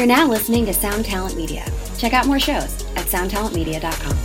You're 0.00 0.06
now 0.06 0.26
listening 0.26 0.64
to 0.64 0.72
Sound 0.72 1.04
Talent 1.04 1.36
Media. 1.36 1.62
Check 1.98 2.14
out 2.14 2.26
more 2.26 2.40
shows 2.40 2.86
at 2.96 3.04
soundtalentmedia.com. 3.04 4.16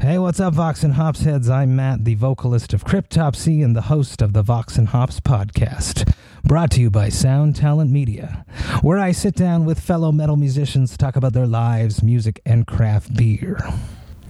Hey, 0.00 0.18
what's 0.18 0.40
up, 0.40 0.54
Vox 0.54 0.82
and 0.82 0.94
Hops 0.94 1.20
heads? 1.20 1.48
I'm 1.48 1.76
Matt, 1.76 2.04
the 2.04 2.16
vocalist 2.16 2.72
of 2.72 2.84
Cryptopsy 2.84 3.64
and 3.64 3.76
the 3.76 3.82
host 3.82 4.20
of 4.20 4.32
the 4.32 4.42
Vox 4.42 4.78
and 4.78 4.88
Hops 4.88 5.20
podcast, 5.20 6.12
brought 6.42 6.72
to 6.72 6.80
you 6.80 6.90
by 6.90 7.08
Sound 7.08 7.54
Talent 7.54 7.92
Media, 7.92 8.44
where 8.82 8.98
I 8.98 9.12
sit 9.12 9.36
down 9.36 9.64
with 9.64 9.78
fellow 9.78 10.10
metal 10.10 10.34
musicians 10.34 10.90
to 10.90 10.98
talk 10.98 11.14
about 11.14 11.32
their 11.32 11.46
lives, 11.46 12.02
music, 12.02 12.40
and 12.44 12.66
craft 12.66 13.14
beer. 13.14 13.60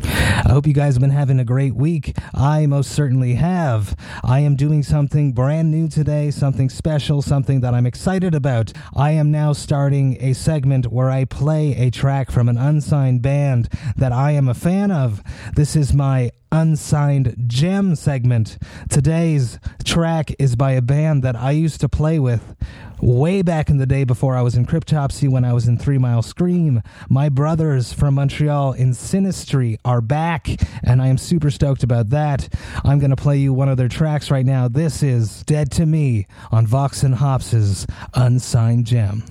I 0.03 0.49
hope 0.51 0.67
you 0.67 0.73
guys 0.73 0.95
have 0.95 1.01
been 1.01 1.11
having 1.11 1.41
a 1.41 1.45
great 1.45 1.75
week. 1.75 2.17
I 2.35 2.67
most 2.67 2.93
certainly 2.93 3.35
have. 3.35 3.97
I 4.23 4.41
am 4.41 4.57
doing 4.57 4.83
something 4.83 5.33
brand 5.33 5.71
new 5.71 5.89
today, 5.89 6.31
something 6.31 6.69
special, 6.69 7.23
something 7.23 7.61
that 7.61 7.75
I'm 7.75 7.87
excited 7.87 8.35
about. 8.35 8.73
I 8.95 9.13
am 9.13 9.31
now 9.31 9.53
starting 9.53 10.17
a 10.21 10.35
segment 10.35 10.87
where 10.93 11.11
I 11.11 11.25
play 11.25 11.75
a 11.77 11.91
track 11.91 12.31
from 12.31 12.49
an 12.49 12.59
unsigned 12.59 13.23
band 13.23 13.69
that 13.97 14.13
I 14.13 14.33
am 14.33 14.49
a 14.49 14.55
fan 14.55 14.91
of. 14.91 15.23
This 15.55 15.75
is 15.77 15.93
my 15.93 16.31
unsigned 16.53 17.35
gem 17.47 17.95
segment. 17.97 18.59
Today's 18.89 19.59
track 19.85 20.33
is 20.39 20.57
by 20.57 20.73
a 20.73 20.83
band 20.83 21.23
that 21.23 21.37
I 21.37 21.51
used 21.51 21.81
to 21.81 21.89
play 21.89 22.19
with 22.19 22.55
way 23.01 23.43
back 23.43 23.71
in 23.71 23.79
the 23.79 23.87
day 23.87 24.05
before 24.05 24.37
I 24.37 24.43
was 24.43 24.55
in 24.55 24.67
Cryptopsy 24.67 25.29
when 25.29 25.45
I 25.45 25.53
was 25.53 25.69
in 25.69 25.79
Three 25.79 25.99
Mile 25.99 26.23
Scream. 26.23 26.83
My 27.09 27.29
brothers 27.29 27.93
from 27.93 28.15
Montreal 28.15 28.73
in 28.73 28.91
Sinistry 28.91 29.79
are 29.85 30.01
back, 30.01 30.49
and 30.83 31.03
I 31.03 31.09
am 31.09 31.19
super 31.19 31.51
stoked 31.51 31.83
about 31.83 32.11
that. 32.11 32.53
I'm 32.85 32.99
going 32.99 33.11
to 33.11 33.17
play 33.17 33.39
you 33.39 33.53
one 33.53 33.69
of 33.69 33.77
their 33.77 33.89
tracks 33.89 34.31
right 34.31 34.47
now. 34.47 34.69
This 34.69 35.03
is 35.03 35.43
Dead 35.45 35.71
to 35.73 35.87
Me 35.87 36.27
on 36.51 36.67
Vox 36.67 37.03
and 37.03 37.15
Hops's 37.15 37.87
Unsigned 38.15 38.87
Gem. 38.87 39.25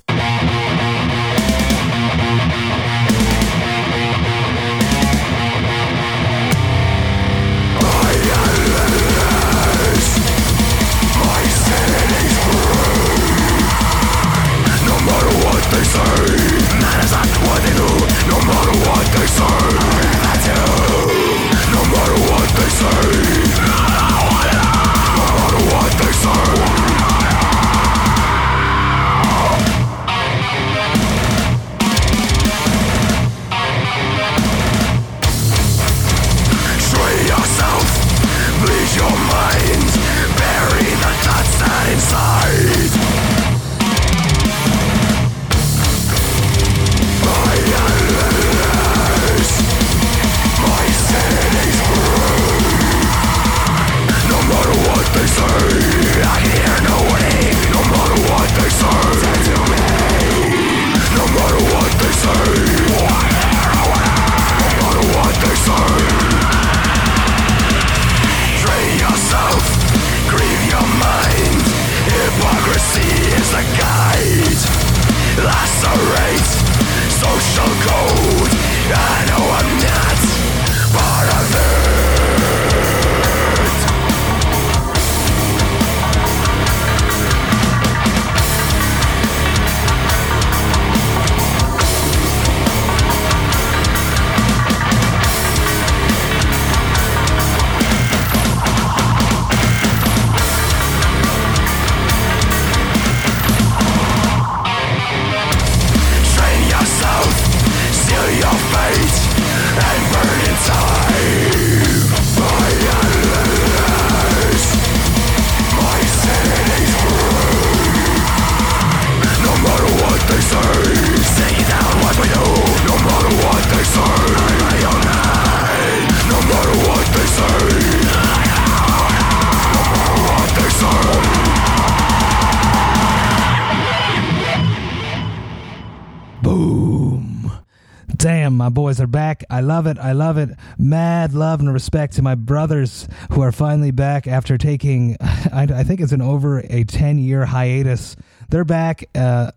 Love 139.66 139.88
it. 139.88 139.98
I 140.00 140.14
love 140.14 140.38
it. 140.38 140.50
Mad 140.78 141.34
love 141.34 141.60
and 141.60 141.74
respect 141.74 142.14
to 142.16 142.22
my 142.22 142.36
brothers 142.36 143.08
who 143.32 143.42
are 143.42 143.52
finally 143.52 143.92
back 143.92 144.28
after 144.28 144.58
taking, 144.58 145.18
I, 145.22 145.68
I 145.70 145.84
think 145.84 146.00
it's 146.00 146.14
an 146.14 146.22
over 146.22 146.60
a 146.60 146.84
10 146.84 147.18
year 147.18 147.46
hiatus. 147.46 148.16
They're 148.50 148.64
back. 148.64 149.10
Uh, 149.14 149.52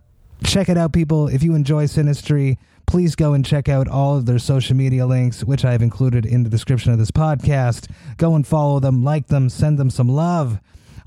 check 0.44 0.68
it 0.68 0.76
out, 0.76 0.92
people. 0.92 1.28
If 1.28 1.42
you 1.42 1.54
enjoy 1.54 1.84
Sinistry, 1.84 2.56
please 2.86 3.14
go 3.14 3.34
and 3.34 3.44
check 3.44 3.68
out 3.68 3.86
all 3.86 4.16
of 4.16 4.26
their 4.26 4.38
social 4.38 4.74
media 4.74 5.06
links, 5.06 5.44
which 5.44 5.64
I 5.64 5.72
have 5.72 5.82
included 5.82 6.24
in 6.24 6.42
the 6.42 6.50
description 6.50 6.90
of 6.90 6.98
this 6.98 7.10
podcast. 7.10 7.90
Go 8.16 8.34
and 8.34 8.46
follow 8.46 8.80
them, 8.80 9.04
like 9.04 9.28
them, 9.28 9.48
send 9.48 9.78
them 9.78 9.90
some 9.90 10.08
love. 10.08 10.58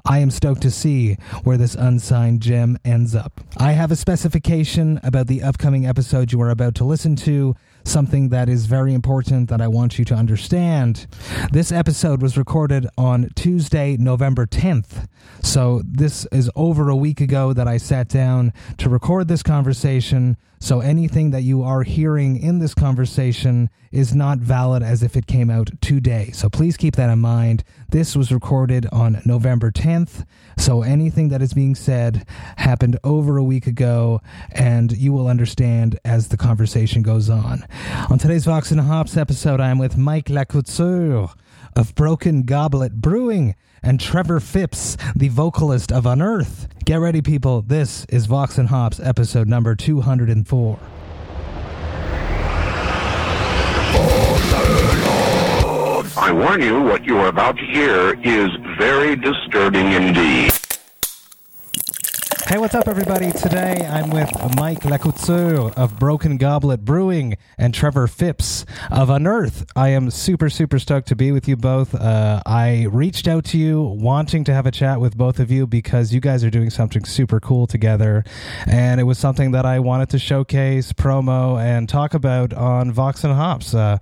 I 0.06 0.20
am 0.20 0.32
stoked 0.32 0.62
to 0.64 0.72
see 0.72 1.16
where 1.44 1.58
this 1.58 1.76
unsigned 1.76 2.42
gem 2.42 2.78
ends 2.84 3.16
up. 3.16 3.42
I 3.58 3.74
have 3.74 3.92
a 3.92 3.96
specification 3.96 5.00
about 5.04 5.28
the 5.28 5.44
upcoming 5.44 5.86
episode 5.86 6.32
you 6.32 6.42
are 6.42 6.50
about 6.50 6.76
to 6.76 6.84
listen 6.84 7.16
to, 7.18 7.56
something 7.84 8.30
that 8.30 8.50
is 8.50 8.66
very 8.66 8.94
important 8.94 9.50
that 9.50 9.62
I 9.62 9.68
want 9.68 10.00
you 10.00 10.06
to 10.06 10.16
understand. 10.16 11.08
This 11.52 11.72
episode 11.72 12.22
was 12.22 12.38
recorded 12.38 12.88
on 12.98 13.30
Tuesday, 13.36 13.98
November 13.98 14.46
10th. 14.46 15.08
So, 15.42 15.82
this 15.86 16.26
is 16.32 16.50
over 16.56 16.90
a 16.90 16.96
week 16.96 17.22
ago 17.22 17.54
that 17.54 17.68
I 17.68 17.78
sat 17.78 18.08
down 18.08 18.54
to 18.78 18.90
record 18.90 19.28
this 19.28 19.44
conversation. 19.44 20.38
So, 20.64 20.80
anything 20.80 21.32
that 21.32 21.42
you 21.42 21.64
are 21.64 21.82
hearing 21.82 22.38
in 22.38 22.60
this 22.60 22.76
conversation 22.76 23.72
is 23.92 24.14
not 24.14 24.38
valid 24.38 24.84
as 24.84 25.02
if 25.02 25.18
it 25.18 25.26
came 25.26 25.50
out 25.50 25.72
today. 25.82 26.30
So, 26.36 26.50
please 26.50 26.78
keep 26.78 26.96
that 26.98 27.10
in 27.10 27.18
mind. 27.18 27.64
This 27.90 28.16
was 28.16 28.32
recorded 28.32 28.86
on 28.92 29.24
November 29.26 29.72
10th. 29.72 30.24
So, 30.60 30.84
anything 30.84 31.30
that 31.30 31.42
is 31.42 31.56
being 31.56 31.74
said 31.74 32.28
happened 32.58 33.00
over 33.04 33.38
a 33.38 33.44
week 33.44 33.66
ago, 33.66 34.22
and 34.52 34.92
you 34.96 35.12
will 35.12 35.28
understand 35.28 36.00
as 36.06 36.28
the 36.28 36.38
conversation 36.38 37.02
goes 37.02 37.28
on. 37.28 37.66
On 38.12 38.20
today's 38.20 38.46
Vox 38.46 38.70
and 38.70 38.82
Hops 38.82 39.18
episode, 39.18 39.60
I 39.60 39.72
am 39.72 39.80
with 39.80 39.98
Mike 39.98 40.28
Lacouture 40.28 41.34
of 41.76 41.96
Broken 41.96 42.44
Goblet 42.44 43.02
Brewing 43.02 43.56
and 43.84 44.00
Trevor 44.00 44.40
Phipps, 44.40 44.98
the 45.16 45.30
vocalist 45.30 45.92
of 45.92 46.06
Unearth. 46.06 46.68
Get 46.86 46.96
ready, 46.96 47.22
people. 47.22 47.62
This 47.62 48.06
is 48.06 48.26
Vox 48.26 48.58
and 48.58 48.70
Hops 48.70 49.00
episode 49.00 49.48
number 49.48 49.76
204. 49.76 50.80
I 56.18 56.32
warn 56.32 56.62
you, 56.62 56.82
what 56.82 57.04
you 57.06 57.18
are 57.18 57.28
about 57.28 57.58
to 57.58 57.66
hear 57.66 58.14
is 58.24 58.50
very 58.78 59.16
disturbing 59.16 59.92
indeed. 59.92 60.51
Hey, 62.52 62.58
what's 62.58 62.76
up, 62.76 62.90
everybody? 62.90 63.32
Today 63.32 63.88
I'm 63.90 64.10
with 64.10 64.30
Mike 64.58 64.82
Lacouture 64.82 65.74
of 65.78 65.98
Broken 65.98 66.36
Goblet 66.36 66.84
Brewing 66.84 67.38
and 67.58 67.74
Trevor 67.74 68.08
Phipps 68.08 68.66
of 68.92 69.10
Unearth. 69.10 69.66
I 69.74 69.88
am 69.92 70.12
super, 70.12 70.50
super 70.50 70.78
stoked 70.78 71.08
to 71.08 71.16
be 71.16 71.32
with 71.32 71.48
you 71.48 71.56
both. 71.56 71.96
Uh, 71.96 72.42
I 72.46 72.88
reached 72.92 73.30
out 73.30 73.46
to 73.46 73.58
you 73.58 73.82
wanting 73.82 74.44
to 74.44 74.54
have 74.54 74.66
a 74.66 74.72
chat 74.72 75.00
with 75.00 75.16
both 75.18 75.40
of 75.40 75.50
you 75.50 75.66
because 75.66 76.14
you 76.14 76.20
guys 76.20 76.44
are 76.44 76.50
doing 76.50 76.70
something 76.70 77.06
super 77.06 77.40
cool 77.40 77.68
together. 77.68 78.26
And 78.68 79.00
it 79.00 79.06
was 79.06 79.18
something 79.18 79.52
that 79.52 79.66
I 79.66 79.80
wanted 79.80 80.10
to 80.10 80.20
showcase, 80.20 80.92
promo, 80.92 81.58
and 81.58 81.88
talk 81.88 82.14
about 82.14 82.52
on 82.52 82.92
Vox 82.92 83.24
and 83.24 83.34
Hops. 83.34 83.74
Uh, 83.74 83.98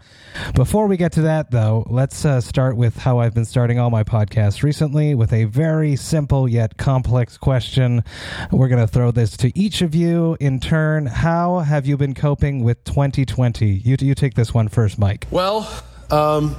before 0.56 0.88
we 0.88 0.98
get 0.98 1.12
to 1.12 1.22
that, 1.22 1.52
though, 1.52 1.86
let's 1.88 2.26
uh, 2.26 2.42
start 2.42 2.78
with 2.78 2.98
how 2.98 3.20
I've 3.20 3.36
been 3.36 3.46
starting 3.46 3.78
all 3.78 3.92
my 3.92 4.04
podcasts 4.04 4.64
recently 4.64 5.14
with 5.14 5.34
a 5.34 5.44
very 5.44 5.96
simple 5.96 6.48
yet 6.48 6.78
complex 6.78 7.38
question. 7.38 8.04
We're 8.52 8.68
going 8.68 8.82
to 8.82 8.88
throw 8.88 9.12
this 9.12 9.36
to 9.38 9.58
each 9.58 9.82
of 9.82 9.94
you 9.96 10.38
in 10.40 10.60
turn. 10.60 11.06
How 11.06 11.60
have 11.60 11.86
you 11.86 11.98
been 11.98 12.14
coping 12.14 12.64
with 12.64 12.84
2020? 12.84 13.66
You, 13.66 13.98
you 14.00 14.16
take 14.16 14.36
this 14.36 14.54
one 14.54 14.68
first, 14.68 14.98
Mike. 14.98 15.28
Well, 15.32 15.70
um, 16.10 16.56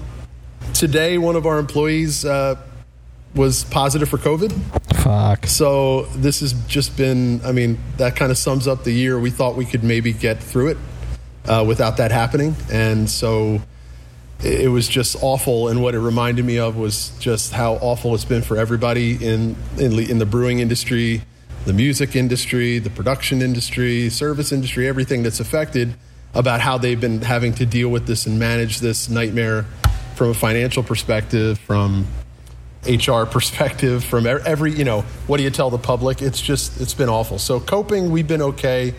today 0.75 1.19
one 1.19 1.37
of 1.37 1.47
our 1.47 1.59
employees 1.59 2.25
uh, 2.25 2.57
was 3.35 3.65
positive 3.65 4.09
for 4.09 4.19
COVID. 4.19 4.53
Fuck. 5.03 5.47
So 5.47 6.03
this 6.17 6.41
has 6.41 6.53
just 6.67 6.97
been, 6.97 7.41
I 7.45 7.53
mean, 7.53 7.79
that 7.97 8.17
kind 8.17 8.31
of 8.31 8.39
sums 8.39 8.67
up 8.67 8.85
the 8.85 8.93
year. 8.93 9.19
We 9.19 9.31
thought 9.31 9.57
we 9.57 9.65
could 9.65 9.85
maybe 9.85 10.13
get 10.13 10.43
through 10.43 10.69
it 10.69 10.79
uh, 11.47 11.65
without 11.67 11.97
that 11.99 12.11
happening. 12.11 12.57
And 12.71 13.09
so 13.09 13.63
it 14.43 14.71
was 14.71 14.89
just 14.89 15.17
awful. 15.23 15.69
And 15.69 15.83
what 15.83 15.95
it 15.95 16.01
reminded 16.01 16.45
me 16.45 16.59
of 16.59 16.77
was 16.77 17.11
just 17.19 17.53
how 17.53 17.75
awful 17.75 18.15
it's 18.15 18.25
been 18.25 18.43
for 18.43 18.57
everybody 18.57 19.13
in, 19.15 19.57
in, 19.79 19.99
in 19.99 20.19
the 20.19 20.27
brewing 20.27 20.59
industry, 20.59 21.23
the 21.65 21.73
music 21.73 22.17
industry, 22.17 22.79
the 22.79 22.91
production 22.91 23.43
industry, 23.43 24.09
service 24.09 24.53
industry, 24.53 24.89
everything 24.89 25.23
that's 25.23 25.41
affected 25.41 25.95
about 26.35 26.61
how 26.61 26.79
they've 26.79 27.01
been 27.01 27.21
having 27.23 27.53
to 27.55 27.67
deal 27.67 27.89
with 27.89 28.07
this 28.07 28.27
and 28.27 28.39
manage 28.39 28.81
this 28.81 29.09
nightmare 29.09 29.67
from 30.15 30.31
a 30.31 30.35
financial 30.35 30.83
perspective, 30.83 31.59
from 31.59 32.07
HR 32.87 33.25
perspective, 33.25 34.05
from 34.05 34.27
every, 34.27 34.73
you 34.73 34.85
know, 34.85 35.03
what 35.27 35.37
do 35.37 35.43
you 35.43 35.51
tell 35.51 35.71
the 35.71 35.79
public? 35.79 36.23
It's 36.23 36.41
just, 36.41 36.81
it's 36.81 36.95
been 36.95 37.09
awful. 37.09 37.39
So 37.39 37.61
coping, 37.61 38.11
we've 38.11 38.29
been 38.29 38.43
okay 38.43 38.95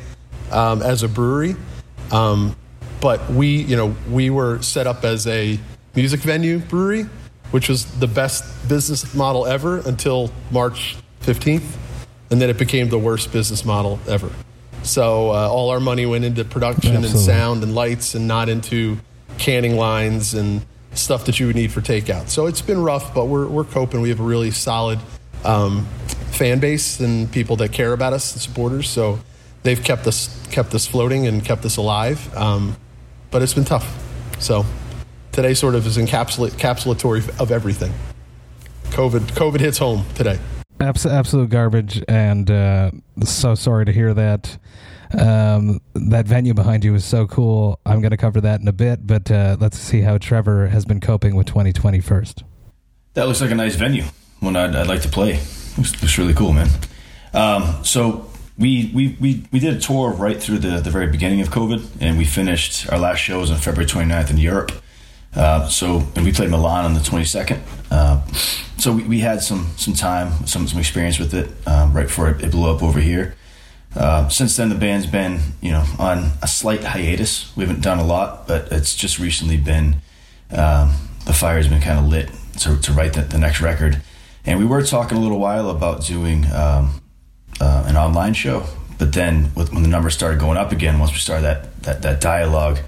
um, 0.52 0.82
as 0.82 1.04
a 1.04 1.08
brewery. 1.08 1.56
Um, 2.12 2.56
but 3.00 3.28
we, 3.32 3.64
you 3.64 3.76
know, 3.76 3.96
we 4.10 4.30
were 4.30 4.62
set 4.62 4.86
up 4.86 5.04
as 5.04 5.26
a 5.26 5.60
music 5.96 6.20
venue 6.20 6.60
brewery, 6.60 7.04
which 7.50 7.68
was 7.68 7.86
the 8.00 8.08
best 8.08 8.70
business 8.70 9.16
model 9.16 9.48
ever 9.48 9.80
until 9.80 10.32
March 10.52 10.96
15th. 11.22 11.64
And 12.32 12.42
then 12.42 12.50
it 12.50 12.58
became 12.58 12.90
the 12.90 12.98
worst 12.98 13.32
business 13.32 13.66
model 13.66 14.00
ever. 14.08 14.32
So 14.84 15.30
uh, 15.30 15.50
all 15.50 15.70
our 15.70 15.80
money 15.80 16.06
went 16.06 16.26
into 16.26 16.44
production 16.44 16.96
and 16.96 17.06
sound 17.06 17.62
and 17.62 17.76
lights 17.76 18.16
and 18.16 18.28
not 18.28 18.50
into 18.50 18.98
canning 19.38 19.76
lines 19.76 20.34
and 20.34 20.66
stuff 20.94 21.26
that 21.26 21.40
you 21.40 21.48
would 21.48 21.56
need 21.56 21.72
for 21.72 21.82
takeout. 21.82 22.30
So 22.30 22.48
it's 22.48 22.62
been 22.62 22.82
rough, 22.82 23.14
but 23.14 23.26
we're, 23.26 23.48
we're 23.48 23.64
coping. 23.64 24.02
We 24.02 24.10
have 24.10 24.20
a 24.20 24.24
really 24.24 24.52
solid 24.52 25.00
um, 25.44 25.86
fan 26.32 26.60
base 26.60 27.00
and 27.00 27.32
people 27.32 27.58
that 27.58 27.72
care 27.72 27.94
about 27.94 28.14
us, 28.14 28.34
the 28.34 28.40
supporters. 28.40 28.90
So 28.90 29.20
they've 29.64 29.82
kept 29.82 30.08
us 30.08 30.38
kept 30.52 30.74
us 30.74 30.86
floating 30.86 31.28
and 31.28 31.44
kept 31.46 31.64
us 31.66 31.78
alive. 31.78 32.36
Um, 32.36 32.76
but 33.30 33.42
it's 33.42 33.54
been 33.54 33.66
tough. 33.66 33.98
So 34.40 34.66
today 35.32 35.54
sort 35.54 35.76
of 35.76 35.86
is 35.86 35.98
encapsulate, 35.98 36.52
encapsulatory 36.52 37.40
of 37.40 37.52
everything. 37.52 37.94
COVID 38.86 39.32
COVID 39.32 39.60
hits 39.60 39.78
home 39.78 40.06
today. 40.16 40.40
Abs- 40.82 41.06
absolute 41.06 41.50
garbage, 41.50 42.04
and 42.08 42.50
uh, 42.50 42.92
so 43.24 43.54
sorry 43.54 43.86
to 43.86 43.92
hear 43.92 44.14
that. 44.16 44.58
Um, 45.18 45.82
that 45.94 46.26
venue 46.26 46.54
behind 46.54 46.84
you 46.84 46.96
is 46.96 47.06
so 47.06 47.28
cool. 47.28 47.80
I'm 47.86 48.02
going 48.02 48.12
to 48.12 48.18
cover 48.18 48.42
that 48.42 48.62
in 48.62 48.68
a 48.68 48.74
bit, 48.74 49.06
but 49.06 49.30
uh, 49.30 49.58
let's 49.60 49.78
see 49.78 50.02
how 50.02 50.18
Trevor 50.18 50.68
has 50.68 50.86
been 50.86 51.00
coping 51.00 51.36
with 51.36 51.48
2020 51.48 52.00
first. 52.00 52.44
That 53.14 53.28
looks 53.28 53.42
like 53.42 53.52
a 53.52 53.56
nice 53.56 53.76
venue. 53.76 54.06
One 54.40 54.56
I'd, 54.56 54.76
I'd 54.76 54.88
like 54.88 55.02
to 55.02 55.10
play. 55.10 55.40
Looks, 55.78 56.18
really 56.18 56.34
cool, 56.34 56.54
man. 56.54 56.70
Um, 57.34 57.84
so 57.84 58.30
we, 58.58 58.92
we 58.94 59.18
we 59.20 59.46
we 59.52 59.60
did 59.60 59.76
a 59.76 59.80
tour 59.80 60.12
right 60.12 60.42
through 60.42 60.60
the, 60.60 60.80
the 60.80 60.90
very 60.90 61.08
beginning 61.08 61.42
of 61.42 61.50
COVID, 61.50 62.02
and 62.02 62.18
we 62.18 62.26
finished 62.26 62.92
our 62.92 62.98
last 62.98 63.20
shows 63.20 63.52
on 63.52 63.58
February 63.58 63.90
29th 63.90 64.32
in 64.32 64.38
Europe. 64.38 64.72
Uh, 65.36 65.68
so 65.68 66.04
and 66.16 66.26
we 66.26 66.32
played 66.32 66.50
Milan 66.50 66.86
on 66.86 66.94
the 66.94 67.00
22nd. 67.00 67.60
Uh, 67.90 68.26
so 68.78 68.94
we, 68.94 69.04
we 69.04 69.20
had 69.20 69.42
some 69.42 69.68
some 69.78 69.94
time, 69.94 70.46
some 70.48 70.68
some 70.68 70.80
experience 70.80 71.20
with 71.20 71.34
it 71.34 71.50
um, 71.68 71.94
right 71.94 72.08
before 72.08 72.30
it, 72.30 72.44
it 72.44 72.52
blew 72.52 72.74
up 72.74 72.82
over 72.82 73.00
here. 73.00 73.36
Uh, 73.96 74.30
since 74.30 74.56
then, 74.56 74.70
the 74.70 74.76
band's 74.76 75.06
been 75.06 75.40
you 75.62 75.72
know 75.72 75.86
on 76.00 76.32
a 76.42 76.48
slight 76.48 76.84
hiatus. 76.84 77.56
We 77.56 77.64
haven't 77.66 77.82
done 77.82 78.00
a 78.00 78.06
lot, 78.06 78.48
but 78.48 78.72
it's 78.72 78.96
just 78.96 79.20
recently 79.20 79.58
been 79.58 79.98
um, 80.52 80.96
the 81.26 81.34
fire's 81.34 81.68
been 81.68 81.82
kind 81.82 82.00
of 82.00 82.06
lit 82.06 82.30
to, 82.60 82.78
to 82.78 82.92
write 82.94 83.14
the, 83.14 83.22
the 83.22 83.38
next 83.38 83.62
record. 83.62 84.02
And 84.46 84.60
we 84.60 84.66
were 84.66 84.82
talking 84.82 85.18
a 85.18 85.22
little 85.22 85.40
while 85.40 85.70
about 85.70 86.04
doing 86.06 86.46
um, 86.52 87.02
uh, 87.60 87.84
an 87.86 87.96
online 87.96 88.34
show, 88.34 88.66
but 88.98 89.14
then 89.14 89.52
with, 89.56 89.72
when 89.72 89.84
the 89.84 89.90
numbers 89.90 90.14
started 90.16 90.40
going 90.40 90.58
up 90.58 90.72
again, 90.72 91.00
once 91.00 91.12
we 91.12 91.20
started 91.20 91.44
that 91.44 91.84
that, 91.84 92.02
that 92.02 92.22
dialogue, 92.22 92.80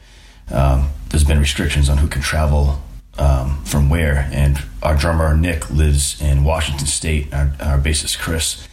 um, 0.51 0.89
there's 1.13 1.23
been 1.23 1.39
restrictions 1.39 1.89
on 1.89 1.99
who 1.99 2.07
can 2.07 2.23
travel 2.23 2.81
um, 3.19 3.63
from 3.65 3.87
where. 3.87 4.27
And 4.33 4.57
our 4.81 4.97
drummer 4.97 5.37
Nick 5.37 5.69
lives 5.69 6.19
in 6.19 6.43
Washington 6.43 6.87
State. 6.87 7.31
Our, 7.31 7.53
our 7.59 7.77
bassist 7.77 8.17
Chris 8.17 8.67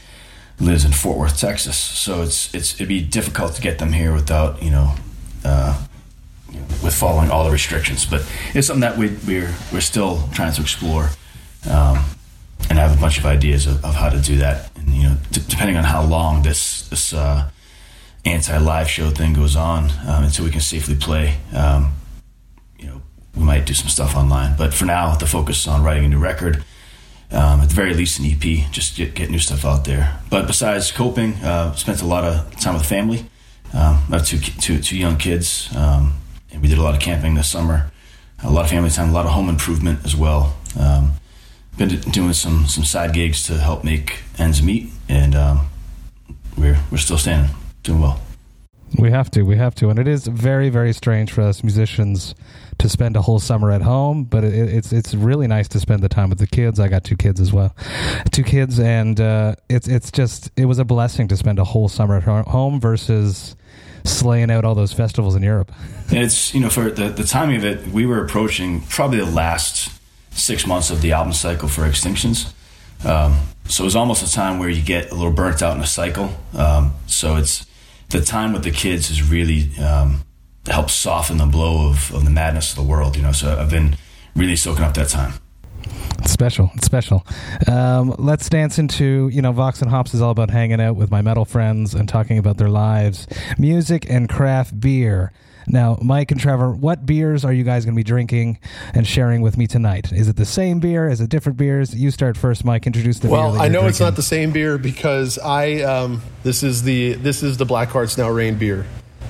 lives 0.59 0.87
in 0.87 0.93
Fort 0.93 1.19
Worth, 1.19 1.39
Texas. 1.39 1.77
So 1.77 2.23
it's 2.23 2.53
it's 2.55 2.77
it'd 2.77 2.89
be 2.89 3.03
difficult 3.03 3.57
to 3.57 3.61
get 3.61 3.79
them 3.79 3.93
here 3.93 4.15
without 4.15 4.63
you 4.63 4.71
know. 4.71 4.95
Uh, 5.45 5.87
with 6.83 6.95
following 6.95 7.31
all 7.31 7.45
the 7.45 7.51
restrictions, 7.51 8.05
but 8.07 8.27
it's 8.55 8.67
something 8.67 8.81
that 8.81 8.97
we, 8.97 9.09
we're 9.27 9.55
we're 9.73 9.81
still 9.81 10.29
trying 10.33 10.53
to 10.53 10.63
explore, 10.63 11.11
um, 11.71 12.05
and 12.69 12.79
I 12.79 12.87
have 12.87 12.97
a 12.97 13.01
bunch 13.01 13.19
of 13.19 13.27
ideas 13.27 13.67
of, 13.67 13.85
of 13.85 13.95
how 13.95 14.09
to 14.09 14.21
do 14.21 14.37
that. 14.39 14.71
And 14.77 14.89
you 14.89 15.03
know, 15.05 15.17
d- 15.31 15.43
depending 15.47 15.77
on 15.77 15.85
how 15.85 16.03
long 16.03 16.43
this 16.43 16.89
this 16.89 17.13
uh, 17.13 17.51
anti-live 18.25 18.91
show 18.91 19.11
thing 19.11 19.35
goes 19.35 19.55
on, 19.55 19.91
um, 20.09 20.25
until 20.25 20.45
we 20.45 20.51
can 20.51 20.61
safely 20.61 20.97
play, 20.97 21.37
um, 21.55 21.93
we 23.37 23.43
might 23.43 23.67
do 23.67 23.75
some 23.75 23.89
stuff 23.89 24.17
online. 24.17 24.57
But 24.57 24.75
for 24.75 24.85
now, 24.85 25.15
the 25.15 25.27
focus 25.27 25.61
is 25.61 25.67
on 25.69 25.83
writing 25.83 26.05
a 26.05 26.09
new 26.09 26.19
record. 26.19 26.65
Um, 27.33 27.61
at 27.61 27.69
the 27.69 27.75
very 27.75 27.95
least, 27.95 28.19
an 28.19 28.27
EP, 28.27 28.71
just 28.73 28.97
get, 28.97 29.15
get 29.15 29.31
new 29.31 29.39
stuff 29.39 29.65
out 29.65 29.85
there. 29.85 30.19
But 30.31 30.47
besides 30.47 30.91
coping, 30.91 31.35
uh, 31.35 31.75
spent 31.75 32.03
a 32.03 32.07
lot 32.07 32.25
of 32.25 32.59
time 32.61 32.75
with 32.75 32.85
family. 32.85 33.21
Um, 33.73 34.03
I 34.11 34.17
have 34.17 34.27
two, 34.27 34.39
two, 34.39 34.81
two 34.81 34.97
young 34.97 35.17
kids, 35.17 35.69
um, 35.77 36.15
and 36.51 36.61
we 36.61 36.67
did 36.67 36.79
a 36.79 36.83
lot 36.83 36.95
of 36.95 37.01
camping 37.01 37.35
this 37.35 37.49
summer. 37.49 37.93
A 38.43 38.51
lot 38.51 38.65
of 38.65 38.71
family 38.71 38.91
time, 38.91 39.11
a 39.11 39.13
lot 39.13 39.27
of 39.27 39.33
home 39.33 39.49
improvement 39.49 40.05
as 40.05 40.17
well. 40.17 40.57
Um, 40.79 41.13
been 41.77 41.89
doing 41.89 42.33
some 42.33 42.67
some 42.67 42.85
side 42.85 43.13
gigs 43.15 43.47
to 43.47 43.55
help 43.55 43.85
make 43.85 44.21
ends 44.39 44.63
meet, 44.63 44.91
and 45.09 45.35
um, 45.35 45.69
we're 46.57 46.79
we're 46.91 46.99
still 46.99 47.19
standing, 47.19 47.55
doing 47.83 48.01
well. 48.01 48.21
We 49.01 49.11
have 49.11 49.31
to, 49.31 49.43
we 49.43 49.57
have 49.57 49.75
to, 49.77 49.89
and 49.89 49.99
it 49.99 50.07
is 50.07 50.27
very, 50.27 50.69
very 50.69 50.93
strange 50.93 51.33
for 51.33 51.41
us 51.41 51.63
musicians 51.63 52.35
to 52.79 52.89
spend 52.89 53.17
a 53.17 53.23
whole 53.23 53.39
summer 53.39 53.71
at 53.71 53.83
home. 53.83 54.25
But 54.25 54.45
it, 54.45 54.55
it's 54.55 54.93
it's 54.93 55.15
really 55.15 55.47
nice 55.47 55.69
to 55.69 55.81
spend 55.81 56.03
the 56.03 56.09
time 56.09 56.29
with 56.29 56.39
the 56.39 56.47
kids. 56.47 56.79
I 56.79 56.89
got 56.89 57.05
two 57.05 57.17
kids 57.17 57.41
as 57.41 57.53
well, 57.53 57.75
two 58.31 58.43
kids, 58.43 58.79
and 58.79 59.19
uh, 59.19 59.57
it's 59.69 59.89
it's 59.89 60.11
just 60.11 60.51
it 60.57 60.67
was 60.67 60.79
a 60.79 60.85
blessing 60.85 61.29
to 61.29 61.37
spend 61.37 61.59
a 61.59 61.65
whole 61.65 61.89
summer 61.89 62.17
at 62.17 62.25
home 62.25 62.79
versus 62.79 63.57
slaying 64.05 64.51
out 64.51 64.65
all 64.65 64.75
those 64.75 64.93
festivals 64.93 65.35
in 65.35 65.43
Europe. 65.43 65.73
And 66.11 66.19
it's 66.19 66.53
you 66.53 66.61
know 66.61 66.71
for 66.71 66.91
the 66.91 67.09
the 67.09 67.25
timing 67.25 67.57
of 67.57 67.65
it, 67.65 67.87
we 67.89 68.05
were 68.05 68.23
approaching 68.25 68.81
probably 68.83 69.19
the 69.19 69.27
last 69.27 69.93
six 70.33 70.67
months 70.67 70.91
of 70.91 71.03
the 71.03 71.13
album 71.13 71.33
cycle 71.33 71.69
for 71.69 71.83
Extinctions. 71.83 72.53
Um, 73.05 73.39
so 73.67 73.85
it 73.85 73.87
was 73.87 73.97
almost 73.97 74.23
a 74.27 74.31
time 74.31 74.59
where 74.59 74.69
you 74.69 74.83
get 74.83 75.13
a 75.13 75.15
little 75.15 75.33
burnt 75.33 75.63
out 75.63 75.77
in 75.77 75.83
a 75.83 75.87
cycle. 75.87 76.35
Um, 76.53 76.95
so 77.07 77.37
it's 77.37 77.65
the 78.11 78.21
time 78.21 78.53
with 78.53 78.65
the 78.65 78.71
kids 78.71 79.09
has 79.09 79.29
really 79.29 79.71
um, 79.79 80.23
helped 80.67 80.91
soften 80.91 81.39
the 81.39 81.47
blow 81.47 81.89
of, 81.89 82.13
of 82.15 82.25
the 82.25 82.31
madness 82.31 82.71
of 82.71 82.77
the 82.77 82.83
world. 82.83 83.17
You 83.17 83.23
know, 83.23 83.33
so 83.33 83.59
I've 83.59 83.71
been 83.71 83.97
really 84.37 84.57
soaking 84.57 84.85
up 84.85 84.95
that 84.95 85.09
time. 85.09 85.35
It's 86.19 86.33
special. 86.33 86.71
It's 86.75 86.85
special. 86.85 87.27
Um, 87.67 88.15
let's 88.19 88.49
dance 88.49 88.79
into, 88.79 89.31
you 89.33 89.41
know, 89.41 89.53
Vox 89.53 89.81
and 89.81 89.91
Hops 89.91 90.13
is 90.13 90.21
all 90.21 90.31
about 90.31 90.51
hanging 90.51 90.81
out 90.81 90.97
with 90.97 91.11
my 91.11 91.23
metal 91.23 91.47
friends 91.47 91.95
and 91.95 92.09
talking 92.09 92.37
about 92.37 92.59
their 92.59 92.69
lives, 92.69 93.27
music, 93.59 94.07
and 94.11 94.29
craft 94.29 94.79
beer. 94.79 95.33
Now, 95.73 95.99
Mike 96.03 96.33
and 96.33 96.41
Trevor, 96.41 96.73
what 96.73 97.07
beers 97.07 97.45
are 97.45 97.53
you 97.53 97.63
guys 97.63 97.85
going 97.85 97.95
to 97.95 97.99
be 97.99 98.03
drinking 98.03 98.59
and 98.93 99.07
sharing 99.07 99.41
with 99.41 99.57
me 99.57 99.67
tonight? 99.69 100.13
Is 100.13 100.29
it 100.29 100.35
the 100.37 100.45
same 100.45 100.81
beer? 100.81 101.09
Is 101.09 101.21
it 101.21 101.31
different 101.31 101.59
beers? 101.59 101.95
You 101.95 102.11
start 102.11 102.37
first, 102.37 102.65
Mike. 102.65 102.87
Introduce 102.87 103.21
the 103.21 103.29
beer. 103.29 103.37
Well, 103.37 103.61
I 103.61 103.65
you're 103.67 103.75
know 103.75 103.87
it's 103.87 104.01
not 104.01 104.17
the 104.17 104.23
same 104.23 104.51
beer 104.51 104.79
because 104.79 105.39
I 105.39 105.83
um, 105.83 106.23
this 106.43 106.63
is 106.65 106.83
the 106.83 107.13
this 107.15 107.43
is 107.43 107.57
the 107.57 107.65
Black 107.65 107.89
Hearts 107.89 108.19
Now 108.19 108.31
Reign 108.31 108.57
beer. 108.57 108.85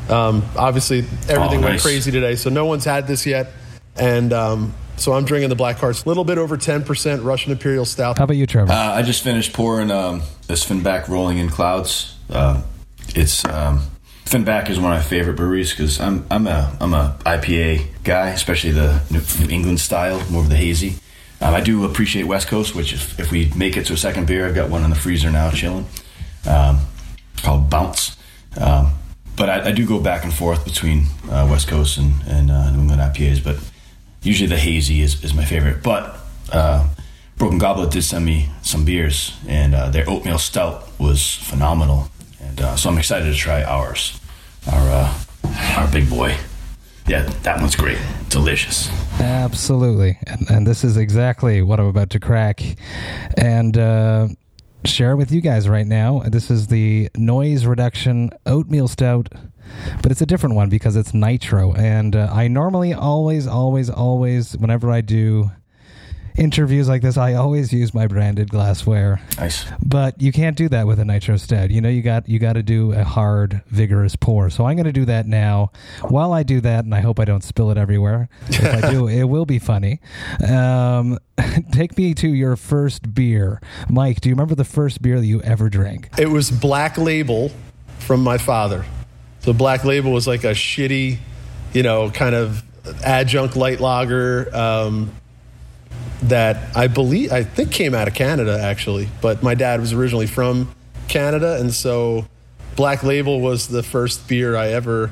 Um, 0.09 0.42
obviously, 0.56 1.00
everything 1.28 1.62
Oh, 1.62 1.68
went 1.68 1.82
crazy 1.82 2.11
today, 2.11 2.35
so 2.37 2.49
no 2.50 2.64
one's 2.64 2.85
had 2.85 3.06
this 3.06 3.26
yet, 3.26 3.52
and 3.97 4.32
um, 4.32 4.75
so 4.97 5.12
I'm 5.12 5.25
drinking 5.25 5.50
the 5.50 5.56
Black 5.56 5.76
Hearts. 5.76 6.04
A 6.04 6.09
little 6.09 6.25
bit 6.25 6.38
over 6.38 6.56
ten 6.56 6.82
percent 6.82 7.23
Russian 7.23 7.52
Imperial 7.52 7.85
Stout. 7.85 8.16
How 8.18 8.25
about 8.25 8.37
you, 8.38 8.47
Trevor? 8.47 8.73
Uh, 8.73 8.94
I 8.94 9.02
just 9.02 9.23
finished 9.23 9.52
pouring 9.52 9.90
um, 9.90 10.23
as 10.49 10.64
Finback 10.64 11.06
Rolling 11.09 11.38
in 11.38 11.49
Clouds. 11.50 12.16
Uh, 12.30 12.62
it's 13.14 13.44
um, 13.44 13.82
Finback 14.30 14.70
is 14.70 14.78
one 14.78 14.92
of 14.92 14.99
my 14.99 15.02
favorite 15.02 15.34
breweries 15.34 15.70
because 15.70 16.00
I'm 16.00 16.25
I'm 16.30 16.46
a 16.46 16.76
I'm 16.80 16.94
a 16.94 17.16
IPA 17.26 18.04
guy, 18.04 18.28
especially 18.28 18.70
the 18.70 19.02
New 19.10 19.50
England 19.50 19.80
style, 19.80 20.22
more 20.30 20.42
of 20.42 20.49
the 20.49 20.56
hazy. 20.56 20.94
Um, 21.40 21.52
I 21.52 21.60
do 21.60 21.84
appreciate 21.84 22.28
West 22.28 22.46
Coast, 22.46 22.76
which 22.76 22.92
if, 22.92 23.18
if 23.18 23.32
we 23.32 23.50
make 23.56 23.76
it 23.76 23.87
to 23.87 23.94
a 23.94 23.96
second 23.96 24.28
beer, 24.28 24.46
I've 24.46 24.54
got 24.54 24.70
one 24.70 24.84
in 24.84 24.90
the 24.90 24.96
freezer 24.96 25.32
now 25.32 25.50
chilling, 25.50 25.84
um, 26.46 26.78
called 27.42 27.68
Bounce. 27.68 28.16
Um, 28.56 28.92
but 29.34 29.50
I, 29.50 29.70
I, 29.70 29.72
do 29.72 29.84
go 29.84 29.99
back 29.99 30.22
and 30.22 30.32
forth 30.32 30.64
between 30.64 31.06
uh, 31.28 31.49
West 31.50 31.66
Coast 31.66 31.99
and, 31.99 32.12
and 32.28 32.52
uh, 32.52 32.70
New 32.70 32.82
England 32.82 33.00
IPAs, 33.00 33.42
but 33.42 33.56
usually 34.22 34.49
the 34.49 34.58
hazy 34.58 35.00
is, 35.00 35.25
is 35.25 35.34
my 35.34 35.44
favorite. 35.44 35.82
But 35.82 36.20
uh, 36.52 36.88
Broken 37.37 37.58
Goblet 37.58 37.90
did 37.90 38.04
send 38.04 38.25
me 38.25 38.50
some 38.62 38.84
beers, 38.84 39.37
and 39.49 39.75
uh, 39.75 39.90
their 39.90 40.08
oatmeal 40.08 40.38
stout 40.38 40.88
was 41.00 41.34
phenomenal. 41.34 42.10
And 42.40 42.60
uh, 42.60 42.76
so 42.76 42.90
I'm 42.90 42.99
excited 42.99 43.25
to 43.25 43.34
try 43.34 43.64
ours, 43.64 44.19
our 44.67 44.90
uh, 44.90 45.14
our 45.76 45.90
big 45.90 46.09
boy. 46.09 46.37
Yeah, 47.07 47.23
that 47.43 47.61
one's 47.61 47.76
great, 47.76 47.99
delicious. 48.29 48.88
Absolutely, 49.21 50.19
and, 50.26 50.49
and 50.50 50.67
this 50.67 50.85
is 50.85 50.97
exactly 50.97 51.62
what 51.62 51.81
I'm 51.81 51.87
about 51.87 52.11
to 52.11 52.21
crack, 52.21 52.62
and 53.37 53.76
uh, 53.76 54.29
share 54.85 55.17
with 55.17 55.33
you 55.33 55.40
guys 55.40 55.69
right 55.69 55.87
now. 55.87 56.21
This 56.26 56.50
is 56.50 56.69
the 56.69 57.09
noise 57.17 57.67
reduction 57.67 58.31
oatmeal 58.47 58.88
stout 58.88 59.29
but 60.02 60.11
it's 60.11 60.21
a 60.21 60.26
different 60.26 60.55
one 60.55 60.69
because 60.69 60.97
it's 60.97 61.14
nitro. 61.14 61.73
And 61.75 62.17
uh, 62.17 62.29
I 62.33 62.49
normally 62.49 62.93
always, 62.93 63.47
always, 63.47 63.90
always, 63.90 64.57
whenever 64.57 64.90
I 64.90 65.00
do 65.00 65.50
interviews 66.40 66.88
like 66.88 67.02
this, 67.02 67.16
I 67.18 67.35
always 67.35 67.73
use 67.73 67.92
my 67.92 68.06
branded 68.06 68.49
glassware. 68.49 69.20
Nice. 69.38 69.66
But 69.85 70.20
you 70.20 70.32
can't 70.32 70.56
do 70.56 70.68
that 70.70 70.87
with 70.87 70.99
a 70.99 71.04
nitro 71.04 71.37
stout. 71.37 71.70
You 71.70 71.80
know, 71.80 71.90
you 71.90 72.02
got 72.02 72.28
you 72.28 72.38
got 72.38 72.54
to 72.54 72.62
do 72.62 72.92
a 72.92 73.04
hard, 73.04 73.62
vigorous 73.66 74.16
pour. 74.16 74.49
So 74.50 74.66
I'm 74.66 74.75
going 74.75 74.87
to 74.87 74.92
do 74.92 75.04
that 75.04 75.26
now. 75.26 75.70
While 76.09 76.32
I 76.32 76.42
do 76.42 76.61
that, 76.62 76.85
and 76.85 76.94
I 76.94 77.00
hope 77.00 77.20
I 77.20 77.26
don't 77.26 77.44
spill 77.44 77.70
it 77.70 77.76
everywhere. 77.76 78.28
If 78.49 78.85
I 78.85 78.90
do, 78.90 79.06
it 79.09 79.25
will 79.25 79.47
be 79.47 79.59
funny. 79.59 80.00
Um, 80.49 81.18
take 81.73 81.97
me 81.97 82.14
to 82.14 82.28
your 82.28 82.56
first 82.56 83.14
beer, 83.14 83.61
Mike. 83.88 84.20
Do 84.23 84.30
you 84.30 84.35
remember 84.35 84.54
the 84.54 84.64
first 84.64 85.02
beer 85.02 85.20
that 85.20 85.26
you 85.26 85.42
ever 85.42 85.68
drank? 85.68 86.09
It 86.18 86.30
was 86.30 86.50
Black 86.50 86.97
Label 86.97 87.52
from 87.99 88.23
my 88.25 88.38
father. 88.38 88.87
So 89.40 89.52
Black 89.52 89.85
Label 89.85 90.12
was 90.12 90.26
like 90.26 90.44
a 90.44 90.52
shitty, 90.52 91.18
you 91.75 91.82
know, 91.82 92.11
kind 92.11 92.35
of 92.35 92.62
adjunct 93.04 93.56
light 93.56 93.80
lager. 93.80 94.54
Um, 94.54 95.14
that 96.24 96.76
I 96.76 96.86
believe 96.86 97.32
I 97.32 97.44
think 97.44 97.72
came 97.72 97.94
out 97.94 98.08
of 98.08 98.14
Canada 98.14 98.58
actually, 98.60 99.08
but 99.20 99.42
my 99.42 99.54
dad 99.54 99.80
was 99.80 99.92
originally 99.92 100.26
from 100.26 100.72
Canada, 101.08 101.58
and 101.58 101.72
so 101.72 102.26
Black 102.76 103.02
Label 103.02 103.40
was 103.40 103.68
the 103.68 103.82
first 103.82 104.28
beer 104.28 104.56
I 104.56 104.68
ever 104.68 105.10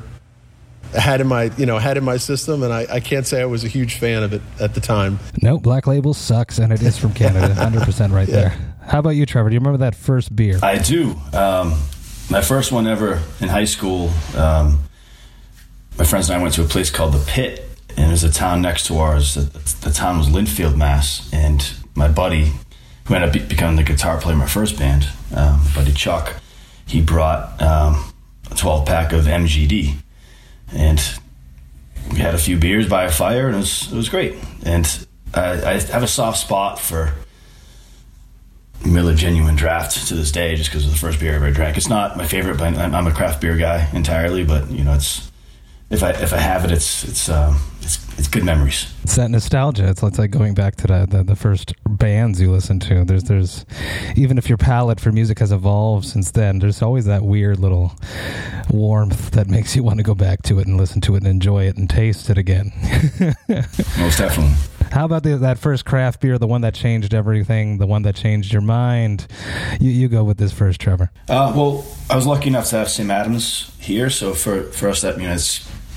had 0.93 1.21
in 1.21 1.27
my 1.27 1.51
you 1.57 1.67
know 1.67 1.79
had 1.79 1.97
in 1.97 2.05
my 2.05 2.17
system, 2.17 2.63
and 2.63 2.73
I, 2.73 2.87
I 2.91 3.01
can't 3.01 3.27
say 3.27 3.41
I 3.41 3.47
was 3.47 3.65
a 3.65 3.69
huge 3.69 3.95
fan 3.95 4.23
of 4.23 4.33
it 4.33 4.43
at 4.61 4.75
the 4.75 4.81
time. 4.81 5.19
No, 5.43 5.59
Black 5.59 5.87
Label 5.87 6.15
sucks, 6.15 6.59
and 6.59 6.73
it 6.73 6.83
is 6.83 6.99
from 6.99 7.13
Canada, 7.15 7.55
hundred 7.55 7.83
percent 7.83 8.13
right 8.13 8.29
yeah. 8.29 8.35
there. 8.35 8.75
How 8.87 9.01
about 9.01 9.11
you, 9.11 9.27
Trevor? 9.27 9.51
Do 9.51 9.55
you 9.55 9.61
remember 9.61 9.79
that 9.79 9.95
first 9.95 10.35
beer? 10.35 10.59
I 10.63 10.79
do. 10.79 11.15
Um, 11.33 11.79
my 12.31 12.41
first 12.43 12.73
one 12.73 12.87
ever 12.87 13.23
in 13.41 13.49
high 13.49 13.65
school. 13.67 14.11
Um, 14.35 14.85
my 15.99 16.05
friends 16.05 16.31
and 16.31 16.39
I 16.39 16.43
went 16.43 16.55
to 16.55 16.63
a 16.63 16.67
place 16.67 16.91
called 16.91 17.13
the 17.13 17.25
Pit 17.27 17.68
and 17.99 18.11
there's 18.11 18.23
a 18.23 18.31
town 18.31 18.63
next 18.63 18.87
to 18.87 18.99
ours. 18.99 19.35
The, 19.35 19.91
town 19.91 20.19
was 20.19 20.29
Lynnfield, 20.29 20.77
Mass. 20.77 21.29
And 21.33 21.69
my 21.97 22.07
buddy, 22.07 22.53
who 23.07 23.15
ended 23.15 23.43
up 23.43 23.49
becoming 23.49 23.75
the 23.75 23.83
guitar 23.83 24.21
player 24.21 24.35
in 24.35 24.39
my 24.39 24.47
first 24.47 24.79
band, 24.79 25.09
um, 25.35 25.61
buddy 25.75 25.93
Chuck, 25.93 26.37
he 26.87 27.03
brought 27.03 27.61
um, 27.61 28.13
a 28.53 28.55
12 28.55 28.87
pack 28.87 29.13
of 29.13 29.25
MGD, 29.25 29.97
and 30.73 31.19
we 32.13 32.19
had 32.19 32.37
a 32.37 32.39
few 32.39 32.57
beers 32.57 32.89
by 32.89 33.03
a 33.03 33.11
fire, 33.11 33.49
and 33.49 33.57
it 33.57 33.59
was 33.59 33.93
it 33.93 33.97
was 33.97 34.09
great. 34.09 34.37
And 34.65 35.07
I, 35.35 35.51
I 35.55 35.81
have 35.81 36.05
a 36.05 36.09
soft 36.09 36.39
spot 36.39 36.79
for 36.79 37.15
Miller 38.87 39.15
Genuine 39.15 39.57
Draft 39.57 40.07
to 40.07 40.15
this 40.15 40.31
day, 40.31 40.55
just 40.55 40.71
because 40.71 40.87
of 40.87 40.93
the 40.93 40.97
first 40.97 41.19
beer 41.19 41.33
I 41.33 41.37
ever 41.37 41.51
drank. 41.51 41.77
It's 41.77 41.89
not 41.89 42.17
my 42.17 42.29
favorite, 42.29 42.59
but 42.59 42.79
I'm 42.79 43.07
a 43.09 43.13
craft 43.13 43.41
beer 43.41 43.57
guy 43.57 43.91
entirely. 43.93 44.45
But 44.45 44.71
you 44.71 44.85
know, 44.85 44.95
it's 44.95 45.28
if 45.91 46.03
I 46.03 46.11
if 46.11 46.33
I 46.33 46.39
have 46.39 46.65
it, 46.65 46.71
it's 46.71 47.05
it's 47.05 47.29
um, 47.31 47.61
it's, 47.81 48.19
it's 48.19 48.29
good 48.29 48.45
memories. 48.45 48.93
It's 49.05 49.17
that 49.17 49.31
nostalgia. 49.31 49.89
It's, 49.89 50.03
it's 50.03 50.19
like 50.19 50.31
going 50.31 50.53
back 50.53 50.77
to 50.77 50.87
the, 50.87 51.07
the, 51.09 51.23
the 51.23 51.37
first 51.37 51.75
bands 51.89 52.41
you 52.41 52.51
listened 52.51 52.83
to. 52.83 53.05
There's 53.05 53.25
there's 53.25 53.65
even 54.15 54.37
if 54.37 54.51
your 54.51 54.59
palette 54.59 55.01
for 55.01 55.13
music 55.13 55.39
has 55.39 55.51
evolved 55.51 56.05
since 56.05 56.31
then, 56.33 56.59
there's 56.59 56.83
always 56.83 57.07
that 57.07 57.23
weird 57.23 57.59
little 57.59 57.95
warmth 58.71 59.31
that 59.31 59.49
makes 59.49 59.75
you 59.75 59.83
want 59.83 59.99
to 59.99 60.03
go 60.03 60.15
back 60.15 60.43
to 60.43 60.59
it 60.59 60.67
and 60.67 60.77
listen 60.77 61.01
to 61.03 61.15
it 61.15 61.19
and 61.19 61.27
enjoy 61.27 61.65
it 61.67 61.79
and 61.79 61.89
taste 61.89 62.29
it 62.29 62.37
again. 62.37 62.71
Most 63.99 64.19
definitely. 64.19 64.55
How 64.91 65.05
about 65.05 65.23
the, 65.23 65.37
that 65.37 65.59
first 65.59 65.85
craft 65.85 66.21
beer, 66.21 66.39
the 66.39 66.47
one 66.47 66.63
that 66.63 66.75
changed 66.75 67.13
everything, 67.13 67.77
the 67.77 67.87
one 67.87 68.03
that 68.03 68.15
changed 68.15 68.53
your 68.53 68.63
mind? 68.63 69.27
You, 69.81 69.91
you 69.91 70.09
go 70.09 70.25
with 70.25 70.39
this 70.39 70.53
first, 70.53 70.81
Trevor. 70.81 71.11
Uh, 71.29 71.53
well, 71.55 71.87
I 72.09 72.17
was 72.17 72.27
lucky 72.27 72.49
enough 72.49 72.67
to 72.71 72.77
have 72.77 72.89
Sam 72.89 73.11
Adams 73.11 73.71
here, 73.79 74.09
so 74.09 74.33
for 74.33 74.65
for 74.65 74.89
us 74.89 75.03
that 75.03 75.19
know 75.19 75.37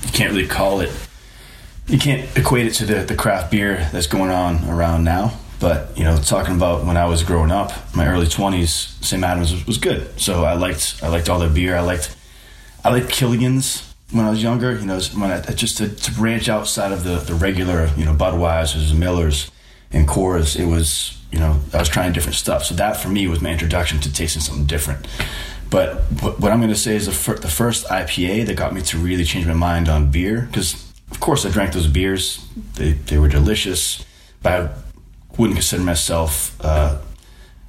you 0.02 0.10
can't 0.10 0.32
really 0.32 0.48
call 0.48 0.80
it 0.80 0.90
you 1.86 1.98
can't 1.98 2.36
equate 2.36 2.66
it 2.66 2.74
to 2.74 2.86
the, 2.86 3.04
the 3.04 3.14
craft 3.14 3.50
beer 3.50 3.88
that's 3.92 4.06
going 4.06 4.30
on 4.30 4.68
around 4.68 5.04
now. 5.04 5.38
But 5.60 5.96
you 5.96 6.04
know, 6.04 6.16
talking 6.16 6.56
about 6.56 6.84
when 6.84 6.96
I 6.96 7.04
was 7.04 7.22
growing 7.22 7.50
up, 7.50 7.72
my 7.94 8.08
early 8.08 8.26
twenties, 8.26 8.72
Sam 9.00 9.22
Adams 9.22 9.52
was, 9.52 9.66
was, 9.66 9.78
good. 9.78 10.18
So 10.20 10.44
I 10.44 10.54
liked 10.54 11.00
I 11.02 11.08
liked 11.08 11.28
all 11.28 11.38
their 11.38 11.50
beer. 11.50 11.76
I 11.76 11.80
liked 11.82 12.16
I 12.84 12.90
liked 12.90 13.10
Killian's 13.10 13.94
when 14.10 14.24
I 14.24 14.30
was 14.30 14.42
younger. 14.42 14.76
You 14.76 14.86
know, 14.86 14.98
when 15.14 15.30
I, 15.30 15.40
just 15.52 15.78
to, 15.78 15.88
to 15.88 16.12
branch 16.12 16.48
outside 16.48 16.90
of 16.90 17.04
the, 17.04 17.16
the 17.18 17.34
regular 17.34 17.88
you 17.96 18.04
know 18.04 18.14
Budweisers, 18.14 18.96
Millers, 18.96 19.52
and 19.92 20.08
Coors, 20.08 20.58
it 20.58 20.66
was 20.66 21.16
you 21.30 21.38
know 21.38 21.60
I 21.72 21.78
was 21.78 21.88
trying 21.88 22.12
different 22.12 22.36
stuff. 22.36 22.64
So 22.64 22.74
that 22.74 22.96
for 22.96 23.08
me 23.08 23.28
was 23.28 23.40
my 23.40 23.50
introduction 23.50 24.00
to 24.00 24.12
tasting 24.12 24.42
something 24.42 24.66
different. 24.66 25.06
But 25.72 25.96
what 26.38 26.52
I'm 26.52 26.60
going 26.60 26.68
to 26.68 26.76
say 26.76 26.94
is 26.94 27.06
the, 27.06 27.12
fir- 27.12 27.38
the 27.38 27.48
first 27.48 27.86
IPA 27.86 28.46
that 28.46 28.56
got 28.56 28.74
me 28.74 28.82
to 28.82 28.98
really 28.98 29.24
change 29.24 29.46
my 29.46 29.54
mind 29.54 29.88
on 29.88 30.10
beer 30.10 30.42
because 30.42 30.92
of 31.12 31.20
course, 31.20 31.44
I 31.44 31.50
drank 31.50 31.72
those 31.74 31.86
beers. 31.86 32.44
They, 32.74 32.92
they 32.92 33.18
were 33.18 33.28
delicious, 33.28 34.04
but 34.42 34.52
I 34.52 34.70
wouldn't 35.36 35.56
consider 35.56 35.82
myself 35.82 36.56
uh, 36.64 36.98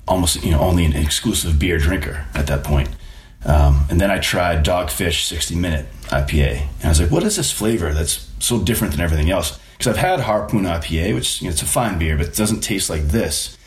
almost 0.07 0.43
you 0.43 0.51
know 0.51 0.61
only 0.61 0.85
an 0.85 0.93
exclusive 0.93 1.59
beer 1.59 1.77
drinker 1.77 2.25
at 2.33 2.47
that 2.47 2.63
point. 2.63 2.89
Um, 3.45 3.85
and 3.89 3.99
then 3.99 4.09
I 4.09 4.19
tried 4.19 4.65
Dogfish 4.65 5.25
60 5.25 5.55
Minute 5.55 5.85
IPA, 6.05 6.61
and 6.77 6.85
I 6.85 6.89
was 6.89 7.01
like, 7.01 7.11
"What 7.11 7.23
is 7.23 7.35
this 7.35 7.51
flavor 7.51 7.93
that's 7.93 8.29
so 8.39 8.63
different 8.63 8.93
than 8.93 9.01
everything 9.01 9.29
else?" 9.29 9.59
Because 9.77 9.87
I've 9.91 10.01
had 10.01 10.21
Harpoon 10.21 10.63
IPA, 10.63 11.13
which 11.13 11.41
you 11.41 11.47
know, 11.47 11.51
it's 11.51 11.61
a 11.61 11.65
fine 11.65 11.99
beer, 11.99 12.15
but 12.15 12.27
it 12.27 12.35
doesn't 12.35 12.61
taste 12.61 12.89
like 12.89 13.03
this. 13.03 13.57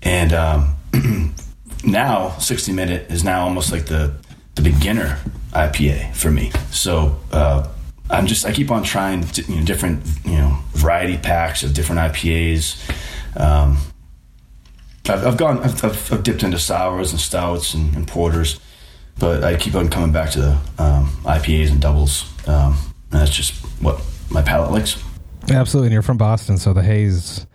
And 0.00 0.32
um, 0.32 0.76
now 1.84 2.36
60 2.38 2.72
Minute 2.72 3.10
is 3.10 3.24
now 3.24 3.44
almost 3.44 3.72
like 3.72 3.86
the 3.86 4.14
the 4.54 4.62
beginner 4.62 5.18
IPA 5.52 6.14
for 6.14 6.30
me. 6.30 6.50
So 6.70 7.18
uh, 7.32 7.68
I'm 8.10 8.26
just 8.26 8.44
I 8.44 8.52
keep 8.52 8.70
on 8.70 8.82
trying 8.82 9.24
you 9.34 9.56
know, 9.56 9.64
different 9.64 10.04
you 10.24 10.36
know 10.36 10.58
variety 10.72 11.16
packs 11.16 11.62
of 11.62 11.74
different 11.74 12.00
IPAs. 12.00 12.90
Um, 13.38 13.78
I've, 15.08 15.26
I've, 15.26 15.36
gone 15.36 15.58
I've, 15.60 16.12
I've, 16.12 16.22
dipped 16.22 16.42
into 16.42 16.58
sours 16.58 17.12
and 17.12 17.20
stouts 17.20 17.72
and, 17.72 17.94
and, 17.94 18.06
porters, 18.06 18.60
but 19.18 19.42
I 19.42 19.56
keep 19.56 19.74
on 19.74 19.88
coming 19.88 20.12
back 20.12 20.30
to 20.32 20.40
the 20.40 20.50
um, 20.78 21.08
IPAs 21.24 21.70
and 21.70 21.80
doubles, 21.80 22.30
um, 22.46 22.76
and 23.10 23.20
that's 23.20 23.30
just 23.30 23.54
what 23.80 24.02
my 24.30 24.42
palate 24.42 24.70
likes. 24.70 25.02
Absolutely, 25.50 25.86
and 25.86 25.92
you're 25.94 26.02
from 26.02 26.18
Boston, 26.18 26.58
so 26.58 26.74
the 26.74 26.82
haze 26.82 27.46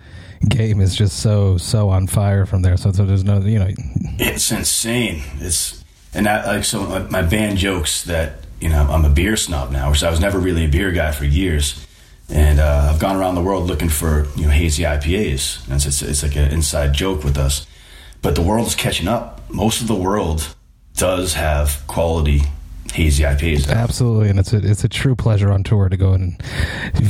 game 0.49 0.81
is 0.81 0.95
just 0.95 1.19
so 1.19 1.57
so 1.57 1.89
on 1.89 2.07
fire 2.07 2.45
from 2.45 2.61
there. 2.61 2.77
So, 2.77 2.91
so 2.91 3.05
there's 3.05 3.23
no 3.23 3.39
you 3.39 3.59
know, 3.59 3.69
it's 4.19 4.51
insane. 4.51 5.23
It's 5.39 5.83
and 6.13 6.25
that 6.25 6.45
like 6.45 6.63
so 6.63 7.07
my, 7.09 7.21
band 7.21 7.57
jokes 7.57 8.03
that 8.05 8.35
you 8.59 8.69
know, 8.69 8.81
I'm 8.89 9.03
a 9.03 9.09
beer 9.09 9.35
snob 9.35 9.71
now, 9.71 9.89
which 9.89 10.03
I 10.03 10.09
was 10.09 10.19
never 10.19 10.39
really 10.39 10.65
a 10.65 10.69
beer 10.69 10.91
guy 10.91 11.11
for 11.11 11.25
years. 11.25 11.85
And 12.29 12.59
uh, 12.59 12.91
I've 12.93 12.99
gone 12.99 13.17
around 13.17 13.35
the 13.35 13.41
world 13.41 13.65
looking 13.65 13.89
for 13.89 14.27
you 14.35 14.45
know 14.45 14.51
hazy 14.51 14.83
IPAs, 14.83 15.67
and 15.67 15.85
it's, 15.85 16.01
it's 16.01 16.23
like 16.23 16.35
an 16.35 16.51
inside 16.51 16.93
joke 16.93 17.23
with 17.23 17.37
us. 17.37 17.67
But 18.21 18.35
the 18.35 18.41
world 18.41 18.67
is 18.67 18.75
catching 18.75 19.07
up. 19.07 19.41
Most 19.49 19.81
of 19.81 19.87
the 19.87 19.95
world 19.95 20.55
does 20.95 21.33
have 21.33 21.83
quality 21.87 22.43
hazy 22.93 23.23
IPAs. 23.23 23.69
Absolutely, 23.69 24.29
and 24.29 24.39
it's 24.39 24.53
a 24.53 24.57
it's 24.57 24.83
a 24.83 24.87
true 24.87 25.15
pleasure 25.15 25.51
on 25.51 25.63
tour 25.63 25.89
to 25.89 25.97
go 25.97 26.13
and 26.13 26.41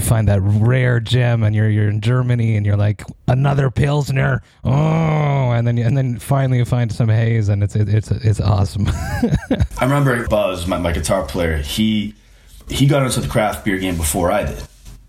find 0.04 0.28
that 0.28 0.40
rare 0.42 1.00
gem, 1.00 1.44
and 1.44 1.56
you're 1.56 1.70
you're 1.70 1.90
in 1.90 2.02
Germany, 2.02 2.56
and 2.56 2.66
you're 2.66 2.78
like 2.78 3.04
another 3.28 3.70
pilsner, 3.70 4.42
oh, 4.64 4.72
and 5.52 5.68
then 5.68 5.78
and 5.78 5.98
then 5.98 6.18
finally 6.20 6.58
you 6.58 6.66
find 6.66 6.92
some 6.92 7.10
haze, 7.10 7.50
and 7.50 7.64
it's 7.64 7.76
it, 7.76 7.90
it's 7.90 8.12
it's 8.12 8.42
awesome. 8.42 8.88
I 8.90 9.84
remember 9.84 10.28
Buzz, 10.28 10.66
my, 10.68 10.78
my 10.78 10.92
guitar 10.92 11.26
player. 11.26 11.58
He 11.58 12.16
he 12.70 12.88
got 12.88 13.04
into 13.04 13.20
the 13.20 13.28
craft 13.28 13.66
beer 13.66 13.78
game 13.78 13.98
before 13.98 14.32
I 14.32 14.46
did, 14.46 14.64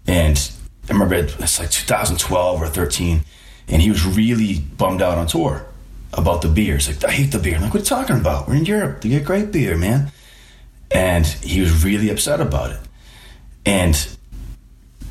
and 0.06 0.50
I 0.88 0.92
remember 0.92 1.14
it's 1.14 1.58
like 1.58 1.70
2012 1.70 2.60
or 2.60 2.66
13, 2.66 3.20
and 3.68 3.80
he 3.80 3.90
was 3.90 4.04
really 4.04 4.58
bummed 4.58 5.00
out 5.00 5.18
on 5.18 5.26
tour 5.26 5.66
about 6.12 6.42
the 6.42 6.48
beers. 6.48 6.88
Like, 6.88 7.04
I 7.04 7.12
hate 7.12 7.32
the 7.32 7.38
beer. 7.38 7.56
I'm 7.56 7.62
like, 7.62 7.74
what 7.74 7.80
are 7.80 7.82
you 7.82 8.02
talking 8.02 8.20
about? 8.20 8.48
We're 8.48 8.56
in 8.56 8.64
Europe. 8.64 9.00
They 9.00 9.08
get 9.08 9.24
great 9.24 9.50
beer, 9.50 9.76
man. 9.76 10.12
And 10.94 11.26
he 11.26 11.60
was 11.60 11.84
really 11.84 12.08
upset 12.08 12.40
about 12.40 12.70
it. 12.70 12.80
And 13.66 13.94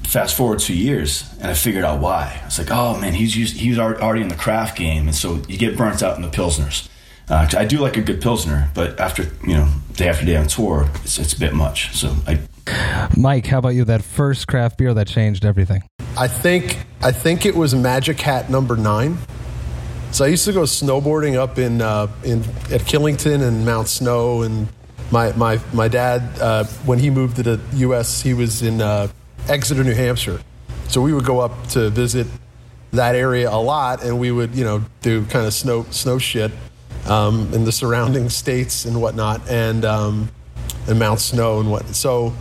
fast 0.03 0.35
forward 0.35 0.59
two 0.59 0.75
years, 0.75 1.29
and 1.39 1.47
I 1.49 1.53
figured 1.53 1.83
out 1.83 1.99
why. 1.99 2.39
I 2.41 2.45
was 2.45 2.57
like, 2.59 2.71
oh 2.71 2.97
man, 2.99 3.13
he's 3.13 3.35
used, 3.35 3.57
he 3.57 3.69
was 3.69 3.79
already 3.79 4.21
in 4.21 4.27
the 4.29 4.35
craft 4.35 4.77
game, 4.77 5.07
and 5.07 5.15
so 5.15 5.41
you 5.47 5.57
get 5.57 5.75
burnt 5.77 6.01
out 6.01 6.15
in 6.15 6.21
the 6.21 6.29
pilsners. 6.29 6.87
Uh, 7.29 7.45
'cause 7.45 7.55
I 7.55 7.65
do 7.65 7.79
like 7.79 7.97
a 7.97 8.01
good 8.01 8.21
pilsner, 8.21 8.69
but 8.73 8.99
after 8.99 9.23
you 9.47 9.53
know 9.55 9.67
day 9.95 10.09
after 10.09 10.25
day 10.25 10.35
on 10.35 10.47
tour, 10.47 10.89
it's, 11.03 11.17
it's 11.19 11.33
a 11.33 11.39
bit 11.39 11.53
much. 11.53 11.95
So 11.95 12.13
I 12.27 12.39
Mike, 13.17 13.45
how 13.47 13.59
about 13.59 13.69
you? 13.75 13.85
That 13.85 14.03
first 14.03 14.47
craft 14.47 14.77
beer 14.77 14.93
that 14.93 15.07
changed 15.07 15.45
everything. 15.45 15.83
I 16.17 16.27
think 16.27 16.85
I 17.01 17.11
think 17.11 17.45
it 17.45 17.55
was 17.55 17.73
Magic 17.75 18.19
Hat 18.19 18.49
number 18.49 18.75
nine. 18.77 19.17
So 20.11 20.25
I 20.25 20.27
used 20.27 20.45
to 20.45 20.53
go 20.53 20.61
snowboarding 20.63 21.35
up 21.35 21.57
in 21.57 21.81
uh, 21.81 22.07
in 22.23 22.41
at 22.71 22.81
Killington 22.81 23.41
and 23.41 23.65
Mount 23.65 23.87
Snow, 23.87 24.43
and 24.43 24.67
my 25.13 25.31
my 25.33 25.59
my 25.71 25.87
dad 25.87 26.21
uh, 26.41 26.63
when 26.85 26.97
he 26.97 27.09
moved 27.09 27.35
to 27.37 27.43
the 27.43 27.61
U.S. 27.75 28.21
he 28.21 28.33
was 28.33 28.63
in 28.63 28.81
uh, 28.81 29.07
Exeter, 29.47 29.83
New 29.83 29.93
Hampshire. 29.93 30.41
So 30.87 31.01
we 31.01 31.13
would 31.13 31.23
go 31.23 31.39
up 31.39 31.67
to 31.69 31.89
visit 31.89 32.27
that 32.91 33.15
area 33.15 33.49
a 33.49 33.61
lot, 33.61 34.03
and 34.03 34.19
we 34.19 34.31
would 34.31 34.55
you 34.55 34.65
know 34.65 34.83
do 35.01 35.23
kind 35.27 35.45
of 35.45 35.53
snow 35.53 35.85
snow 35.91 36.17
shit 36.17 36.51
um, 37.05 37.53
in 37.53 37.63
the 37.63 37.71
surrounding 37.71 38.29
states 38.29 38.85
and 38.85 38.99
whatnot, 38.99 39.47
and 39.47 39.85
um, 39.85 40.29
and 40.87 40.97
Mount 40.97 41.19
Snow 41.19 41.59
and 41.59 41.71
what. 41.71 41.87
So 41.95 42.33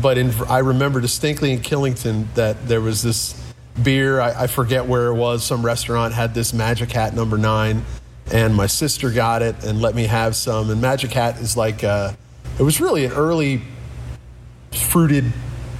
but 0.00 0.18
in, 0.18 0.32
I 0.48 0.58
remember 0.58 1.00
distinctly 1.00 1.52
in 1.52 1.60
Killington 1.60 2.26
that 2.34 2.66
there 2.66 2.80
was 2.80 3.02
this 3.02 3.40
beer. 3.82 4.20
I, 4.20 4.44
I 4.44 4.46
forget 4.48 4.86
where 4.86 5.06
it 5.08 5.14
was. 5.14 5.44
Some 5.44 5.64
restaurant 5.64 6.12
had 6.14 6.34
this 6.34 6.52
Magic 6.52 6.90
Hat 6.90 7.14
number 7.14 7.38
nine, 7.38 7.84
and 8.32 8.54
my 8.54 8.66
sister 8.66 9.10
got 9.10 9.42
it 9.42 9.64
and 9.64 9.80
let 9.80 9.94
me 9.94 10.04
have 10.04 10.36
some. 10.36 10.70
And 10.70 10.80
Magic 10.80 11.12
Hat 11.12 11.38
is 11.38 11.56
like, 11.56 11.82
uh, 11.82 12.12
it 12.58 12.62
was 12.62 12.80
really 12.80 13.04
an 13.04 13.12
early 13.12 13.62
fruited 14.72 15.32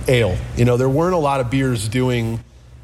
ale. 0.09 0.37
You 0.57 0.65
know, 0.65 0.77
there 0.77 0.89
weren't 0.89 1.15
a 1.15 1.19
lot 1.19 1.41
of 1.41 1.51
beers 1.51 1.89
doing 1.89 2.41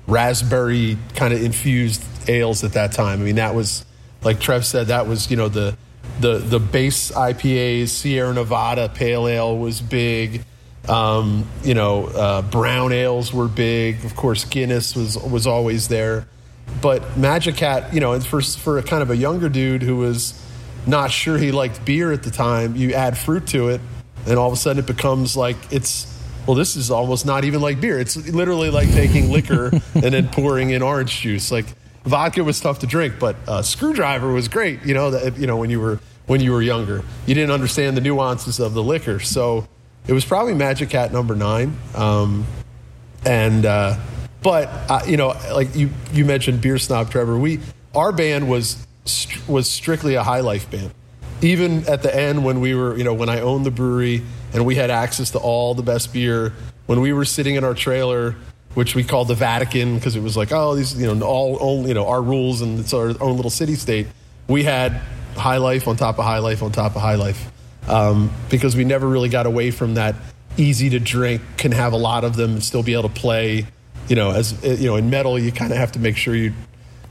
raspberry 0.07 0.97
kind 1.15 1.35
of 1.35 1.43
infused 1.43 2.03
ales 2.29 2.65
at 2.65 2.75
that 2.75 2.93
time. 2.93 3.21
I 3.21 3.25
mean, 3.25 3.37
that 3.37 3.55
was 3.55 3.85
like 4.23 4.41
Trev 4.41 4.65
said, 4.65 4.89
that 4.89 5.07
was 5.07 5.31
you 5.31 5.37
know 5.37 5.49
the 5.49 5.77
the 6.21 6.39
the 6.39 6.59
base 6.59 7.11
IPAs, 7.11 7.89
Sierra 7.89 8.33
Nevada 8.33 8.89
Pale 8.89 9.29
Ale 9.29 9.59
was 9.59 9.81
big. 9.81 10.43
Um, 10.89 11.47
you 11.65 11.75
know, 11.75 12.07
uh, 12.07 12.43
brown 12.43 12.93
ales 12.93 13.33
were 13.33 13.49
big. 13.49 14.05
Of 14.05 14.15
course, 14.15 14.45
Guinness 14.45 14.95
was 14.95 15.17
was 15.19 15.47
always 15.47 15.89
there. 15.89 16.29
But 16.81 17.17
Magic 17.17 17.59
Hat, 17.59 17.93
you 17.95 18.01
know, 18.01 18.19
for 18.21 18.41
for 18.41 18.79
a 18.79 18.83
kind 18.83 19.03
of 19.03 19.11
a 19.11 19.17
younger 19.17 19.49
dude 19.49 19.83
who 19.83 19.97
was 19.97 20.41
not 20.87 21.11
sure 21.11 21.39
he 21.39 21.53
liked 21.53 21.85
beer 21.85 22.13
at 22.13 22.23
the 22.23 22.31
time, 22.31 22.77
you 22.77 22.93
add 22.93 23.17
fruit 23.17 23.47
to 23.49 23.69
it, 23.69 23.81
and 24.27 24.39
all 24.39 24.47
of 24.47 24.53
a 24.53 24.57
sudden 24.57 24.83
it 24.83 24.87
becomes 24.87 25.37
like 25.37 25.57
it's 25.71 26.13
well, 26.47 26.55
this 26.55 26.77
is 26.77 26.91
almost 26.91 27.27
not 27.27 27.45
even 27.45 27.61
like 27.61 27.81
beer. 27.81 27.99
It's 27.99 28.17
literally 28.29 28.71
like 28.71 28.89
taking 28.93 29.31
liquor 29.31 29.67
and 29.95 30.15
then 30.15 30.29
pouring 30.29 30.71
in 30.71 30.83
orange 30.83 31.21
juice. 31.21 31.51
Like 31.51 31.67
vodka 32.05 32.45
was 32.45 32.61
tough 32.61 32.81
to 32.81 32.87
drink, 32.87 33.15
but 33.19 33.37
uh, 33.49 33.63
screwdriver 33.63 34.33
was 34.33 34.49
great. 34.49 34.85
You 34.85 34.95
know 34.95 35.11
that 35.11 35.39
you 35.39 35.47
know 35.47 35.57
when 35.57 35.71
you 35.71 35.81
were 35.81 36.01
when 36.27 36.41
you 36.41 36.53
were 36.53 36.63
younger, 36.63 37.03
you 37.27 37.35
didn't 37.35 37.51
understand 37.51 37.97
the 37.97 38.01
nuances 38.01 38.61
of 38.61 38.75
the 38.75 38.83
liquor, 38.83 39.19
so 39.19 39.67
it 40.07 40.13
was 40.13 40.25
probably 40.25 40.55
Magic 40.55 40.93
Hat 40.93 41.13
number 41.13 41.35
nine. 41.35 41.77
Um, 41.95 42.47
and 43.25 43.67
uh, 43.67 43.97
but 44.47 44.69
uh, 44.89 45.01
you 45.09 45.17
know, 45.17 45.35
like 45.53 45.75
you 45.75 45.91
you 46.13 46.25
mentioned 46.25 46.61
beer 46.61 46.79
snob 46.79 47.11
Trevor, 47.11 47.37
we 47.37 47.59
our 47.97 48.13
band 48.13 48.49
was 48.49 48.87
was 49.49 49.69
strictly 49.69 50.15
a 50.15 50.23
high 50.23 50.39
life 50.39 50.71
band. 50.71 50.95
Even 51.43 51.85
at 51.89 52.05
the 52.05 52.15
end 52.15 52.45
when 52.45 52.61
we 52.61 52.77
were, 52.77 52.97
you 52.97 53.03
know, 53.03 53.13
when 53.13 53.29
I 53.29 53.41
owned 53.41 53.67
the 53.67 53.73
brewery 53.73 54.23
and 54.55 54.65
we 54.65 54.77
had 54.77 54.89
access 54.89 55.33
to 55.33 55.39
all 55.41 55.75
the 55.75 55.83
best 55.83 56.13
beer, 56.13 56.53
when 56.87 57.01
we 57.01 57.13
were 57.13 57.25
sitting 57.25 57.57
in 57.57 57.65
our 57.65 57.75
trailer, 57.75 58.37
which 58.75 58.95
we 58.95 59.03
called 59.03 59.27
the 59.27 59.35
Vatican 59.35 59.97
because 59.97 60.15
it 60.15 60.23
was 60.23 60.37
like, 60.37 60.53
oh, 60.53 60.77
these, 60.77 60.97
you 60.97 61.13
know, 61.13 61.27
all, 61.27 61.57
all 61.57 61.89
you 61.89 61.95
know, 61.95 62.07
our 62.07 62.23
rules 62.23 62.63
and 62.63 62.79
it's 62.79 62.95
our 62.95 63.09
own 63.21 63.35
little 63.35 63.51
city 63.51 63.75
state. 63.75 64.07
We 64.47 64.63
had 64.63 64.93
high 65.35 65.57
life 65.57 65.89
on 65.89 65.97
top 65.97 66.21
of 66.21 66.25
high 66.25 66.39
life 66.39 66.63
on 66.63 66.71
top 66.71 66.95
of 66.95 67.03
high 67.03 67.17
life 67.17 67.51
um, 67.89 68.33
because 68.49 68.77
we 68.77 68.85
never 68.85 69.09
really 69.09 69.29
got 69.29 69.47
away 69.47 69.73
from 69.73 69.95
that 69.95 70.15
easy 70.57 70.91
to 70.91 71.01
drink, 71.01 71.43
can 71.57 71.73
have 71.73 71.93
a 71.93 71.99
lot 71.99 72.23
of 72.23 72.37
them 72.37 72.53
and 72.53 72.63
still 72.63 72.85
be 72.85 72.93
able 72.93 73.09
to 73.09 73.21
play. 73.21 73.67
You 74.09 74.17
know, 74.17 74.31
as 74.31 74.63
you 74.65 74.89
know, 74.89 74.97
in 74.97 75.11
metal, 75.11 75.39
you 75.39 75.53
kind 75.53 75.73
of 75.73 75.79
have 75.79 75.93
to 75.93 75.99
make 75.99 76.17
sure 76.17 76.35
you 76.35 76.53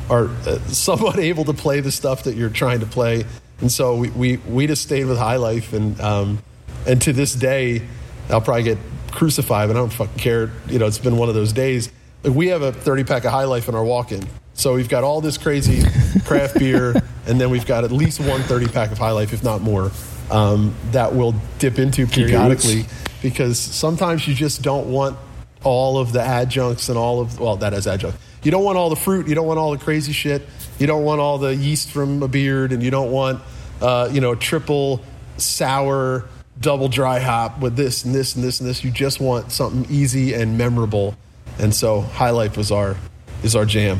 are 0.09 0.27
uh, 0.27 0.59
somewhat 0.67 1.17
able 1.19 1.45
to 1.45 1.53
play 1.53 1.79
the 1.79 1.91
stuff 1.91 2.23
that 2.23 2.35
you're 2.35 2.49
trying 2.49 2.79
to 2.79 2.85
play. 2.85 3.25
And 3.61 3.71
so 3.71 3.95
we, 3.95 4.09
we, 4.09 4.37
we 4.37 4.67
just 4.67 4.83
stayed 4.83 5.05
with 5.05 5.17
High 5.17 5.37
Life. 5.37 5.73
And, 5.73 5.99
um, 6.01 6.39
and 6.85 7.01
to 7.03 7.13
this 7.13 7.33
day, 7.33 7.81
I'll 8.29 8.41
probably 8.41 8.63
get 8.63 8.77
crucified, 9.11 9.69
but 9.69 9.75
I 9.75 9.79
don't 9.79 9.93
fucking 9.93 10.17
care. 10.17 10.51
You 10.67 10.79
know, 10.79 10.87
it's 10.87 10.99
been 10.99 11.17
one 11.17 11.29
of 11.29 11.35
those 11.35 11.53
days. 11.53 11.91
Like 12.23 12.33
we 12.33 12.47
have 12.47 12.61
a 12.61 12.71
30 12.71 13.03
pack 13.03 13.23
of 13.23 13.31
High 13.31 13.45
Life 13.45 13.69
in 13.69 13.75
our 13.75 13.83
walk 13.83 14.11
in. 14.11 14.27
So 14.53 14.73
we've 14.73 14.89
got 14.89 15.03
all 15.03 15.21
this 15.21 15.37
crazy 15.37 15.83
craft 16.25 16.59
beer, 16.59 16.95
and 17.27 17.39
then 17.39 17.49
we've 17.49 17.65
got 17.65 17.83
at 17.83 17.91
least 17.91 18.19
one 18.21 18.41
30 18.41 18.67
pack 18.67 18.91
of 18.91 18.97
High 18.97 19.11
Life, 19.11 19.33
if 19.33 19.43
not 19.43 19.61
more, 19.61 19.91
um, 20.31 20.73
that 20.91 21.13
we'll 21.13 21.35
dip 21.59 21.77
into 21.77 22.07
periodically 22.07 22.85
because 23.21 23.59
sometimes 23.59 24.27
you 24.27 24.33
just 24.33 24.61
don't 24.61 24.87
want 24.91 25.17
all 25.65 25.97
of 25.97 26.13
the 26.13 26.21
adjuncts 26.21 26.87
and 26.87 26.97
all 26.97 27.19
of 27.19 27.39
well 27.39 27.57
that 27.57 27.73
is 27.73 27.85
adjunct 27.87 28.17
you 28.43 28.51
don't 28.51 28.63
want 28.63 28.77
all 28.77 28.89
the 28.89 28.95
fruit 28.95 29.27
you 29.27 29.35
don't 29.35 29.47
want 29.47 29.59
all 29.59 29.71
the 29.71 29.77
crazy 29.83 30.13
shit 30.13 30.43
you 30.79 30.87
don't 30.87 31.03
want 31.03 31.19
all 31.19 31.37
the 31.37 31.53
yeast 31.55 31.89
from 31.91 32.21
a 32.23 32.27
beard 32.27 32.71
and 32.71 32.81
you 32.81 32.91
don't 32.91 33.11
want 33.11 33.41
uh, 33.81 34.07
you 34.11 34.21
know 34.21 34.33
triple 34.35 35.01
sour 35.37 36.25
double 36.61 36.87
dry 36.87 37.19
hop 37.19 37.59
with 37.59 37.75
this 37.75 38.05
and 38.05 38.15
this 38.15 38.35
and 38.35 38.43
this 38.43 38.59
and 38.61 38.69
this 38.69 38.83
you 38.83 38.91
just 38.91 39.19
want 39.19 39.51
something 39.51 39.85
easy 39.93 40.33
and 40.33 40.57
memorable 40.57 41.15
and 41.59 41.73
so 41.73 41.99
high 42.01 42.29
life 42.29 42.55
was 42.55 42.71
our 42.71 42.95
is 43.43 43.55
our 43.55 43.65
jam 43.65 43.99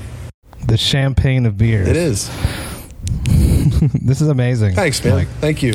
The 0.67 0.78
champagne 0.78 1.45
of 1.45 1.58
beers. 1.58 1.88
it 1.88 1.97
is 1.97 2.30
This 4.01 4.21
is 4.21 4.30
amazing. 4.30 4.75
thanks 4.75 5.04
man 5.04 5.15
Mike. 5.15 5.28
thank 5.41 5.62
you 5.63 5.73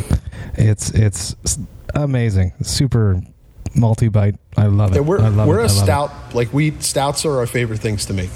It's 0.54 0.90
it's 0.90 1.34
amazing. 1.94 2.52
Super 2.62 3.20
multi 3.74 4.08
bite. 4.08 4.36
I 4.56 4.66
love 4.66 4.96
it. 4.96 5.04
We're 5.04 5.20
I 5.20 5.28
love 5.28 5.48
we're 5.48 5.60
it. 5.60 5.70
a 5.70 5.74
love 5.74 5.82
it. 5.82 5.84
stout. 5.84 6.34
Like 6.34 6.52
we 6.52 6.72
stouts 6.80 7.24
are 7.24 7.38
our 7.38 7.46
favorite 7.46 7.80
things 7.80 8.06
to 8.06 8.12
make. 8.12 8.30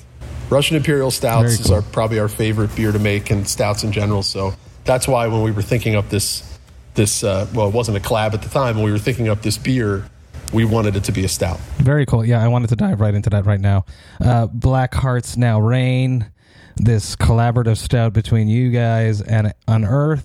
Russian 0.50 0.76
Imperial 0.76 1.10
stouts 1.10 1.42
Very 1.42 1.54
is 1.54 1.70
our 1.70 1.82
probably 1.82 2.18
our 2.18 2.28
favorite 2.28 2.74
beer 2.76 2.92
to 2.92 2.98
make, 2.98 3.30
and 3.30 3.48
stouts 3.48 3.82
in 3.82 3.92
general. 3.92 4.22
So 4.22 4.54
that's 4.84 5.08
why 5.08 5.26
when 5.26 5.42
we 5.42 5.50
were 5.50 5.62
thinking 5.62 5.96
up 5.96 6.08
this 6.10 6.58
this 6.94 7.24
uh, 7.24 7.46
well, 7.54 7.68
it 7.68 7.74
wasn't 7.74 7.96
a 7.96 8.00
collab 8.00 8.34
at 8.34 8.42
the 8.42 8.48
time. 8.48 8.76
When 8.76 8.84
we 8.84 8.92
were 8.92 8.98
thinking 8.98 9.28
up 9.28 9.42
this 9.42 9.58
beer, 9.58 10.08
we 10.52 10.64
wanted 10.64 10.96
it 10.96 11.04
to 11.04 11.12
be 11.12 11.24
a 11.24 11.28
stout. 11.28 11.58
Very 11.78 12.06
cool. 12.06 12.24
Yeah, 12.24 12.42
I 12.42 12.48
wanted 12.48 12.68
to 12.68 12.76
dive 12.76 13.00
right 13.00 13.14
into 13.14 13.30
that 13.30 13.46
right 13.46 13.60
now. 13.60 13.84
Uh, 14.20 14.46
Black 14.46 14.94
Hearts 14.94 15.36
Now 15.36 15.60
Reign, 15.60 16.30
this 16.76 17.16
collaborative 17.16 17.78
stout 17.78 18.12
between 18.12 18.48
you 18.48 18.70
guys 18.70 19.20
and 19.20 19.52
Unearth, 19.66 20.24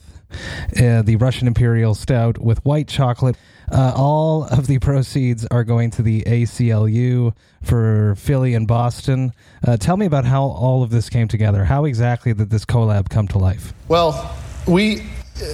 uh, 0.79 1.01
the 1.01 1.15
Russian 1.19 1.47
Imperial 1.47 1.95
Stout 1.95 2.37
with 2.37 2.63
white 2.65 2.87
chocolate. 2.87 3.35
Uh, 3.71 3.93
all 3.95 4.45
of 4.45 4.67
the 4.67 4.79
proceeds 4.79 5.45
are 5.47 5.63
going 5.63 5.91
to 5.91 6.01
the 6.01 6.23
ACLU 6.23 7.33
for 7.61 8.15
Philly 8.15 8.53
and 8.53 8.67
Boston. 8.67 9.33
Uh, 9.65 9.77
tell 9.77 9.97
me 9.97 10.05
about 10.05 10.25
how 10.25 10.43
all 10.43 10.83
of 10.83 10.89
this 10.89 11.09
came 11.09 11.27
together. 11.27 11.65
How 11.65 11.85
exactly 11.85 12.33
did 12.33 12.49
this 12.49 12.65
collab 12.65 13.09
come 13.09 13.27
to 13.29 13.37
life? 13.37 13.73
Well, 13.87 14.35
we 14.67 15.03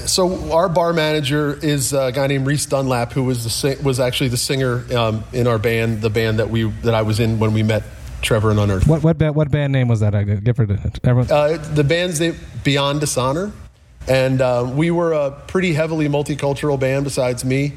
so 0.06 0.52
our 0.52 0.68
bar 0.68 0.94
manager 0.94 1.60
is 1.64 1.94
a 1.94 2.12
guy 2.12 2.28
named 2.28 2.48
Reese 2.48 2.66
Dunlap, 2.66 3.12
who 3.12 3.24
was 3.24 3.44
the 3.44 3.50
sing, 3.50 3.82
was 3.84 4.00
actually 4.00 4.30
the 4.30 4.38
singer 4.38 4.84
um, 4.96 5.24
in 5.32 5.48
our 5.48 5.60
band, 5.60 6.02
the 6.02 6.10
band 6.10 6.40
that 6.40 6.50
we 6.50 6.64
that 6.64 6.96
I 6.96 7.04
was 7.04 7.20
in 7.20 7.40
when 7.40 7.54
we 7.54 7.64
met 7.64 7.84
Trevor 8.22 8.52
and 8.52 8.60
Unearthed. 8.60 8.88
What 8.88 9.04
what 9.04 9.18
ba- 9.18 9.34
what 9.34 9.52
band 9.52 9.74
name 9.74 9.88
was 9.88 10.00
that? 10.00 10.16
I 10.16 10.24
give 10.24 10.58
her 10.58 10.66
to 10.66 10.92
everyone. 11.04 11.32
Uh, 11.32 11.58
the 11.74 11.84
band's 11.84 12.20
name 12.20 12.36
Beyond 12.64 13.02
Dishonor, 13.02 13.52
and 14.08 14.42
uh, 14.42 14.70
we 14.74 14.92
were 14.92 15.14
a 15.14 15.32
pretty 15.32 15.74
heavily 15.74 16.08
multicultural 16.08 16.80
band 16.80 17.04
besides 17.04 17.46
me. 17.46 17.74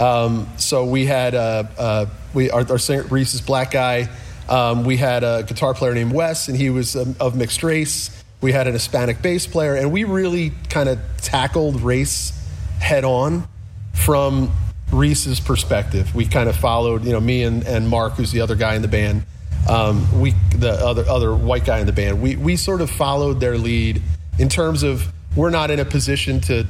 Um, 0.00 0.48
so 0.56 0.86
we 0.86 1.04
had 1.06 1.34
uh, 1.34 1.64
uh, 1.78 2.06
we 2.32 2.50
our, 2.50 2.68
our 2.70 2.78
singer 2.78 3.02
Reese 3.04 3.34
is 3.34 3.40
black 3.40 3.70
guy. 3.70 4.08
Um, 4.48 4.84
we 4.84 4.96
had 4.96 5.22
a 5.22 5.44
guitar 5.46 5.74
player 5.74 5.94
named 5.94 6.12
Wes, 6.12 6.48
and 6.48 6.56
he 6.56 6.70
was 6.70 6.96
um, 6.96 7.14
of 7.20 7.36
mixed 7.36 7.62
race. 7.62 8.24
We 8.40 8.52
had 8.52 8.66
an 8.66 8.72
Hispanic 8.72 9.20
bass 9.20 9.46
player, 9.46 9.74
and 9.74 9.92
we 9.92 10.04
really 10.04 10.52
kind 10.70 10.88
of 10.88 10.98
tackled 11.18 11.82
race 11.82 12.32
head 12.80 13.04
on 13.04 13.46
from 13.92 14.50
Reese's 14.90 15.38
perspective. 15.38 16.14
We 16.14 16.26
kind 16.26 16.48
of 16.48 16.56
followed, 16.56 17.04
you 17.04 17.12
know, 17.12 17.20
me 17.20 17.42
and, 17.42 17.64
and 17.64 17.88
Mark, 17.88 18.14
who's 18.14 18.32
the 18.32 18.40
other 18.40 18.56
guy 18.56 18.74
in 18.74 18.82
the 18.82 18.88
band. 18.88 19.24
Um, 19.68 20.20
we 20.20 20.34
the 20.56 20.72
other 20.72 21.04
other 21.06 21.34
white 21.34 21.66
guy 21.66 21.80
in 21.80 21.86
the 21.86 21.92
band. 21.92 22.22
We 22.22 22.36
we 22.36 22.56
sort 22.56 22.80
of 22.80 22.90
followed 22.90 23.40
their 23.40 23.58
lead 23.58 24.02
in 24.38 24.48
terms 24.48 24.82
of 24.82 25.12
we're 25.36 25.50
not 25.50 25.70
in 25.70 25.78
a 25.78 25.84
position 25.84 26.40
to 26.40 26.66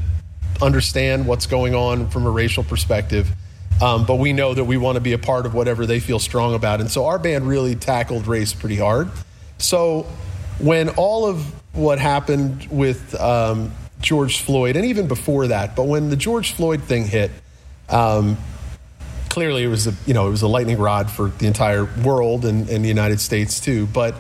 understand 0.63 1.27
what's 1.27 1.47
going 1.47 1.75
on 1.75 2.09
from 2.11 2.27
a 2.27 2.31
racial 2.31 2.65
perspective. 2.65 3.31
Um, 3.83 4.05
but 4.05 4.17
we 4.17 4.33
know 4.33 4.53
that 4.53 4.65
we 4.65 4.77
want 4.77 4.97
to 4.97 5.01
be 5.01 5.15
a 5.15 5.19
part 5.19 5.47
of 5.47 5.55
whatever 5.55 5.87
they 5.87 6.01
feel 6.01 6.19
strong 6.19 6.55
about. 6.55 6.81
And 6.81 6.91
so 6.91 7.07
our 7.07 7.19
band 7.19 7.49
really 7.49 7.75
tackled 7.75 8.27
race 8.27 8.53
pretty 8.53 8.77
hard. 8.77 9.09
So 9.57 10.03
when 10.59 10.91
all 10.91 11.27
of 11.27 11.55
what 11.73 11.99
happened 11.99 12.67
with 12.71 13.15
um, 13.19 13.73
George 14.01 14.41
Floyd, 14.41 14.77
and 14.77 14.87
even 14.87 15.09
before 15.09 15.49
that. 15.49 15.77
But 15.77 15.85
when 15.85 16.11
the 16.11 16.17
George 16.17 16.53
Floyd 16.53 16.83
thing 16.83 17.07
hit, 17.07 17.31
um, 17.89 18.39
clearly 19.29 19.63
it 19.63 19.69
was 19.69 19.87
a 19.87 19.95
you 20.07 20.15
know 20.15 20.27
it 20.27 20.31
was 20.31 20.43
a 20.43 20.49
lightning 20.49 20.79
rod 20.79 21.11
for 21.11 21.29
the 21.29 21.47
entire 21.47 21.85
world 21.85 22.45
and, 22.45 22.69
and 22.69 22.85
the 22.85 22.89
United 22.89 23.21
States 23.21 23.61
too. 23.61 23.87
But 23.87 24.15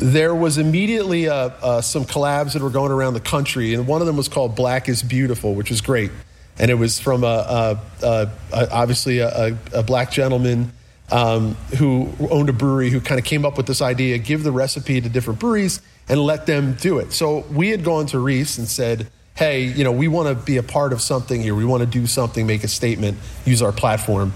there 0.00 0.34
was 0.34 0.56
immediately 0.56 1.28
uh, 1.28 1.50
uh, 1.62 1.80
some 1.82 2.06
collabs 2.06 2.54
that 2.54 2.62
were 2.62 2.70
going 2.70 2.90
around 2.90 3.12
the 3.12 3.20
country, 3.20 3.74
and 3.74 3.86
one 3.86 4.00
of 4.00 4.06
them 4.06 4.16
was 4.16 4.28
called 4.28 4.56
"Black 4.56 4.88
is 4.88 5.02
Beautiful," 5.02 5.54
which 5.54 5.68
was 5.68 5.82
great, 5.82 6.10
and 6.58 6.70
it 6.70 6.74
was 6.74 6.98
from 6.98 7.22
a, 7.22 7.26
a, 7.26 7.80
a, 8.02 8.30
a 8.52 8.70
obviously 8.70 9.18
a, 9.18 9.56
a 9.74 9.82
black 9.82 10.10
gentleman 10.10 10.72
um, 11.12 11.54
who 11.76 12.08
owned 12.30 12.48
a 12.48 12.52
brewery 12.54 12.88
who 12.88 13.00
kind 13.00 13.18
of 13.18 13.26
came 13.26 13.44
up 13.44 13.58
with 13.58 13.66
this 13.66 13.82
idea: 13.82 14.16
give 14.16 14.42
the 14.42 14.52
recipe 14.52 15.02
to 15.02 15.08
different 15.10 15.38
breweries 15.38 15.82
and 16.08 16.18
let 16.18 16.46
them 16.46 16.74
do 16.80 16.98
it. 16.98 17.12
So 17.12 17.40
we 17.52 17.68
had 17.68 17.84
gone 17.84 18.06
to 18.06 18.18
Reese 18.18 18.56
and 18.56 18.66
said, 18.66 19.06
"Hey, 19.34 19.64
you 19.64 19.84
know, 19.84 19.92
we 19.92 20.08
want 20.08 20.28
to 20.28 20.34
be 20.34 20.56
a 20.56 20.62
part 20.62 20.94
of 20.94 21.02
something 21.02 21.42
here. 21.42 21.54
We 21.54 21.66
want 21.66 21.82
to 21.82 21.86
do 21.86 22.06
something, 22.06 22.46
make 22.46 22.64
a 22.64 22.68
statement, 22.68 23.18
use 23.44 23.60
our 23.60 23.72
platform. 23.72 24.32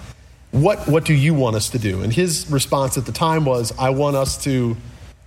What 0.50 0.87
what 0.87 1.07
do 1.07 1.14
you 1.14 1.33
want 1.33 1.57
us 1.57 1.70
to 1.70 1.79
do?" 1.79 2.03
And 2.03 2.12
his 2.12 2.50
response 2.50 2.98
at 2.98 3.07
the 3.07 3.12
time 3.12 3.46
was, 3.46 3.72
"I 3.79 3.88
want 3.90 4.16
us 4.16 4.37
to." 4.44 4.77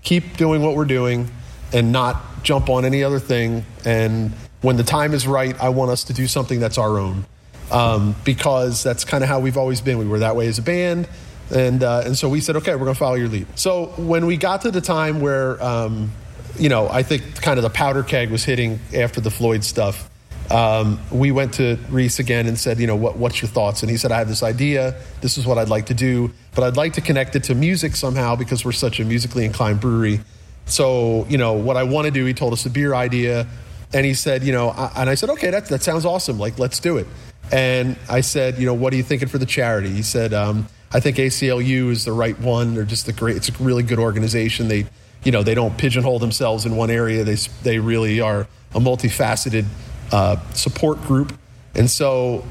Keep 0.08 0.38
doing 0.38 0.62
what 0.62 0.74
we're 0.74 0.86
doing 0.86 1.30
and 1.74 1.92
not 1.92 2.42
jump 2.42 2.70
on 2.70 2.86
any 2.86 3.04
other 3.04 3.20
thing. 3.20 3.66
And 3.84 4.32
when 4.62 4.78
the 4.78 4.84
time 4.84 5.14
is 5.14 5.28
right, 5.28 5.62
I 5.62 5.68
want 5.68 5.92
us 5.92 6.06
to 6.06 6.14
do 6.14 6.28
something 6.28 6.62
that's 6.62 6.78
our 6.78 6.98
own. 6.98 7.26
Um, 7.70 8.16
because 8.24 8.84
that's 8.84 9.04
kind 9.04 9.22
of 9.22 9.30
how 9.30 9.42
we've 9.42 9.58
always 9.58 9.82
been. 9.82 9.98
We 9.98 10.08
were 10.08 10.20
that 10.20 10.38
way 10.38 10.48
as 10.48 10.60
a 10.60 10.62
band. 10.62 11.10
And, 11.54 11.84
uh, 11.84 12.04
and 12.06 12.18
so 12.18 12.30
we 12.30 12.40
said, 12.40 12.56
okay, 12.56 12.72
we're 12.72 12.86
going 12.86 12.94
to 12.94 13.00
follow 13.00 13.16
your 13.16 13.28
lead. 13.28 13.48
So 13.60 13.88
when 13.98 14.26
we 14.26 14.38
got 14.38 14.62
to 14.62 14.72
the 14.72 14.80
time 14.80 15.20
where, 15.20 15.62
um, 15.62 16.14
you 16.58 16.70
know, 16.70 16.88
I 16.88 17.04
think 17.04 17.42
kind 17.42 17.60
of 17.60 17.64
the 17.64 17.70
powder 17.70 18.04
keg 18.04 18.32
was 18.32 18.46
hitting 18.46 18.80
after 18.96 19.20
the 19.20 19.30
Floyd 19.30 19.66
stuff, 19.66 20.10
um, 20.50 21.00
we 21.12 21.32
went 21.32 21.56
to 21.56 21.78
Reese 21.90 22.20
again 22.20 22.48
and 22.48 22.58
said, 22.58 22.80
you 22.80 22.88
know, 22.88 22.96
what, 22.96 23.18
what's 23.18 23.42
your 23.42 23.50
thoughts? 23.50 23.82
And 23.82 23.90
he 23.90 23.98
said, 23.98 24.12
I 24.12 24.20
have 24.20 24.28
this 24.28 24.44
idea. 24.44 24.96
This 25.22 25.38
is 25.38 25.46
what 25.46 25.58
I'd 25.58 25.70
like 25.70 25.88
to 25.88 25.94
do, 25.94 26.32
but 26.56 26.64
I'd 26.64 26.78
like 26.78 26.94
to 26.94 27.02
connect 27.02 27.36
it 27.36 27.44
to 27.46 27.56
music 27.56 27.96
somehow 27.96 28.36
because 28.36 28.64
we're 28.64 28.72
such 28.72 29.00
a 29.00 29.06
musically 29.06 29.46
inclined 29.46 29.82
brewery. 29.82 30.22
So, 30.66 31.26
you 31.30 31.38
know, 31.38 31.54
what 31.54 31.78
I 31.78 31.84
want 31.84 32.06
to 32.06 32.12
do, 32.12 32.26
he 32.26 32.34
told 32.34 32.54
us 32.54 32.66
a 32.66 32.70
beer 32.70 32.94
idea. 32.94 33.48
And 33.94 34.06
he 34.06 34.14
said, 34.14 34.44
you 34.44 34.52
know, 34.52 34.70
I, 34.70 34.92
and 34.98 35.10
I 35.10 35.16
said, 35.16 35.30
okay, 35.32 35.50
that, 35.50 35.68
that 35.68 35.82
sounds 35.82 36.06
awesome. 36.06 36.38
Like, 36.38 36.60
let's 36.60 36.80
do 36.80 36.98
it. 36.98 37.08
And 37.52 37.98
I 38.10 38.22
said, 38.22 38.58
you 38.58 38.66
know, 38.66 38.74
what 38.74 38.92
are 38.94 38.98
you 38.98 39.04
thinking 39.04 39.30
for 39.30 39.38
the 39.38 39.46
charity? 39.46 39.90
He 39.90 40.02
said, 40.02 40.34
um, 40.34 40.68
I 40.92 41.00
think 41.00 41.18
ACLU 41.18 41.90
is 41.90 42.06
the 42.06 42.12
right 42.12 42.38
one. 42.40 42.76
They're 42.76 42.84
just 42.84 43.08
a 43.08 43.14
great, 43.14 43.38
it's 43.38 43.50
a 43.50 43.54
really 43.64 43.84
good 43.84 44.00
organization. 44.00 44.68
They, 44.68 44.86
you 45.24 45.32
know, 45.32 45.44
they 45.44 45.56
don't 45.56 45.78
pigeonhole 45.78 46.20
themselves 46.20 46.66
in 46.66 46.76
one 46.76 46.90
area. 46.90 47.24
They, 47.24 47.36
they 47.64 47.80
really 47.80 48.20
are 48.20 48.48
a 48.74 48.80
multifaceted 48.80 49.66
uh, 50.12 50.38
support 50.54 51.02
group. 51.04 51.38
And 51.76 51.90
so 51.90 52.44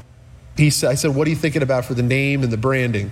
he 0.55 0.69
said, 0.69 0.91
I 0.91 0.95
said, 0.95 1.15
what 1.15 1.27
are 1.27 1.29
you 1.29 1.35
thinking 1.35 1.61
about 1.61 1.85
for 1.85 1.93
the 1.93 2.03
name 2.03 2.43
and 2.43 2.51
the 2.51 2.57
branding? 2.57 3.11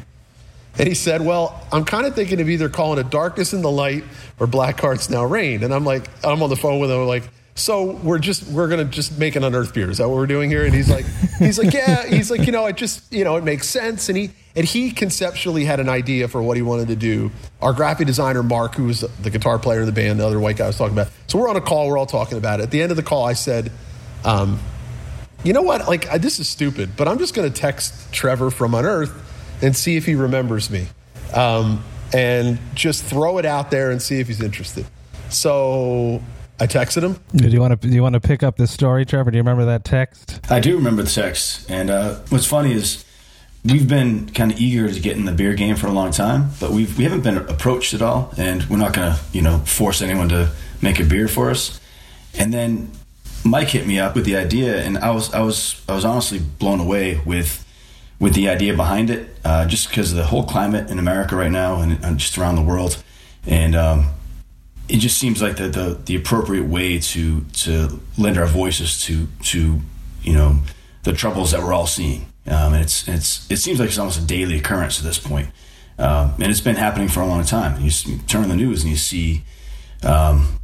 And 0.78 0.88
he 0.88 0.96
said, 0.96 1.22
well, 1.22 1.66
I'm 1.72 1.86
kind 1.86 2.06
of 2.06 2.16
thinking 2.16 2.42
of 2.42 2.50
either 2.50 2.68
calling 2.68 3.00
it 3.00 3.10
Darkness 3.10 3.54
in 3.54 3.62
the 3.62 3.72
Light 3.72 4.04
or 4.40 4.48
Black 4.48 4.80
Hearts 4.80 5.10
Now 5.10 5.24
Reign. 5.26 5.64
And 5.64 5.74
I'm 5.74 5.86
like, 5.86 6.10
I'm 6.24 6.44
on 6.44 6.50
the 6.50 6.58
phone 6.58 6.80
with 6.80 6.92
him, 6.92 7.06
like, 7.08 7.24
so 7.58 7.92
we're 8.04 8.20
just 8.20 8.46
we're 8.50 8.68
gonna 8.68 8.84
just 8.84 9.18
make 9.18 9.38
an 9.38 9.44
unearth 9.46 9.74
beer. 9.74 9.90
Is 9.90 10.00
that 10.00 10.10
what 10.10 10.18
we're 10.18 10.28
doing 10.28 10.50
here? 10.50 10.66
And 10.66 10.74
he's 10.74 10.90
like, 10.90 11.06
he's 11.40 11.58
like, 11.58 11.74
yeah. 11.74 12.06
He's 12.10 12.30
like, 12.30 12.46
you 12.46 12.52
know, 12.52 12.66
it 12.66 12.76
just 12.76 13.12
you 13.14 13.24
know 13.24 13.38
it 13.38 13.46
makes 13.46 13.68
sense. 13.68 14.10
And 14.10 14.18
he 14.18 14.32
and 14.58 14.66
he 14.66 14.92
conceptually 14.92 15.64
had 15.64 15.80
an 15.80 15.88
idea 15.88 16.28
for 16.28 16.44
what 16.44 16.58
he 16.58 16.64
wanted 16.64 16.90
to 16.90 16.98
do. 16.98 17.32
Our 17.62 17.72
graphic 17.72 18.08
designer 18.08 18.44
Mark, 18.44 18.76
who 18.76 18.86
was 18.86 19.02
the 19.02 19.30
guitar 19.30 19.58
player 19.58 19.80
in 19.80 19.86
the 19.86 19.94
band, 19.94 20.20
the 20.20 20.28
other 20.28 20.40
white 20.40 20.58
guy 20.58 20.66
I 20.66 20.68
was 20.68 20.78
talking 20.78 20.94
about. 20.94 21.12
So 21.28 21.40
we're 21.40 21.50
on 21.50 21.56
a 21.56 21.62
call. 21.62 21.88
We're 21.88 21.98
all 21.98 22.06
talking 22.06 22.38
about 22.38 22.60
it. 22.60 22.64
At 22.64 22.72
the 22.72 22.82
end 22.82 22.92
of 22.92 22.98
the 22.98 23.04
call, 23.04 23.26
I 23.26 23.34
said, 23.34 23.72
um, 24.26 24.60
you 25.44 25.54
know 25.54 25.62
what? 25.62 25.88
Like 25.88 26.10
I, 26.10 26.18
this 26.18 26.40
is 26.40 26.50
stupid, 26.50 26.98
but 26.98 27.08
I'm 27.08 27.20
just 27.20 27.34
going 27.34 27.52
to 27.52 27.62
text 27.62 28.12
Trevor 28.12 28.50
from 28.50 28.74
Unearth 28.74 29.14
and 29.62 29.76
see 29.76 29.96
if 29.96 30.06
he 30.06 30.16
remembers 30.16 30.70
me, 30.70 30.88
um, 31.34 31.84
and 32.14 32.60
just 32.74 33.04
throw 33.04 33.38
it 33.38 33.46
out 33.46 33.72
there 33.72 33.92
and 33.92 34.02
see 34.02 34.20
if 34.20 34.28
he's 34.28 34.42
interested. 34.42 34.86
So 35.30 36.22
I 36.60 36.68
texted 36.68 37.04
him. 37.04 37.20
Do 37.36 37.48
you 37.48 37.62
want 37.62 37.80
to? 37.80 37.88
Do 37.88 37.94
you 37.94 38.02
want 38.02 38.14
to 38.14 38.20
pick 38.20 38.42
up 38.42 38.58
this 38.58 38.72
story, 38.72 39.06
Trevor? 39.06 39.30
Do 39.30 39.38
you 39.38 39.42
remember 39.44 39.66
that 39.66 39.86
text? 39.86 40.40
I 40.50 40.60
do 40.60 40.76
remember 40.76 41.04
the 41.04 41.12
text, 41.12 41.70
and 41.70 41.92
uh, 41.92 42.16
what's 42.30 42.48
funny 42.48 42.74
is 42.74 43.06
we've 43.64 43.88
been 43.88 44.30
kind 44.30 44.52
of 44.52 44.60
eager 44.60 44.92
to 44.92 45.00
get 45.00 45.16
in 45.16 45.26
the 45.26 45.32
beer 45.32 45.54
game 45.54 45.76
for 45.76 45.88
a 45.88 45.92
long 45.92 46.12
time, 46.12 46.50
but 46.60 46.72
we've 46.72 46.98
we 46.98 47.04
haven't 47.04 47.22
been 47.22 47.38
approached 47.38 47.94
at 47.94 48.02
all, 48.02 48.34
and 48.38 48.64
we're 48.64 48.78
not 48.78 48.94
going 48.94 49.14
to 49.14 49.20
you 49.32 49.44
know 49.44 49.60
force 49.60 50.02
anyone 50.02 50.30
to 50.30 50.52
make 50.82 51.00
a 51.00 51.04
beer 51.04 51.28
for 51.28 51.52
us. 51.52 51.80
And 52.38 52.54
then 52.54 52.92
Mike 53.46 53.70
hit 53.70 53.86
me 53.86 54.00
up 54.00 54.16
with 54.16 54.26
the 54.26 54.36
idea, 54.36 54.82
and 54.82 54.98
I 54.98 55.12
was 55.12 55.32
I 55.34 55.42
was 55.42 55.82
I 55.88 55.94
was 55.94 56.04
honestly 56.04 56.40
blown 56.40 56.80
away 56.80 57.22
with 57.26 57.64
with 58.20 58.34
the 58.34 58.50
idea 58.50 58.74
behind 58.76 59.12
it, 59.12 59.30
uh, 59.46 59.68
just 59.68 59.88
because 59.90 60.12
of 60.12 60.18
the 60.18 60.26
whole 60.26 60.44
climate 60.44 60.90
in 60.90 60.98
America 60.98 61.36
right 61.36 61.52
now 61.52 61.82
and, 61.82 62.04
and 62.04 62.18
just 62.18 62.38
around 62.38 62.56
the 62.56 62.64
world, 62.64 63.04
and 63.46 63.76
um, 63.76 64.10
it 64.90 64.98
just 64.98 65.20
seems 65.20 65.44
like 65.44 65.58
the, 65.58 65.68
the 65.68 66.00
the 66.06 66.16
appropriate 66.16 66.66
way 66.66 66.98
to 66.98 67.42
to 67.42 68.02
lend 68.18 68.38
our 68.40 68.48
voices 68.48 69.00
to 69.04 69.28
to 69.44 69.80
you 70.24 70.34
know 70.34 70.60
the 71.04 71.14
troubles 71.14 71.52
that 71.52 71.62
we're 71.62 71.74
all 71.74 71.88
seeing, 71.88 72.22
um, 72.48 72.74
and 72.74 72.82
it's 72.82 73.08
it's 73.08 73.50
it 73.52 73.58
seems 73.58 73.80
like 73.80 73.90
it's 73.90 74.00
almost 74.00 74.20
a 74.20 74.26
daily 74.26 74.58
occurrence 74.58 74.98
at 74.98 75.06
this 75.06 75.20
point, 75.20 75.50
um, 76.00 76.34
and 76.40 76.46
it's 76.46 76.62
been 76.62 76.78
happening 76.78 77.10
for 77.10 77.22
a 77.22 77.28
long 77.28 77.44
time. 77.44 77.80
You, 77.80 77.92
turn 78.28 78.42
on 78.42 78.50
the 78.50 78.56
news 78.56 78.82
and 78.82 78.90
you 78.90 78.98
see. 78.98 79.44
Um, 80.04 80.60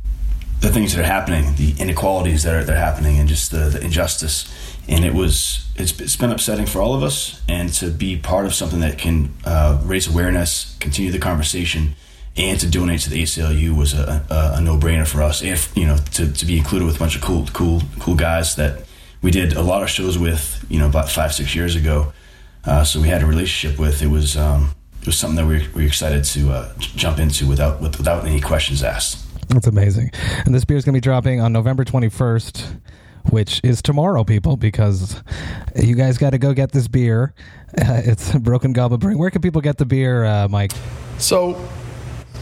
the 0.62 0.69
things 0.69 0.93
that 0.93 1.02
are 1.02 1.08
happening, 1.08 1.56
the 1.56 1.76
inequalities 1.80 2.43
that 2.43 2.54
are, 2.54 2.63
that 2.63 2.76
are 2.76 2.80
happening, 2.80 3.17
and 3.19 3.28
just 3.28 3.52
the, 3.52 3.69
the 3.69 3.84
injustice. 3.84 4.47
And 4.88 5.04
it 5.04 5.13
was 5.13 5.67
it's, 5.76 6.00
it's 6.00 6.15
been 6.15 6.32
upsetting 6.32 6.65
for 6.65 6.82
all 6.82 6.93
of 6.93 7.04
us, 7.04 7.41
and 7.50 7.71
to 7.74 7.89
be 7.89 8.17
part 8.17 8.45
of 8.45 8.54
something 8.54 8.80
that 8.82 8.97
can 8.97 9.34
uh, 9.43 9.80
raise 9.84 10.08
awareness, 10.08 10.78
continue 10.80 11.12
the 11.12 11.19
conversation, 11.19 11.95
and 12.38 12.60
to 12.60 12.69
donate 12.69 13.02
to 13.02 13.10
the 13.10 13.21
ACLU 13.21 13.76
was 13.76 13.93
a, 13.93 14.26
a, 14.30 14.58
a 14.58 14.62
no 14.62 14.78
brainer 14.78 15.08
for 15.08 15.21
us. 15.21 15.41
If 15.41 15.76
you 15.76 15.86
know 15.86 15.97
to, 16.13 16.32
to 16.32 16.45
be 16.45 16.58
included 16.58 16.86
with 16.86 16.95
a 16.95 17.00
bunch 17.00 17.15
of 17.15 17.21
cool 17.21 17.47
cool 17.54 17.82
cool 18.00 18.15
guys 18.15 18.56
that 18.56 18.86
we 19.21 19.32
did 19.32 19.54
a 19.54 19.62
lot 19.62 19.84
of 19.84 19.89
shows 19.89 20.17
with, 20.17 20.65
you 20.69 20.80
know, 20.80 20.88
about 20.88 21.10
five 21.10 21.34
six 21.34 21.56
years 21.56 21.76
ago. 21.76 22.13
Uh, 22.65 22.84
so 22.84 23.02
we 23.02 23.08
had 23.08 23.24
a 23.24 23.26
relationship 23.26 23.80
with. 23.80 24.02
It 24.02 24.08
was 24.08 24.38
um, 24.38 24.76
it 25.02 25.08
was 25.08 25.17
something 25.17 25.38
that 25.38 25.47
we 25.47 25.60
were, 25.60 25.74
we 25.76 25.82
were 25.84 25.88
excited 25.88 26.24
to 26.26 26.52
uh, 26.52 26.74
jump 26.80 27.19
into 27.19 27.47
without 27.47 27.82
with, 27.82 27.97
without 27.97 28.26
any 28.26 28.39
questions 28.39 28.84
asked. 28.84 29.31
That's 29.52 29.68
amazing. 29.68 30.12
And 30.46 30.56
this 30.56 30.64
beer 30.64 30.78
is 30.78 30.86
going 30.86 30.94
to 30.94 30.98
be 30.98 31.02
dropping 31.02 31.42
on 31.42 31.52
November 31.52 31.84
21st, 31.84 32.80
which 33.32 33.60
is 33.64 33.82
tomorrow, 33.82 34.24
people, 34.24 34.56
because 34.56 35.22
you 35.76 35.96
guys 35.96 36.18
got 36.18 36.30
to 36.30 36.38
go 36.38 36.54
get 36.54 36.72
this 36.72 36.88
beer. 36.88 37.34
Uh, 37.78 38.02
it's 38.06 38.34
Broken 38.40 38.72
Goblet 38.72 39.02
Brewing. 39.02 39.18
Where 39.18 39.30
can 39.30 39.42
people 39.42 39.62
get 39.62 39.78
the 39.78 39.86
beer, 39.86 40.24
uh, 40.24 40.48
Mike? 40.48 40.72
So 41.18 41.62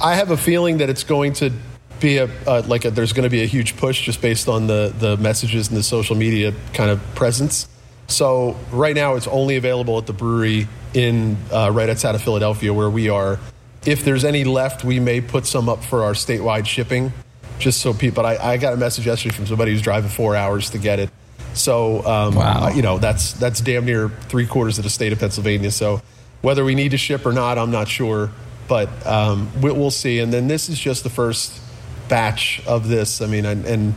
I 0.01 0.15
have 0.15 0.29
a 0.29 0.37
feeling 0.37 0.77
that 0.77 0.89
it's 0.89 1.03
going 1.03 1.33
to 1.33 1.51
be 1.99 2.17
a 2.17 2.29
uh, 2.47 2.63
like 2.67 2.85
a, 2.85 2.91
there's 2.91 3.11
going 3.11 3.23
to 3.25 3.29
be 3.29 3.43
a 3.43 3.45
huge 3.45 3.75
push 3.75 4.05
just 4.05 4.21
based 4.21 4.47
on 4.47 4.67
the 4.67 4.93
the 4.97 5.17
messages 5.17 5.67
and 5.67 5.77
the 5.77 5.83
social 5.83 6.15
media 6.15 6.53
kind 6.73 6.89
of 6.89 7.01
presence. 7.15 7.67
So 8.07 8.55
right 8.71 8.95
now 8.95 9.15
it's 9.15 9.27
only 9.27 9.57
available 9.57 9.97
at 9.97 10.05
the 10.05 10.13
brewery 10.13 10.67
in 10.93 11.37
uh, 11.51 11.71
right 11.71 11.89
outside 11.89 12.15
of 12.15 12.21
Philadelphia 12.21 12.73
where 12.73 12.89
we 12.89 13.09
are. 13.09 13.39
If 13.85 14.03
there's 14.03 14.25
any 14.25 14.43
left, 14.43 14.83
we 14.83 14.99
may 14.99 15.21
put 15.21 15.45
some 15.45 15.69
up 15.69 15.83
for 15.83 16.03
our 16.03 16.13
statewide 16.13 16.65
shipping, 16.65 17.13
just 17.59 17.81
so 17.81 17.93
people. 17.93 18.25
I, 18.25 18.35
I 18.35 18.57
got 18.57 18.73
a 18.73 18.77
message 18.77 19.05
yesterday 19.07 19.33
from 19.35 19.45
somebody 19.47 19.71
who's 19.71 19.81
driving 19.81 20.09
four 20.09 20.35
hours 20.35 20.69
to 20.71 20.77
get 20.77 20.99
it. 20.99 21.09
So 21.53 22.05
um, 22.05 22.35
Wow. 22.35 22.69
you 22.69 22.81
know 22.81 22.97
that's 22.99 23.33
that's 23.33 23.59
damn 23.61 23.85
near 23.85 24.09
three 24.09 24.45
quarters 24.45 24.77
of 24.77 24.83
the 24.83 24.89
state 24.89 25.11
of 25.13 25.19
Pennsylvania. 25.19 25.71
So 25.71 26.01
whether 26.41 26.63
we 26.63 26.75
need 26.75 26.91
to 26.91 26.97
ship 26.97 27.25
or 27.25 27.33
not, 27.33 27.57
I'm 27.57 27.71
not 27.71 27.87
sure, 27.87 28.31
but 28.67 28.87
um, 29.05 29.49
we, 29.61 29.71
we'll 29.71 29.91
see. 29.91 30.19
And 30.19 30.31
then 30.31 30.47
this 30.47 30.69
is 30.69 30.79
just 30.79 31.03
the 31.03 31.09
first 31.09 31.59
batch 32.07 32.61
of 32.67 32.87
this. 32.87 33.21
I 33.21 33.25
mean, 33.27 33.45
and, 33.45 33.65
and 33.65 33.95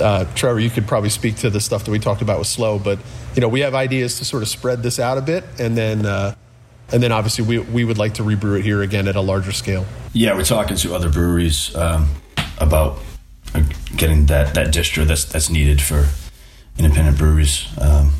uh, 0.00 0.24
Trevor, 0.34 0.58
you 0.60 0.70
could 0.70 0.86
probably 0.88 1.10
speak 1.10 1.36
to 1.36 1.50
the 1.50 1.60
stuff 1.60 1.84
that 1.84 1.90
we 1.90 1.98
talked 1.98 2.22
about 2.22 2.38
with 2.38 2.48
Slow, 2.48 2.78
but 2.78 2.98
you 3.34 3.40
know 3.40 3.48
we 3.48 3.60
have 3.60 3.74
ideas 3.74 4.18
to 4.18 4.24
sort 4.24 4.42
of 4.42 4.48
spread 4.48 4.82
this 4.82 4.98
out 4.98 5.18
a 5.18 5.22
bit, 5.22 5.44
and 5.58 5.76
then 5.76 6.06
uh, 6.06 6.34
and 6.92 7.02
then 7.02 7.12
obviously 7.12 7.44
we 7.44 7.58
we 7.58 7.84
would 7.84 7.98
like 7.98 8.14
to 8.14 8.22
rebrew 8.22 8.58
it 8.58 8.62
here 8.62 8.82
again 8.82 9.08
at 9.08 9.16
a 9.16 9.20
larger 9.20 9.52
scale. 9.52 9.86
Yeah, 10.12 10.34
we're 10.34 10.44
talking 10.44 10.76
to 10.76 10.94
other 10.94 11.10
breweries 11.10 11.74
um, 11.76 12.08
about 12.58 12.98
uh, 13.54 13.62
getting 13.96 14.26
that, 14.26 14.54
that 14.54 14.68
distro 14.68 15.04
that's 15.04 15.24
that's 15.24 15.50
needed 15.50 15.80
for 15.80 16.06
independent 16.78 17.18
breweries. 17.18 17.66
Um, 17.80 18.12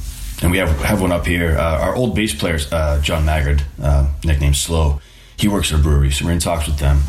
and 0.42 0.50
we 0.50 0.58
have 0.58 0.70
have 0.80 1.00
one 1.00 1.12
up 1.12 1.26
here. 1.26 1.56
Uh, 1.56 1.80
our 1.80 1.94
old 1.94 2.14
bass 2.14 2.34
player, 2.34 2.58
uh, 2.72 3.00
John 3.00 3.24
Maggard, 3.24 3.62
uh, 3.82 4.08
nicknamed 4.24 4.56
Slow, 4.56 5.00
he 5.36 5.48
works 5.48 5.72
at 5.72 5.80
a 5.80 5.82
brewery, 5.82 6.10
so 6.10 6.24
we're 6.24 6.32
in 6.32 6.38
talks 6.38 6.66
with 6.66 6.78
them. 6.78 7.00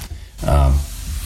Um, 0.46 0.80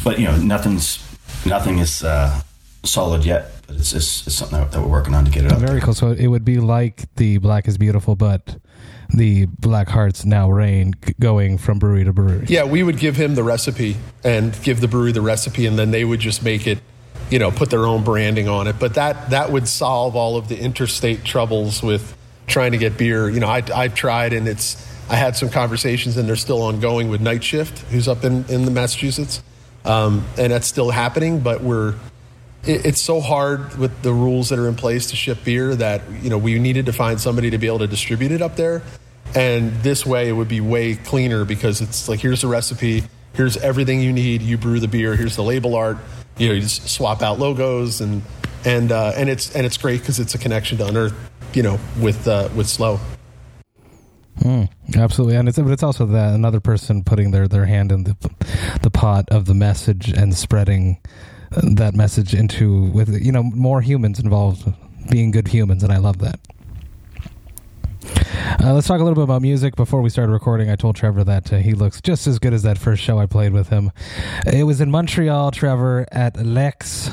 but 0.03 0.19
you 0.19 0.25
know, 0.25 0.37
nothing's 0.37 0.99
nothing 1.45 1.79
is 1.79 2.03
uh, 2.03 2.41
solid 2.83 3.25
yet. 3.25 3.51
But 3.67 3.75
it's, 3.77 3.93
it's, 3.93 4.27
it's 4.27 4.35
something 4.35 4.59
that, 4.59 4.71
that 4.71 4.81
we're 4.81 4.87
working 4.87 5.13
on 5.13 5.25
to 5.25 5.31
get 5.31 5.45
it 5.45 5.51
up. 5.51 5.59
Very 5.59 5.73
there. 5.73 5.81
cool. 5.81 5.93
So 5.93 6.11
it 6.11 6.27
would 6.27 6.43
be 6.43 6.57
like 6.57 7.13
the 7.15 7.37
Black 7.37 7.67
is 7.67 7.77
Beautiful, 7.77 8.15
but 8.15 8.57
the 9.09 9.45
Black 9.45 9.89
Hearts 9.89 10.25
Now 10.25 10.49
Reign 10.49 10.93
going 11.19 11.57
from 11.57 11.79
brewery 11.79 12.05
to 12.05 12.13
brewery. 12.13 12.45
Yeah, 12.47 12.63
we 12.63 12.83
would 12.83 12.97
give 12.97 13.15
him 13.15 13.35
the 13.35 13.43
recipe 13.43 13.97
and 14.23 14.57
give 14.63 14.81
the 14.81 14.87
brewery 14.87 15.11
the 15.11 15.21
recipe, 15.21 15.65
and 15.65 15.77
then 15.77 15.91
they 15.91 16.05
would 16.05 16.19
just 16.19 16.43
make 16.43 16.67
it 16.67 16.79
you 17.31 17.39
know, 17.39 17.49
put 17.49 17.69
their 17.69 17.85
own 17.87 18.03
branding 18.03 18.47
on 18.47 18.67
it. 18.67 18.77
But 18.77 18.95
that 18.95 19.31
that 19.31 19.51
would 19.51 19.67
solve 19.67 20.15
all 20.15 20.35
of 20.35 20.49
the 20.49 20.59
interstate 20.59 21.23
troubles 21.23 21.81
with 21.81 22.15
trying 22.45 22.73
to 22.73 22.77
get 22.77 22.97
beer. 22.97 23.29
You 23.29 23.39
know, 23.39 23.47
I, 23.47 23.63
I've 23.73 23.95
tried, 23.95 24.33
and 24.33 24.47
it's 24.47 24.85
I 25.09 25.15
had 25.15 25.35
some 25.35 25.49
conversations, 25.49 26.17
and 26.17 26.27
they're 26.27 26.35
still 26.35 26.61
ongoing 26.61 27.09
with 27.09 27.21
Night 27.21 27.43
Shift, 27.43 27.79
who's 27.89 28.07
up 28.07 28.23
in 28.23 28.45
in 28.49 28.65
the 28.65 28.71
Massachusetts, 28.71 29.41
um, 29.85 30.25
and 30.37 30.51
that's 30.51 30.67
still 30.67 30.91
happening. 30.91 31.39
But 31.39 31.61
we're 31.63 31.95
it's 32.63 33.01
so 33.01 33.19
hard 33.19 33.75
with 33.77 34.01
the 34.03 34.13
rules 34.13 34.49
that 34.49 34.59
are 34.59 34.67
in 34.67 34.75
place 34.75 35.07
to 35.07 35.15
ship 35.15 35.43
beer 35.43 35.75
that 35.75 36.01
you 36.21 36.29
know 36.29 36.37
we 36.37 36.59
needed 36.59 36.85
to 36.85 36.93
find 36.93 37.19
somebody 37.19 37.49
to 37.49 37.57
be 37.57 37.67
able 37.67 37.79
to 37.79 37.87
distribute 37.87 38.31
it 38.31 38.41
up 38.41 38.55
there, 38.55 38.81
and 39.35 39.71
this 39.81 40.05
way 40.05 40.29
it 40.29 40.33
would 40.33 40.47
be 40.47 40.61
way 40.61 40.95
cleaner 40.95 41.45
because 41.45 41.81
it's 41.81 42.07
like 42.07 42.19
here's 42.19 42.41
the 42.41 42.47
recipe, 42.47 43.03
here's 43.33 43.57
everything 43.57 44.01
you 44.01 44.13
need, 44.13 44.41
you 44.41 44.57
brew 44.57 44.79
the 44.79 44.87
beer, 44.87 45.15
here's 45.15 45.35
the 45.35 45.43
label 45.43 45.75
art, 45.75 45.97
you 46.37 46.47
know, 46.47 46.53
you 46.53 46.61
just 46.61 46.87
swap 46.87 47.21
out 47.21 47.39
logos 47.39 48.01
and 48.01 48.21
and 48.65 48.91
uh, 48.91 49.13
and 49.15 49.29
it's 49.29 49.55
and 49.55 49.65
it's 49.65 49.77
great 49.77 50.01
because 50.01 50.19
it's 50.19 50.35
a 50.35 50.37
connection 50.37 50.77
to 50.77 50.87
Unearth, 50.87 51.13
you 51.53 51.63
know, 51.63 51.79
with 51.99 52.27
uh, 52.27 52.49
with 52.55 52.67
Slow. 52.67 52.99
Absolutely, 54.95 55.35
and 55.35 55.47
it's 55.47 55.57
but 55.57 55.71
it's 55.71 55.83
also 55.83 56.05
that 56.05 56.33
another 56.33 56.59
person 56.59 57.03
putting 57.03 57.31
their 57.31 57.47
their 57.47 57.65
hand 57.65 57.91
in 57.91 58.03
the 58.03 58.15
the 58.81 58.91
pot 58.91 59.25
of 59.29 59.45
the 59.45 59.53
message 59.53 60.09
and 60.09 60.35
spreading 60.35 60.99
that 61.51 61.93
message 61.95 62.33
into 62.33 62.85
with 62.91 63.21
you 63.21 63.31
know 63.31 63.43
more 63.43 63.81
humans 63.81 64.19
involved, 64.19 64.71
being 65.09 65.31
good 65.31 65.47
humans, 65.47 65.83
and 65.83 65.91
I 65.91 65.97
love 65.97 66.19
that. 66.19 66.39
Uh, 68.63 68.73
let's 68.73 68.87
talk 68.87 68.99
a 68.99 69.03
little 69.03 69.15
bit 69.15 69.23
about 69.23 69.41
music. 69.41 69.75
Before 69.75 70.01
we 70.01 70.09
started 70.09 70.31
recording, 70.31 70.69
I 70.69 70.75
told 70.75 70.95
Trevor 70.95 71.23
that 71.23 71.51
uh, 71.53 71.57
he 71.57 71.73
looks 71.73 72.01
just 72.01 72.27
as 72.27 72.39
good 72.39 72.53
as 72.53 72.63
that 72.63 72.77
first 72.77 73.01
show 73.01 73.19
I 73.19 73.25
played 73.25 73.53
with 73.53 73.69
him. 73.69 73.91
It 74.45 74.65
was 74.65 74.81
in 74.81 74.91
Montreal, 74.91 75.51
Trevor, 75.51 76.05
at 76.11 76.43
Lex. 76.43 77.09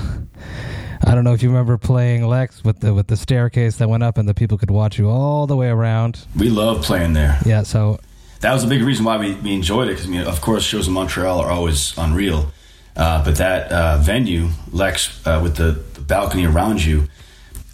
I 1.05 1.15
don't 1.15 1.25
know 1.25 1.33
if 1.33 1.43
you 1.43 1.49
remember 1.49 1.79
playing 1.79 2.27
Lex 2.27 2.65
with 2.65 2.81
the 2.81 2.93
with 2.93 3.07
the 3.07 3.17
staircase 3.17 3.77
that 3.77 3.89
went 3.89 4.03
up 4.03 4.19
and 4.19 4.29
the 4.29 4.35
people 4.35 4.59
could 4.59 4.71
watch 4.71 4.99
you 4.99 5.09
all 5.09 5.47
the 5.47 5.57
way 5.57 5.69
around. 5.69 6.27
We 6.37 6.49
love 6.51 6.83
playing 6.83 7.13
there. 7.13 7.39
Yeah, 7.47 7.63
so 7.63 8.01
That 8.41 8.53
was 8.53 8.65
a 8.65 8.69
big 8.69 8.83
reason 8.83 9.05
why 9.05 9.17
we, 9.17 9.35
we 9.35 9.53
enjoyed 9.53 9.89
it 9.89 9.93
because, 9.93 10.07
I 10.07 10.11
mean, 10.11 10.21
of 10.23 10.41
course, 10.41 10.65
shows 10.65 10.87
in 10.89 10.95
Montreal 10.95 11.41
are 11.41 11.51
always 11.51 11.97
unreal. 11.97 12.53
Uh, 12.99 13.25
but 13.25 13.37
that 13.37 13.71
uh, 13.71 13.97
venue, 13.99 14.49
Lex, 14.73 15.25
uh, 15.25 15.41
with 15.41 15.57
the, 15.57 15.73
the 15.95 16.01
balcony 16.01 16.45
around 16.45 16.85
you, 16.85 17.07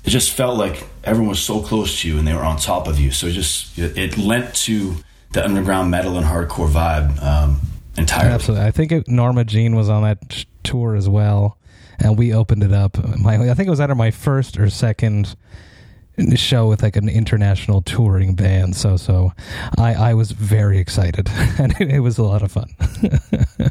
it 0.05 0.11
just 0.11 0.31
felt 0.33 0.59
like 0.59 0.87
everyone 1.03 1.31
was 1.31 1.41
so 1.41 1.63
close 1.63 2.03
to 2.03 2.09
you 2.09 2.19
and 2.19 2.29
they 2.29 2.35
were 2.35 2.45
on 2.45 2.59
top 2.59 2.87
of 2.87 3.01
you. 3.01 3.11
So 3.11 3.27
it 3.27 3.33
just 3.33 3.79
it, 3.79 3.97
it 3.97 4.19
lent 4.19 4.55
to 4.57 4.97
the 5.33 5.43
underground 5.43 5.91
metal 5.91 6.19
and 6.19 6.27
hardcore 6.27 6.69
vibe 6.69 7.23
um, 7.23 7.61
entirely. 7.97 8.35
Absolutely. 8.35 8.67
I 8.67 8.71
think 8.71 8.93
it, 8.93 9.09
Norma 9.09 9.45
Jean 9.45 9.75
was 9.75 9.89
on 9.89 10.03
that 10.03 10.45
tour 10.63 10.95
as 10.95 11.09
well, 11.09 11.59
and 11.99 12.19
we 12.19 12.35
opened 12.35 12.63
it 12.63 12.73
up. 12.73 12.99
My, 13.19 13.37
I 13.51 13.55
think 13.55 13.67
it 13.67 13.71
was 13.71 13.81
either 13.81 13.95
my 13.95 14.11
first 14.11 14.59
or 14.59 14.69
second 14.69 15.37
show 16.37 16.69
with 16.69 16.83
like 16.83 16.97
an 16.97 17.09
international 17.09 17.83
touring 17.83 18.35
band. 18.35 18.77
So, 18.77 18.97
so 18.97 19.33
I, 19.79 19.95
I 19.95 20.15
was 20.15 20.31
very 20.31 20.79
excited, 20.79 21.29
and 21.59 21.73
it, 21.81 21.91
it 21.91 22.01
was 22.01 22.19
a 22.19 22.23
lot 22.23 22.43
of 22.43 22.53
fun. 22.53 22.69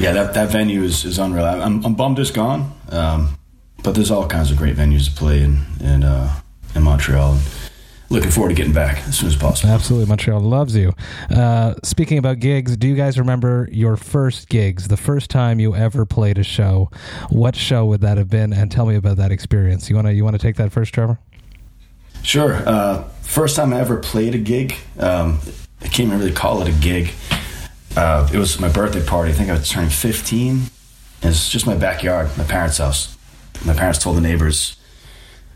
Yeah, 0.00 0.12
that, 0.12 0.34
that 0.34 0.50
venue 0.50 0.82
is, 0.82 1.04
is 1.04 1.18
unreal. 1.18 1.44
I'm, 1.44 1.84
I'm 1.84 1.94
bummed 1.94 2.18
it's 2.18 2.30
gone, 2.30 2.72
um, 2.90 3.38
but 3.82 3.94
there's 3.94 4.10
all 4.10 4.26
kinds 4.26 4.50
of 4.50 4.58
great 4.58 4.76
venues 4.76 5.06
to 5.06 5.12
play 5.12 5.42
in 5.42 5.60
in, 5.80 6.02
uh, 6.02 6.40
in 6.74 6.82
Montreal. 6.82 7.38
Looking 8.10 8.30
forward 8.30 8.50
to 8.50 8.54
getting 8.54 8.72
back 8.74 8.98
as 9.08 9.18
soon 9.18 9.28
as 9.28 9.36
possible. 9.36 9.72
Absolutely, 9.72 10.06
Montreal 10.08 10.40
loves 10.40 10.76
you. 10.76 10.92
Uh, 11.30 11.74
speaking 11.82 12.18
about 12.18 12.38
gigs, 12.38 12.76
do 12.76 12.86
you 12.86 12.94
guys 12.94 13.18
remember 13.18 13.68
your 13.72 13.96
first 13.96 14.48
gigs? 14.48 14.88
The 14.88 14.96
first 14.96 15.30
time 15.30 15.58
you 15.58 15.74
ever 15.74 16.04
played 16.04 16.38
a 16.38 16.44
show? 16.44 16.90
What 17.30 17.56
show 17.56 17.86
would 17.86 18.02
that 18.02 18.18
have 18.18 18.28
been? 18.28 18.52
And 18.52 18.70
tell 18.70 18.86
me 18.86 18.96
about 18.96 19.16
that 19.16 19.32
experience. 19.32 19.88
You 19.88 19.96
wanna 19.96 20.12
you 20.12 20.24
wanna 20.24 20.38
take 20.38 20.56
that 20.56 20.70
first, 20.70 20.92
Trevor? 20.92 21.18
Sure. 22.24 22.54
Uh, 22.66 23.04
first 23.22 23.54
time 23.54 23.72
I 23.72 23.80
ever 23.80 23.98
played 23.98 24.34
a 24.34 24.38
gig, 24.38 24.74
um, 24.98 25.38
I 25.82 25.88
can't 25.88 26.08
even 26.08 26.18
really 26.18 26.32
call 26.32 26.62
it 26.62 26.68
a 26.68 26.72
gig. 26.72 27.12
Uh, 27.96 28.28
it 28.32 28.38
was 28.38 28.58
my 28.58 28.68
birthday 28.68 29.04
party. 29.04 29.30
I 29.30 29.34
think 29.34 29.50
I 29.50 29.52
was 29.52 29.68
turning 29.68 29.90
15. 29.90 30.62
It's 31.22 31.48
just 31.48 31.66
my 31.66 31.76
backyard, 31.76 32.30
my 32.36 32.44
parents' 32.44 32.78
house. 32.78 33.16
My 33.64 33.74
parents 33.74 33.98
told 33.98 34.16
the 34.16 34.20
neighbors, 34.20 34.76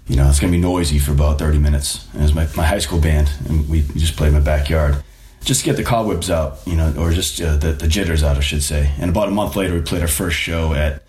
you 0.06 0.16
know, 0.16 0.28
it's 0.28 0.40
going 0.40 0.52
to 0.52 0.56
be 0.56 0.62
noisy 0.62 0.98
for 0.98 1.12
about 1.12 1.38
30 1.38 1.58
minutes. 1.58 2.06
And 2.12 2.20
it 2.20 2.24
was 2.24 2.34
my, 2.34 2.46
my 2.56 2.64
high 2.64 2.78
school 2.78 3.00
band, 3.00 3.30
and 3.48 3.68
we, 3.68 3.82
just 3.82 4.16
played 4.16 4.28
in 4.28 4.34
my 4.34 4.40
backyard. 4.40 5.02
Just 5.42 5.60
to 5.60 5.66
get 5.66 5.76
the 5.76 5.84
cobwebs 5.84 6.30
out, 6.30 6.58
you 6.66 6.76
know, 6.76 6.92
or 6.98 7.12
just 7.12 7.40
uh, 7.40 7.56
the, 7.56 7.72
the 7.72 7.88
jitters 7.88 8.22
out, 8.22 8.36
I 8.36 8.40
should 8.40 8.62
say. 8.62 8.92
And 8.98 9.10
about 9.10 9.28
a 9.28 9.30
month 9.30 9.56
later, 9.56 9.74
we 9.74 9.80
played 9.80 10.02
our 10.02 10.08
first 10.08 10.36
show 10.36 10.74
at 10.74 11.02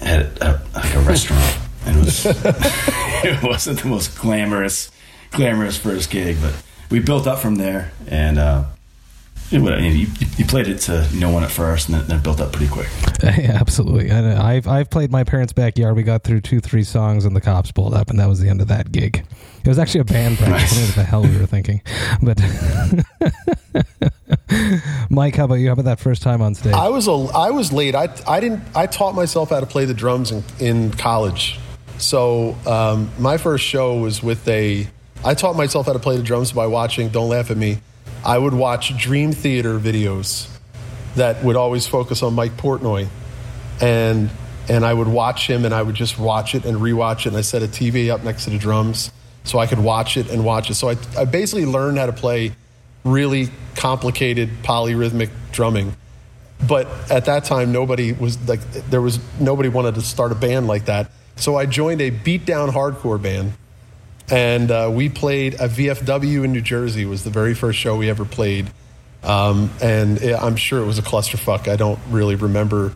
at 0.00 0.40
a, 0.42 0.60
like 0.74 0.94
a 0.94 1.00
restaurant, 1.00 1.58
it 1.86 1.96
was 1.96 2.26
it 3.24 3.42
wasn't 3.42 3.80
the 3.80 3.88
most 3.88 4.18
glamorous 4.18 4.90
glamorous 5.30 5.76
first 5.78 6.10
gig, 6.10 6.36
but 6.40 6.54
we 6.90 7.00
built 7.00 7.26
up 7.26 7.38
from 7.38 7.54
there, 7.56 7.90
and 8.06 8.38
uh, 8.38 8.64
it, 9.50 9.60
would- 9.60 9.82
you, 9.82 10.06
you 10.36 10.44
played 10.44 10.68
it 10.68 10.78
to 10.80 11.08
no 11.14 11.30
one 11.30 11.42
at 11.42 11.50
first, 11.50 11.88
and 11.88 11.98
then, 11.98 12.06
then 12.06 12.20
built 12.22 12.40
up 12.40 12.52
pretty 12.52 12.70
quick. 12.70 12.88
Yeah, 13.22 13.52
absolutely. 13.60 14.08
And 14.10 14.26
I've 14.32 14.66
I've 14.66 14.90
played 14.90 15.12
my 15.12 15.22
parents' 15.22 15.52
backyard. 15.52 15.94
We 15.94 16.02
got 16.02 16.24
through 16.24 16.40
two, 16.40 16.58
three 16.58 16.82
songs, 16.82 17.24
and 17.24 17.36
the 17.36 17.40
cops 17.40 17.70
pulled 17.70 17.94
up, 17.94 18.10
and 18.10 18.18
that 18.18 18.28
was 18.28 18.40
the 18.40 18.48
end 18.48 18.60
of 18.60 18.66
that 18.68 18.90
gig. 18.90 19.24
It 19.64 19.68
was 19.68 19.78
actually 19.78 20.00
a 20.00 20.04
band 20.04 20.38
practice. 20.38 20.72
I 20.72 20.74
don't 20.74 20.80
know 20.82 20.86
what 20.88 20.94
the 20.96 21.04
hell 21.04 21.22
we 21.22 21.38
were 21.38 21.46
thinking, 21.46 21.82
but 22.20 22.40
Mike, 25.10 25.36
how 25.36 25.44
about 25.44 25.54
you? 25.56 25.68
How 25.68 25.74
about 25.74 25.84
that 25.84 26.00
first 26.00 26.20
time 26.22 26.42
on 26.42 26.54
stage? 26.56 26.72
I 26.74 26.88
was 26.88 27.06
a, 27.06 27.12
I 27.12 27.50
was 27.50 27.72
late. 27.72 27.94
I, 27.94 28.08
I 28.26 28.40
didn't. 28.40 28.62
I 28.74 28.86
taught 28.86 29.14
myself 29.14 29.50
how 29.50 29.60
to 29.60 29.66
play 29.66 29.84
the 29.84 29.94
drums 29.94 30.32
in, 30.32 30.42
in 30.58 30.90
college. 30.92 31.58
So 32.02 32.56
um, 32.66 33.10
my 33.18 33.36
first 33.36 33.64
show 33.64 33.98
was 33.98 34.22
with 34.22 34.46
a. 34.48 34.88
I 35.24 35.34
taught 35.34 35.56
myself 35.56 35.86
how 35.86 35.92
to 35.92 36.00
play 36.00 36.16
the 36.16 36.22
drums 36.22 36.50
by 36.50 36.66
watching. 36.66 37.10
Don't 37.10 37.28
laugh 37.28 37.50
at 37.50 37.56
me. 37.56 37.78
I 38.24 38.36
would 38.36 38.54
watch 38.54 38.96
Dream 38.98 39.32
Theater 39.32 39.78
videos 39.78 40.48
that 41.14 41.42
would 41.44 41.54
always 41.54 41.86
focus 41.86 42.22
on 42.22 42.34
Mike 42.34 42.56
Portnoy, 42.56 43.06
and 43.80 44.30
and 44.68 44.84
I 44.84 44.92
would 44.92 45.06
watch 45.06 45.48
him, 45.48 45.64
and 45.64 45.72
I 45.72 45.82
would 45.82 45.94
just 45.94 46.18
watch 46.18 46.56
it 46.56 46.64
and 46.64 46.78
rewatch 46.78 47.20
it. 47.20 47.26
And 47.28 47.36
I 47.36 47.42
set 47.42 47.62
a 47.62 47.68
TV 47.68 48.10
up 48.10 48.24
next 48.24 48.44
to 48.44 48.50
the 48.50 48.58
drums 48.58 49.12
so 49.44 49.60
I 49.60 49.68
could 49.68 49.78
watch 49.80 50.16
it 50.16 50.28
and 50.28 50.44
watch 50.44 50.70
it. 50.70 50.74
So 50.74 50.88
I, 50.88 50.96
I 51.16 51.24
basically 51.24 51.66
learned 51.66 51.98
how 51.98 52.06
to 52.06 52.12
play 52.12 52.52
really 53.04 53.48
complicated 53.76 54.48
polyrhythmic 54.62 55.30
drumming 55.50 55.96
but 56.68 56.86
at 57.10 57.24
that 57.24 57.44
time 57.44 57.72
nobody 57.72 58.12
was 58.12 58.38
like 58.48 58.60
there 58.90 59.00
was 59.00 59.18
nobody 59.40 59.68
wanted 59.68 59.96
to 59.96 60.00
start 60.00 60.30
a 60.30 60.36
band 60.36 60.68
like 60.68 60.84
that 60.84 61.10
so 61.36 61.56
i 61.56 61.66
joined 61.66 62.00
a 62.00 62.10
beatdown 62.10 62.70
hardcore 62.70 63.20
band 63.20 63.52
and 64.30 64.70
uh, 64.70 64.90
we 64.92 65.08
played 65.08 65.54
a 65.54 65.68
vfw 65.68 66.44
in 66.44 66.52
new 66.52 66.60
jersey 66.60 67.04
was 67.04 67.24
the 67.24 67.30
very 67.30 67.54
first 67.54 67.78
show 67.78 67.96
we 67.96 68.08
ever 68.08 68.24
played 68.24 68.70
um, 69.22 69.70
and 69.82 70.20
it, 70.22 70.34
i'm 70.34 70.56
sure 70.56 70.80
it 70.80 70.86
was 70.86 70.98
a 70.98 71.02
clusterfuck 71.02 71.68
i 71.68 71.76
don't 71.76 71.98
really 72.10 72.36
remember 72.36 72.94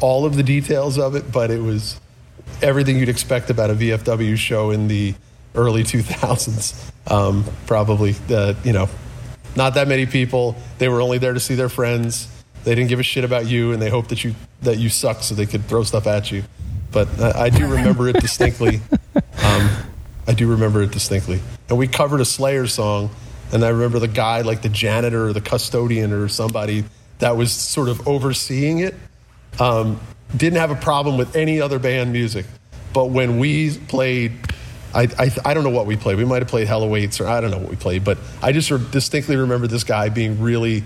all 0.00 0.24
of 0.24 0.36
the 0.36 0.42
details 0.42 0.98
of 0.98 1.14
it 1.14 1.30
but 1.32 1.50
it 1.50 1.60
was 1.60 2.00
everything 2.62 2.96
you'd 2.98 3.08
expect 3.08 3.50
about 3.50 3.70
a 3.70 3.74
vfw 3.74 4.36
show 4.36 4.70
in 4.70 4.88
the 4.88 5.14
early 5.54 5.82
2000s 5.82 6.92
um, 7.10 7.44
probably 7.66 8.14
uh, 8.30 8.54
you 8.64 8.72
know 8.72 8.88
not 9.58 9.74
that 9.74 9.88
many 9.88 10.06
people. 10.06 10.56
They 10.78 10.88
were 10.88 11.00
only 11.00 11.18
there 11.18 11.32
to 11.32 11.40
see 11.40 11.56
their 11.56 11.68
friends. 11.68 12.28
They 12.62 12.74
didn't 12.74 12.88
give 12.88 13.00
a 13.00 13.02
shit 13.02 13.24
about 13.24 13.46
you, 13.46 13.72
and 13.72 13.82
they 13.82 13.90
hoped 13.90 14.10
that 14.10 14.22
you 14.22 14.34
that 14.62 14.78
you 14.78 14.88
sucked 14.88 15.24
so 15.24 15.34
they 15.34 15.46
could 15.46 15.64
throw 15.66 15.82
stuff 15.82 16.06
at 16.06 16.30
you. 16.30 16.44
But 17.06 17.36
I, 17.36 17.48
do 17.48 17.68
remember 17.68 18.08
it 18.08 18.20
distinctly. 18.20 18.80
Um, 19.40 19.70
I 20.26 20.34
do 20.34 20.48
remember 20.48 20.82
it 20.82 20.90
distinctly. 20.90 21.40
And 21.68 21.78
we 21.78 21.86
covered 21.86 22.20
a 22.20 22.24
Slayer 22.24 22.66
song, 22.66 23.10
and 23.52 23.64
I 23.64 23.68
remember 23.68 24.00
the 24.00 24.08
guy, 24.08 24.40
like 24.40 24.62
the 24.62 24.68
janitor 24.68 25.28
or 25.28 25.32
the 25.32 25.40
custodian 25.40 26.12
or 26.12 26.28
somebody 26.28 26.84
that 27.20 27.36
was 27.36 27.52
sort 27.52 27.88
of 27.88 28.06
overseeing 28.08 28.80
it, 28.80 28.96
um, 29.60 30.00
didn't 30.36 30.58
have 30.58 30.72
a 30.72 30.76
problem 30.76 31.16
with 31.16 31.36
any 31.36 31.60
other 31.60 31.78
band 31.78 32.12
music. 32.12 32.46
But 32.92 33.06
when 33.10 33.38
we 33.38 33.76
played 33.76 34.32
I, 34.92 35.02
I, 35.18 35.30
I 35.44 35.54
don't 35.54 35.64
know 35.64 35.70
what 35.70 35.86
we 35.86 35.96
played. 35.96 36.16
We 36.16 36.24
might 36.24 36.42
have 36.42 36.48
played 36.48 36.66
Hell 36.66 36.82
Awaits 36.82 37.20
or 37.20 37.28
I 37.28 37.40
don't 37.40 37.52
know 37.52 37.58
what 37.58 37.70
we 37.70 37.76
played, 37.76 38.04
but 38.04 38.18
I 38.42 38.50
just 38.52 38.70
distinctly 38.90 39.36
remember 39.36 39.68
this 39.68 39.84
guy 39.84 40.08
being 40.08 40.40
really 40.40 40.82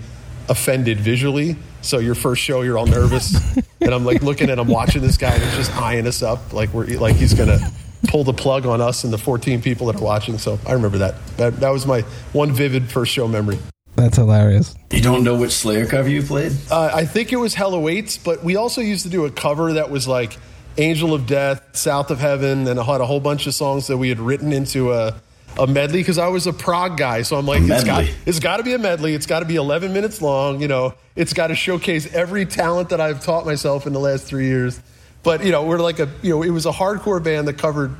offended 0.47 0.99
visually. 0.99 1.55
So 1.83 1.99
your 1.99 2.15
first 2.15 2.41
show, 2.41 2.61
you're 2.61 2.77
all 2.77 2.87
nervous, 2.87 3.35
and 3.81 3.93
I'm 3.93 4.05
like 4.05 4.23
looking 4.23 4.49
at 4.49 4.57
him, 4.57 4.67
watching 4.67 5.01
this 5.01 5.17
guy, 5.17 5.33
and 5.33 5.43
he's 5.43 5.55
just 5.55 5.75
eyeing 5.75 6.07
us 6.07 6.23
up, 6.23 6.53
like 6.53 6.73
we're 6.73 6.87
like 6.97 7.15
he's 7.15 7.33
gonna 7.33 7.59
pull 8.07 8.23
the 8.23 8.33
plug 8.33 8.65
on 8.65 8.81
us 8.81 9.03
and 9.03 9.13
the 9.13 9.17
14 9.17 9.61
people 9.61 9.87
that 9.87 9.97
are 9.97 10.03
watching. 10.03 10.37
So 10.37 10.59
I 10.65 10.73
remember 10.73 10.97
that. 10.99 11.25
That, 11.37 11.59
that 11.59 11.69
was 11.69 11.85
my 11.85 12.01
one 12.31 12.51
vivid 12.51 12.89
first 12.89 13.11
show 13.11 13.27
memory. 13.27 13.59
That's 13.95 14.17
hilarious. 14.17 14.75
You 14.91 15.01
don't 15.01 15.23
know 15.23 15.35
which 15.35 15.51
Slayer 15.51 15.85
cover 15.85 16.09
you 16.09 16.23
played? 16.23 16.51
Uh, 16.71 16.91
I 16.93 17.05
think 17.05 17.31
it 17.31 17.37
was 17.37 17.53
Hell 17.53 17.73
Awaits, 17.73 18.17
but 18.17 18.43
we 18.43 18.55
also 18.55 18.81
used 18.81 19.03
to 19.03 19.09
do 19.09 19.25
a 19.25 19.31
cover 19.31 19.73
that 19.73 19.91
was 19.91 20.07
like 20.07 20.37
Angel 20.77 21.13
of 21.13 21.27
Death, 21.27 21.61
South 21.73 22.09
of 22.09 22.19
Heaven, 22.19 22.67
and 22.67 22.79
I 22.79 22.83
had 22.83 23.01
a 23.01 23.05
whole 23.05 23.19
bunch 23.19 23.45
of 23.45 23.53
songs 23.53 23.87
that 23.87 23.97
we 23.97 24.09
had 24.09 24.19
written 24.19 24.51
into 24.51 24.91
a, 24.91 25.15
a 25.59 25.67
medley 25.67 25.99
because 25.99 26.17
I 26.17 26.27
was 26.27 26.47
a 26.47 26.53
prog 26.53 26.97
guy. 26.97 27.21
So 27.21 27.35
I'm 27.37 27.45
like, 27.45 27.61
it's 27.63 27.83
got, 27.83 28.05
it's 28.25 28.39
got 28.39 28.57
to 28.57 28.63
be 28.63 28.73
a 28.73 28.79
medley. 28.79 29.13
It's 29.13 29.25
got 29.25 29.39
to 29.39 29.45
be 29.45 29.55
11 29.55 29.93
minutes 29.93 30.21
long. 30.21 30.61
You 30.61 30.67
know, 30.67 30.93
it's 31.15 31.33
got 31.33 31.47
to 31.47 31.55
showcase 31.55 32.11
every 32.13 32.45
talent 32.45 32.89
that 32.89 32.99
I've 33.01 33.23
taught 33.23 33.45
myself 33.45 33.85
in 33.87 33.93
the 33.93 33.99
last 33.99 34.25
three 34.25 34.47
years. 34.47 34.79
but 35.23 35.43
you 35.45 35.51
know, 35.51 35.63
we're 35.65 35.79
like 35.79 35.99
a 35.99 36.09
you 36.21 36.31
know, 36.31 36.41
it 36.43 36.49
was 36.49 36.65
a 36.65 36.71
hardcore 36.71 37.23
band 37.23 37.47
that 37.47 37.57
covered. 37.57 37.95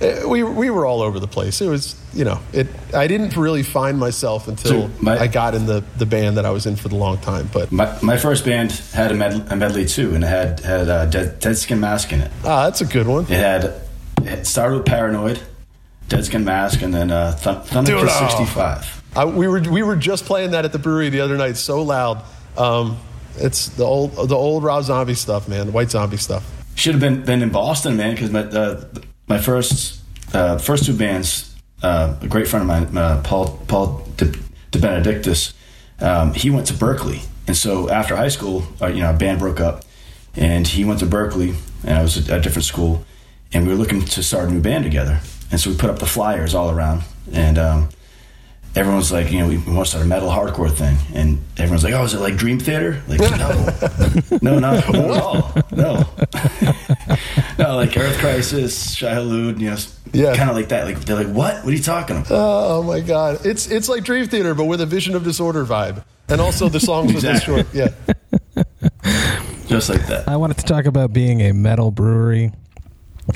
eh, 0.00 0.24
We 0.24 0.42
we 0.42 0.70
were 0.70 0.86
all 0.86 1.02
over 1.02 1.18
the 1.20 1.26
place. 1.28 1.60
It 1.60 1.68
was 1.68 1.94
you 2.14 2.24
know, 2.24 2.38
it. 2.52 2.68
I 2.94 3.06
didn't 3.06 3.36
really 3.36 3.62
find 3.64 3.98
myself 3.98 4.46
until 4.48 4.70
So 4.88 4.90
my- 5.00 5.18
I 5.18 5.26
got 5.26 5.54
in 5.54 5.66
the 5.66 5.82
the 5.98 6.06
band 6.06 6.36
that 6.36 6.46
I 6.46 6.50
was 6.50 6.64
in 6.66 6.76
for 6.76 6.88
the 6.88 6.96
long 6.96 7.18
time. 7.18 7.50
But 7.52 7.70
My, 7.72 7.96
my 8.02 8.16
first 8.16 8.44
band 8.44 8.70
had 8.92 9.10
a, 9.10 9.14
med- 9.14 9.46
a 9.50 9.56
medley 9.56 9.84
too, 9.84 10.14
and 10.14 10.22
it 10.24 10.28
had 10.28 10.60
had 10.60 10.88
uh, 10.88 11.06
Dead, 11.06 11.38
Dead 11.40 11.56
Skin 11.58 11.80
Mask 11.80 12.12
in 12.12 12.20
it. 12.20 12.30
ah, 12.44 12.64
that's 12.64 12.80
a 12.80 12.86
good 12.86 13.06
one. 13.08 13.24
It 13.24 13.30
had 13.30 13.74
it 14.22 14.46
started 14.46 14.76
with 14.76 14.86
Paranoid, 14.86 15.38
Dead 16.08 16.24
Skin 16.24 16.44
Mask, 16.44 16.82
and 16.82 16.92
then 16.92 17.10
uh, 17.10 17.36
Th- 17.36 17.64
Thunder 17.66 17.92
Dude, 17.92 18.02
Kiss 18.02 18.18
oh. 18.20 18.28
65. 18.28 19.02
I, 19.16 19.24
we 19.24 19.46
were 19.46 19.60
we 19.60 19.82
were 19.82 19.96
just 19.96 20.24
playing 20.24 20.52
that 20.52 20.64
at 20.64 20.72
the 20.72 20.78
brewery 20.78 21.08
the 21.08 21.20
other 21.20 21.36
night. 21.36 21.56
So 21.56 21.82
loud. 21.82 22.22
Um, 22.56 22.98
it's 23.36 23.68
the 23.68 23.84
old 23.84 24.12
the 24.28 24.36
old 24.36 24.62
Rob 24.62 24.84
Zombie 24.84 25.14
stuff, 25.14 25.48
man. 25.48 25.66
The 25.66 25.72
White 25.72 25.90
Zombie 25.90 26.16
stuff. 26.16 26.48
Should 26.74 26.94
have 26.94 27.00
been 27.00 27.24
been 27.24 27.42
in 27.42 27.50
Boston, 27.50 27.96
man, 27.96 28.14
because 28.14 28.30
my 28.30 28.42
uh, 28.42 28.84
my 29.28 29.38
first 29.38 30.00
uh, 30.32 30.58
first 30.58 30.84
two 30.84 30.96
bands, 30.96 31.54
uh, 31.82 32.16
a 32.20 32.26
great 32.26 32.48
friend 32.48 32.62
of 32.62 32.68
mine, 32.68 32.96
uh, 32.96 33.22
Paul 33.22 33.60
Paul 33.68 34.06
De, 34.16 34.32
De 34.70 34.78
Benedictus, 34.78 35.54
um, 36.00 36.34
he 36.34 36.50
went 36.50 36.66
to 36.68 36.74
Berklee, 36.74 37.24
and 37.46 37.56
so 37.56 37.88
after 37.88 38.16
high 38.16 38.28
school, 38.28 38.64
uh, 38.80 38.86
you 38.88 39.00
know, 39.00 39.06
our 39.06 39.16
band 39.16 39.38
broke 39.38 39.60
up, 39.60 39.84
and 40.36 40.66
he 40.66 40.84
went 40.84 41.00
to 41.00 41.06
Berklee, 41.06 41.54
and 41.84 41.98
I 41.98 42.02
was 42.02 42.28
at 42.28 42.38
a 42.38 42.42
different 42.42 42.66
school, 42.66 43.04
and 43.52 43.66
we 43.66 43.72
were 43.72 43.78
looking 43.78 44.04
to 44.04 44.22
start 44.22 44.48
a 44.48 44.52
new 44.52 44.60
band 44.60 44.84
together, 44.84 45.20
and 45.54 45.60
so 45.60 45.70
we 45.70 45.76
put 45.76 45.88
up 45.88 46.00
the 46.00 46.06
flyers 46.06 46.52
all 46.54 46.70
around, 46.70 47.02
and. 47.32 47.58
Um, 47.58 47.88
Everyone's 48.76 49.12
like, 49.12 49.30
you 49.30 49.38
know, 49.38 49.46
we 49.46 49.56
want 49.58 49.84
to 49.86 49.90
start 49.90 50.04
a 50.04 50.08
metal 50.08 50.28
hardcore 50.28 50.68
thing, 50.68 50.96
and 51.14 51.38
everyone's 51.56 51.84
like, 51.84 51.94
"Oh, 51.94 52.02
is 52.02 52.12
it 52.12 52.18
like 52.18 52.34
Dream 52.36 52.58
Theater?" 52.58 53.00
Like, 53.06 53.20
no, 53.20 53.28
no, 53.38 54.38
no, 54.42 54.58
not 54.58 54.88
at 54.88 54.94
all. 54.96 55.52
No, 55.70 55.92
no, 57.56 57.76
like 57.76 57.96
Earth 57.96 58.18
Crisis, 58.18 58.96
Shai 58.96 59.14
Hulud, 59.14 59.60
you 59.60 59.70
know, 59.70 59.76
Yeah. 60.12 60.34
kind 60.36 60.50
of 60.50 60.56
like 60.56 60.70
that. 60.70 60.86
Like 60.86 60.98
they're 61.04 61.14
like, 61.14 61.28
"What? 61.32 61.64
What 61.64 61.68
are 61.72 61.76
you 61.76 61.80
talking 61.84 62.16
about?" 62.16 62.32
Oh 62.32 62.82
my 62.82 62.98
god, 62.98 63.46
it's 63.46 63.70
it's 63.70 63.88
like 63.88 64.02
Dream 64.02 64.26
Theater, 64.26 64.54
but 64.56 64.64
with 64.64 64.80
a 64.80 64.86
Vision 64.86 65.14
of 65.14 65.22
Disorder 65.22 65.64
vibe, 65.64 66.02
and 66.28 66.40
also 66.40 66.68
the 66.68 66.80
songs 66.80 67.12
with 67.12 67.22
the 67.22 67.30
Exactly. 67.30 67.62
short. 67.62 67.74
Yeah, 68.56 68.64
Just 69.68 69.88
like 69.88 70.04
that. 70.08 70.28
I 70.28 70.34
wanted 70.36 70.58
to 70.58 70.64
talk 70.64 70.86
about 70.86 71.12
being 71.12 71.42
a 71.42 71.52
metal 71.52 71.92
brewery 71.92 72.50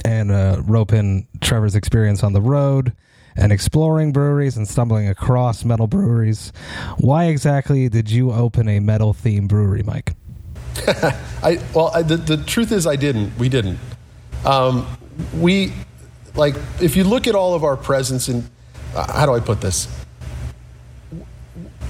and 0.04 0.30
uh, 0.30 0.62
rope 0.64 0.92
in 0.92 1.26
Trevor's 1.40 1.74
experience 1.74 2.22
on 2.22 2.32
the 2.32 2.40
road 2.40 2.92
and 3.36 3.52
exploring 3.52 4.12
breweries 4.12 4.56
and 4.56 4.66
stumbling 4.66 5.08
across 5.08 5.64
metal 5.64 5.86
breweries. 5.86 6.52
Why 6.98 7.26
exactly 7.26 7.88
did 7.88 8.10
you 8.10 8.32
open 8.32 8.68
a 8.68 8.80
metal 8.80 9.14
themed 9.14 9.48
brewery, 9.48 9.82
Mike? 9.82 10.14
I 11.42 11.60
well, 11.74 11.90
I, 11.94 12.02
the 12.02 12.16
the 12.16 12.36
truth 12.36 12.72
is, 12.72 12.86
I 12.86 12.96
didn't. 12.96 13.36
We 13.38 13.48
didn't. 13.48 13.78
Um, 14.44 14.86
we 15.36 15.72
like 16.34 16.54
if 16.80 16.96
you 16.96 17.04
look 17.04 17.26
at 17.26 17.34
all 17.34 17.54
of 17.54 17.64
our 17.64 17.76
presence 17.76 18.28
in 18.28 18.48
uh, 18.94 19.12
how 19.12 19.26
do 19.26 19.32
I 19.34 19.40
put 19.40 19.60
this? 19.60 19.88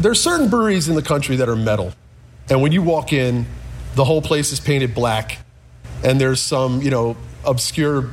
There 0.01 0.11
are 0.13 0.17
certain 0.17 0.49
breweries 0.49 0.89
in 0.89 0.95
the 0.95 1.03
country 1.03 1.37
that 1.37 1.49
are 1.49 1.57
metal, 1.57 1.93
and 2.49 2.63
when 2.63 2.73
you 2.73 2.83
walk 2.83 3.13
in, 3.13 3.47
the 3.95 4.05
whole 4.05 4.23
place 4.23 4.53
is 4.53 4.61
painted 4.61 4.95
black, 4.95 5.39
and 6.03 6.21
there's 6.21 6.41
some 6.41 6.81
you 6.83 6.91
know 6.91 7.17
obscure, 7.45 8.11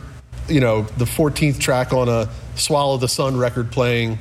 you 0.47 0.59
know, 0.59 0.83
the 0.83 1.05
14th 1.05 1.59
track 1.59 1.93
on 1.93 2.09
a 2.09 2.29
Swallow 2.55 2.97
the 2.97 3.07
Sun 3.07 3.37
record 3.37 3.71
playing, 3.71 4.17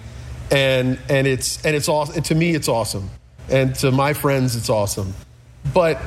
and 0.50 0.98
and 1.08 1.26
it's 1.26 1.64
and 1.64 1.76
it's 1.76 1.88
awesome. 1.88 2.16
And 2.16 2.24
To 2.26 2.34
me, 2.34 2.54
it's 2.54 2.68
awesome, 2.68 3.10
and 3.48 3.74
to 3.76 3.90
my 3.92 4.12
friends, 4.12 4.56
it's 4.56 4.68
awesome, 4.68 5.14
but 5.72 6.00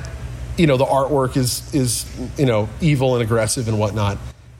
you 0.57 0.67
know 0.67 0.77
the 0.77 0.85
artwork 0.85 1.37
is 1.37 1.73
is 1.73 2.05
you 2.37 2.45
know 2.45 2.67
evil 2.81 3.15
and 3.15 3.23
aggressive 3.23 3.67
and 3.67 3.79
whatnot. 3.79 4.17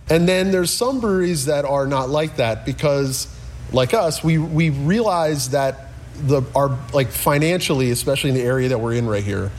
And 0.10 0.28
then 0.28 0.52
there's 0.52 0.72
some 0.72 1.02
breweries 1.02 1.46
that 1.46 1.66
are 1.66 1.86
not 1.86 2.10
like 2.10 2.38
that 2.38 2.66
because, 2.66 3.28
like 3.74 3.94
us, 3.94 4.24
we 4.24 4.38
we 4.38 4.70
realize 4.70 5.50
that 5.50 5.88
the 6.16 6.44
our 6.56 6.78
like 6.94 7.10
financially, 7.10 7.92
especially 7.92 8.30
in 8.30 8.36
the 8.36 8.44
area 8.44 8.70
that 8.70 8.80
we're 8.80 8.94
in 8.94 9.08
right 9.08 9.24
here, 9.24 9.52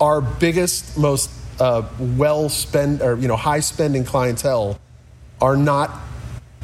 our 0.00 0.20
biggest, 0.20 0.98
most 0.98 1.30
uh, 1.60 1.82
well 1.98 2.48
spend 2.48 3.02
or 3.02 3.16
you 3.16 3.28
know 3.28 3.36
high 3.36 3.60
spending 3.60 4.04
clientele 4.04 4.78
are 5.40 5.56
not 5.56 5.90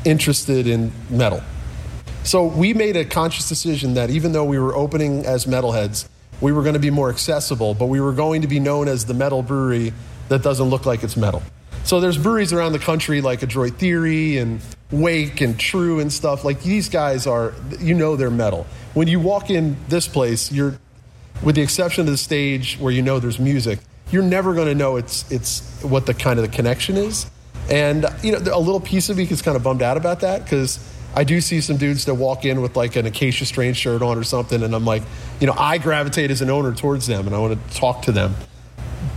interested 0.05 0.67
in 0.67 0.93
metal. 1.09 1.43
So 2.23 2.47
we 2.47 2.75
made 2.75 2.97
a 2.97 3.05
conscious 3.05 3.49
decision 3.49 3.95
that 3.95 4.11
even 4.11 4.33
though 4.33 4.45
we 4.45 4.59
were 4.59 4.75
opening 4.75 5.25
as 5.25 5.47
metalheads, 5.47 6.07
we 6.41 6.53
were 6.53 6.63
going 6.63 6.75
to 6.75 6.81
be 6.81 6.91
more 6.91 7.11
accessible, 7.11 7.75
but 7.75 7.87
we 7.87 8.01
were 8.01 8.13
going 8.13 8.43
to 8.43 8.49
be 8.49 8.61
known 8.61 8.89
as 8.89 9.07
the 9.07 9.15
metal 9.15 9.43
brewery 9.43 9.93
that 10.29 10.43
doesn't 10.43 10.69
look 10.69 10.87
like 10.87 11.03
it's 11.03 11.17
metal. 11.17 11.43
So 11.85 12.01
there's 12.01 12.19
breweries 12.19 12.53
around 12.53 12.73
the 12.73 12.79
country 12.79 13.21
like 13.21 13.43
Adroit 13.43 13.75
Theory 13.75 14.37
and 14.37 14.61
Wake 14.91 15.41
and 15.41 15.59
True 15.59 15.99
and 15.99 16.13
stuff. 16.13 16.45
Like 16.45 16.63
these 16.63 16.89
guys 16.89 17.27
are, 17.27 17.55
you 17.81 17.95
know, 17.95 18.17
they're 18.17 18.31
metal. 18.31 18.67
When 18.95 19.09
you 19.09 19.19
walk 19.19 19.51
in 19.51 19.77
this 19.89 20.07
place, 20.07 20.53
you're, 20.53 20.79
with 21.43 21.55
the 21.55 21.63
exception 21.63 22.03
of 22.03 22.07
the 22.09 22.19
stage 22.19 22.79
where 22.79 22.93
you 22.93 23.03
know 23.03 23.19
there's 23.19 23.39
music, 23.39 23.79
you're 24.11 24.23
never 24.23 24.55
going 24.55 24.69
to 24.69 24.75
know 24.75 24.97
it's 24.97 25.31
it's 25.31 25.83
what 25.83 26.07
the 26.07 26.15
kind 26.15 26.39
of 26.39 26.45
the 26.45 26.55
connection 26.55 26.97
is. 26.97 27.31
And 27.71 28.07
you 28.23 28.33
know, 28.33 28.39
a 28.53 28.59
little 28.59 28.81
piece 28.81 29.09
of 29.09 29.17
me 29.17 29.25
is 29.25 29.43
kind 29.43 29.57
of 29.57 29.63
bummed 29.63 29.83
out 29.83 29.97
about 29.97 30.21
that 30.21 30.45
because 30.45 30.79
I 31.15 31.25
do 31.25 31.41
see 31.41 31.61
some 31.61 31.77
dudes 31.77 32.05
that 32.05 32.15
walk 32.15 32.45
in 32.45 32.61
with 32.61 32.77
like 32.77 32.97
an 32.97 33.07
Acacia 33.07 33.45
Strain 33.45 33.75
shirt 33.75 34.03
on 34.03 34.17
or 34.17 34.25
something, 34.25 34.63
and 34.63 34.75
I'm 34.75 34.85
like, 34.85 35.03
you 35.41 35.47
know, 35.47 35.55
I 35.57 35.79
gravitate 35.79 36.31
as 36.31 36.43
an 36.43 36.51
owner 36.51 36.73
towards 36.73 37.07
them, 37.07 37.27
and 37.27 37.35
I 37.35 37.39
want 37.39 37.69
to 37.69 37.77
talk 37.77 38.03
to 38.03 38.13
them. 38.13 38.35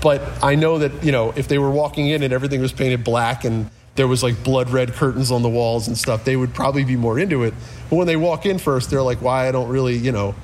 But 0.02 0.22
I 0.44 0.56
know 0.56 0.80
that 0.80 1.04
you 1.04 1.12
know, 1.12 1.34
if 1.36 1.48
they 1.48 1.58
were 1.58 1.72
walking 1.72 2.08
in 2.08 2.24
and 2.24 2.34
everything 2.34 2.62
was 2.62 2.74
painted 2.74 3.04
black 3.04 3.44
and 3.46 3.70
there 3.96 4.08
was 4.08 4.24
like 4.24 4.44
blood 4.44 4.70
red 4.72 4.94
curtains 4.94 5.32
on 5.32 5.44
the 5.44 5.50
walls 5.50 5.88
and 5.88 5.98
stuff, 5.98 6.26
they 6.26 6.36
would 6.36 6.54
probably 6.54 6.84
be 6.84 6.96
more 6.96 7.20
into 7.20 7.44
it. 7.44 7.54
But 7.90 7.98
when 7.98 8.08
they 8.08 8.16
walk 8.16 8.46
in 8.46 8.58
first, 8.58 8.90
they're 8.90 9.04
like, 9.04 9.22
"Why? 9.22 9.48
I 9.48 9.52
don't 9.52 9.70
really, 9.70 9.98
you 9.98 10.12
know." 10.12 10.36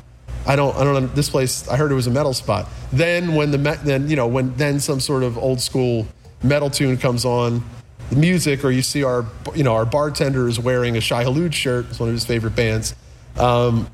I 0.46 0.56
don't. 0.56 0.76
I 0.76 0.84
don't. 0.84 0.94
know. 0.94 1.08
This 1.08 1.30
place. 1.30 1.68
I 1.68 1.78
heard 1.78 1.92
it 1.92 1.96
was 1.96 2.08
a 2.08 2.12
metal 2.12 2.34
spot. 2.34 2.68
Then 2.92 3.36
when 3.36 3.52
the 3.52 3.58
then 3.58 4.10
you 4.10 4.16
know 4.16 4.28
when 4.28 4.56
then 4.56 4.80
some 4.80 5.00
sort 5.00 5.24
of 5.24 5.38
old 5.38 5.62
school 5.62 6.08
metal 6.44 6.70
tune 6.70 6.98
comes 6.98 7.26
on, 7.26 7.64
the 8.10 8.16
music, 8.16 8.64
or 8.64 8.72
you 8.72 8.82
see 8.82 9.04
our 9.04 9.26
you 9.54 9.64
know 9.64 9.76
our 9.76 9.86
bartender 9.86 10.48
is 10.48 10.60
wearing 10.60 10.98
a 10.98 11.02
Shai 11.02 11.24
Hulud 11.24 11.54
shirt. 11.54 11.88
It's 11.90 12.00
one 12.00 12.10
of 12.10 12.14
his 12.14 12.26
favorite 12.26 12.56
bands. 12.56 12.96
Um, 13.38 13.90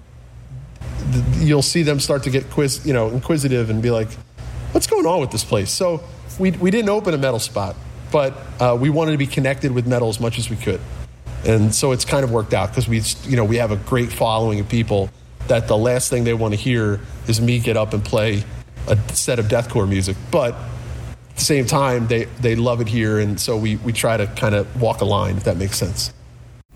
you'll 1.37 1.61
see 1.61 1.83
them 1.83 1.99
start 1.99 2.23
to 2.23 2.29
get 2.29 2.49
quiz, 2.49 2.85
you 2.85 2.93
know, 2.93 3.09
inquisitive 3.09 3.69
and 3.69 3.81
be 3.81 3.91
like, 3.91 4.11
"What's 4.71 4.87
going 4.87 5.05
on 5.05 5.19
with 5.19 5.31
this 5.31 5.43
place?" 5.43 5.71
So 5.71 6.03
we 6.39 6.51
we 6.51 6.71
didn't 6.71 6.89
open 6.89 7.13
a 7.13 7.17
metal 7.17 7.39
spot, 7.39 7.75
but 8.11 8.33
uh, 8.59 8.77
we 8.79 8.89
wanted 8.89 9.11
to 9.11 9.17
be 9.17 9.27
connected 9.27 9.71
with 9.71 9.87
metal 9.87 10.09
as 10.09 10.19
much 10.19 10.37
as 10.37 10.49
we 10.49 10.55
could, 10.55 10.79
and 11.45 11.73
so 11.73 11.91
it's 11.91 12.05
kind 12.05 12.23
of 12.23 12.31
worked 12.31 12.53
out 12.53 12.69
because 12.69 12.87
we 12.87 13.01
you 13.29 13.35
know 13.35 13.43
we 13.43 13.57
have 13.57 13.71
a 13.71 13.77
great 13.77 14.11
following 14.11 14.59
of 14.59 14.69
people 14.69 15.09
that 15.47 15.67
the 15.67 15.77
last 15.77 16.09
thing 16.09 16.23
they 16.23 16.33
want 16.33 16.53
to 16.53 16.59
hear 16.59 16.99
is 17.27 17.39
me 17.41 17.59
get 17.59 17.77
up 17.77 17.93
and 17.93 18.03
play 18.03 18.43
a 18.87 18.97
set 19.13 19.39
of 19.39 19.47
deathcore 19.47 19.87
music, 19.87 20.17
but 20.31 20.53
at 20.53 21.35
the 21.35 21.41
same 21.41 21.65
time 21.65 22.07
they 22.07 22.25
they 22.41 22.55
love 22.55 22.81
it 22.81 22.87
here, 22.87 23.19
and 23.19 23.39
so 23.39 23.57
we 23.57 23.77
we 23.77 23.93
try 23.93 24.17
to 24.17 24.27
kind 24.27 24.55
of 24.55 24.81
walk 24.81 25.01
a 25.01 25.05
line 25.05 25.37
if 25.37 25.43
that 25.43 25.57
makes 25.57 25.77
sense. 25.77 26.13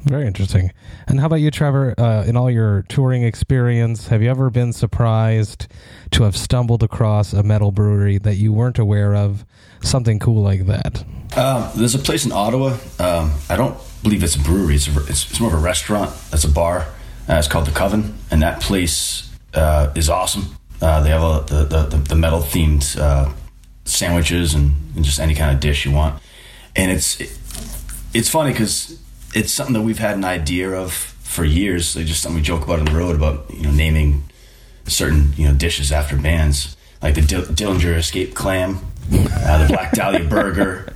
Very 0.05 0.27
interesting. 0.27 0.71
And 1.08 1.19
how 1.19 1.25
about 1.25 1.38
you, 1.41 1.51
Trevor? 1.51 1.93
Uh, 1.97 2.23
in 2.25 2.38
all 2.38 2.49
your 2.49 2.84
touring 2.84 3.23
experience, 3.23 4.08
have 4.08 4.21
you 4.21 4.29
ever 4.29 4.49
been 4.49 4.71
surprised 4.71 5.67
to 6.12 6.23
have 6.23 6.38
stumbled 6.38 6.84
across 6.84 7.34
a 7.34 7.43
metal 7.43 7.71
brewery 7.71 8.17
that 8.19 8.36
you 8.36 8.53
weren't 8.53 8.79
aware 8.79 9.13
of? 9.15 9.45
Something 9.82 10.19
cool 10.19 10.41
like 10.41 10.67
that. 10.67 11.03
Um, 11.36 11.69
there's 11.75 11.95
a 11.95 11.99
place 11.99 12.25
in 12.25 12.32
Ottawa. 12.32 12.77
Um, 12.97 13.34
I 13.49 13.58
don't 13.58 13.77
believe 14.01 14.23
it's 14.23 14.36
a 14.36 14.39
brewery. 14.39 14.75
It's, 14.75 14.88
a, 14.88 14.99
it's, 15.01 15.29
it's 15.29 15.39
more 15.39 15.53
of 15.53 15.60
a 15.60 15.62
restaurant. 15.62 16.12
It's 16.32 16.45
a 16.45 16.49
bar. 16.49 16.88
Uh, 17.30 17.36
it's 17.36 17.48
called 17.48 17.68
the 17.68 17.72
Koven, 17.72 18.13
and 18.32 18.42
that 18.42 18.60
place 18.60 19.30
uh, 19.54 19.92
is 19.96 20.10
awesome. 20.10 20.46
Uh, 20.82 21.02
they 21.04 21.10
have 21.10 21.48
the, 21.48 21.65
the 21.65 21.98
the 21.98 22.15
metal 22.15 22.39
themed 22.39 22.98
uh, 23.00 23.32
sandwiches 23.86 24.54
and, 24.54 24.74
and 24.96 25.06
just 25.06 25.20
any 25.20 25.36
kind 25.36 25.54
of 25.54 25.60
dish 25.60 25.86
you 25.86 25.92
want. 25.92 26.22
And 26.76 26.92
it's 26.92 27.20
it, 27.22 27.38
it's 28.13 28.30
funny 28.30 28.52
because 28.52 29.00
it's 29.36 29.52
something 29.52 29.74
that 29.74 29.82
we've 29.82 30.00
had 30.00 30.15
an 30.15 30.26
idea 30.26 30.72
of 30.72 30.92
for 30.94 31.44
years. 31.44 31.96
Like 31.96 32.08
just 32.08 32.24
something 32.24 32.38
we 32.38 32.42
joke 32.42 32.63
about 32.63 32.80
on 32.80 32.86
the 32.86 32.96
road 32.96 33.15
about 33.15 33.46
you 33.54 33.62
know 33.62 33.72
naming 33.72 34.24
certain 34.88 35.34
you 35.38 35.48
know 35.48 35.54
dishes 35.54 35.92
after 35.92 36.18
bands, 36.18 36.76
like 37.04 37.13
the 37.13 37.22
Dill- 37.22 37.44
Dillinger 37.44 37.96
Escape 37.96 38.34
Clam, 38.34 38.80
uh, 39.12 39.68
the 39.68 39.74
Black 39.74 39.92
Dahlia 39.92 40.24
Burger, 40.28 40.94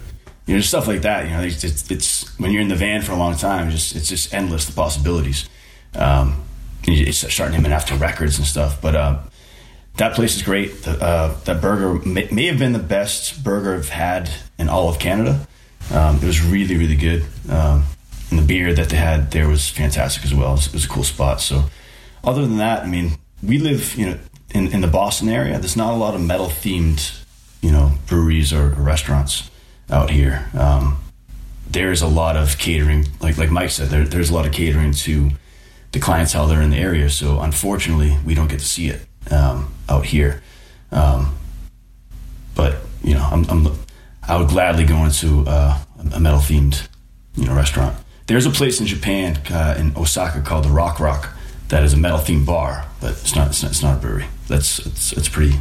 you 0.47 0.55
know 0.55 0.61
stuff 0.61 0.87
like 0.87 1.03
that. 1.03 1.25
You 1.25 1.31
know, 1.31 1.41
it's, 1.41 1.63
it's, 1.63 1.91
it's 1.91 2.39
when 2.39 2.51
you're 2.51 2.61
in 2.61 2.69
the 2.69 2.75
van 2.75 3.03
for 3.03 3.11
a 3.11 3.17
long 3.17 3.35
time, 3.35 3.69
just 3.69 3.95
it's 3.95 4.09
just 4.09 4.33
endless 4.33 4.65
the 4.65 4.73
possibilities. 4.73 5.47
Um, 5.95 6.43
starting 7.11 7.55
naming 7.55 7.71
after 7.71 7.95
records 7.95 8.37
and 8.37 8.47
stuff, 8.47 8.81
but. 8.81 8.95
Uh, 8.95 9.19
that 9.97 10.15
place 10.15 10.35
is 10.35 10.41
great. 10.41 10.83
The, 10.83 10.91
uh, 10.99 11.35
that 11.43 11.61
burger 11.61 11.93
may, 12.07 12.27
may 12.31 12.47
have 12.47 12.57
been 12.57 12.73
the 12.73 12.79
best 12.79 13.43
burger 13.43 13.75
I've 13.75 13.89
had 13.89 14.29
in 14.57 14.69
all 14.69 14.89
of 14.89 14.99
Canada. 14.99 15.47
Um, 15.91 16.17
it 16.17 16.23
was 16.23 16.43
really, 16.43 16.77
really 16.77 16.95
good. 16.95 17.23
Um, 17.49 17.85
and 18.29 18.39
the 18.39 18.43
beer 18.43 18.73
that 18.73 18.89
they 18.89 18.97
had 18.97 19.31
there 19.31 19.47
was 19.47 19.69
fantastic 19.69 20.25
as 20.25 20.33
well. 20.33 20.49
It 20.49 20.55
was, 20.55 20.67
it 20.67 20.73
was 20.73 20.85
a 20.85 20.89
cool 20.89 21.03
spot. 21.03 21.41
So, 21.41 21.65
other 22.23 22.41
than 22.41 22.57
that, 22.57 22.83
I 22.83 22.87
mean, 22.87 23.11
we 23.43 23.59
live, 23.59 23.93
you 23.95 24.07
know, 24.07 24.19
in, 24.55 24.73
in 24.73 24.81
the 24.81 24.87
Boston 24.87 25.29
area. 25.29 25.59
There's 25.59 25.77
not 25.77 25.93
a 25.93 25.97
lot 25.97 26.15
of 26.15 26.21
metal 26.21 26.47
themed, 26.47 27.23
you 27.61 27.71
know, 27.71 27.91
breweries 28.07 28.51
or, 28.51 28.67
or 28.67 28.81
restaurants. 28.81 29.51
out 29.89 30.09
here. 30.09 30.49
Um, 30.57 30.99
there's 31.69 32.01
a 32.01 32.07
lot 32.07 32.35
of 32.35 32.57
catering, 32.57 33.07
like 33.19 33.37
like 33.37 33.51
Mike 33.51 33.69
said, 33.69 33.89
there, 33.89 34.05
there's 34.05 34.29
a 34.29 34.33
lot 34.33 34.45
of 34.45 34.53
catering 34.53 34.93
to 34.93 35.31
the 35.93 35.99
clientele 35.99 36.47
that 36.47 36.57
are 36.57 36.61
in 36.61 36.71
the 36.71 36.77
area. 36.77 37.09
So 37.09 37.39
unfortunately, 37.39 38.17
we 38.25 38.35
don't 38.35 38.49
get 38.49 38.59
to 38.59 38.65
see 38.65 38.89
it 38.89 39.05
um, 39.31 39.73
out 39.87 40.05
here. 40.05 40.43
Um, 40.91 41.35
but 42.55 42.77
you 43.03 43.13
know, 43.13 43.27
I'm, 43.31 43.45
I'm 43.49 43.67
I 44.27 44.37
would 44.37 44.49
gladly 44.49 44.85
go 44.85 44.97
into 45.05 45.45
uh, 45.47 45.79
a 46.13 46.19
metal 46.19 46.39
themed 46.39 46.87
you 47.35 47.45
know 47.45 47.55
restaurant. 47.55 47.95
There's 48.27 48.45
a 48.45 48.51
place 48.51 48.79
in 48.79 48.85
Japan 48.85 49.39
uh, 49.49 49.75
in 49.77 49.95
Osaka 49.95 50.41
called 50.41 50.65
the 50.65 50.69
Rock 50.69 50.99
Rock 50.99 51.35
that 51.69 51.83
is 51.83 51.93
a 51.93 51.97
metal 51.97 52.19
themed 52.19 52.45
bar, 52.45 52.85
but 53.01 53.11
it's 53.11 53.35
not 53.35 53.47
it's 53.47 53.63
not, 53.63 53.71
it's 53.71 53.83
not 53.83 53.97
a 53.97 53.99
brewery. 53.99 54.25
That's 54.47 54.79
it's 54.79 55.13
it's 55.13 55.29
pretty 55.29 55.59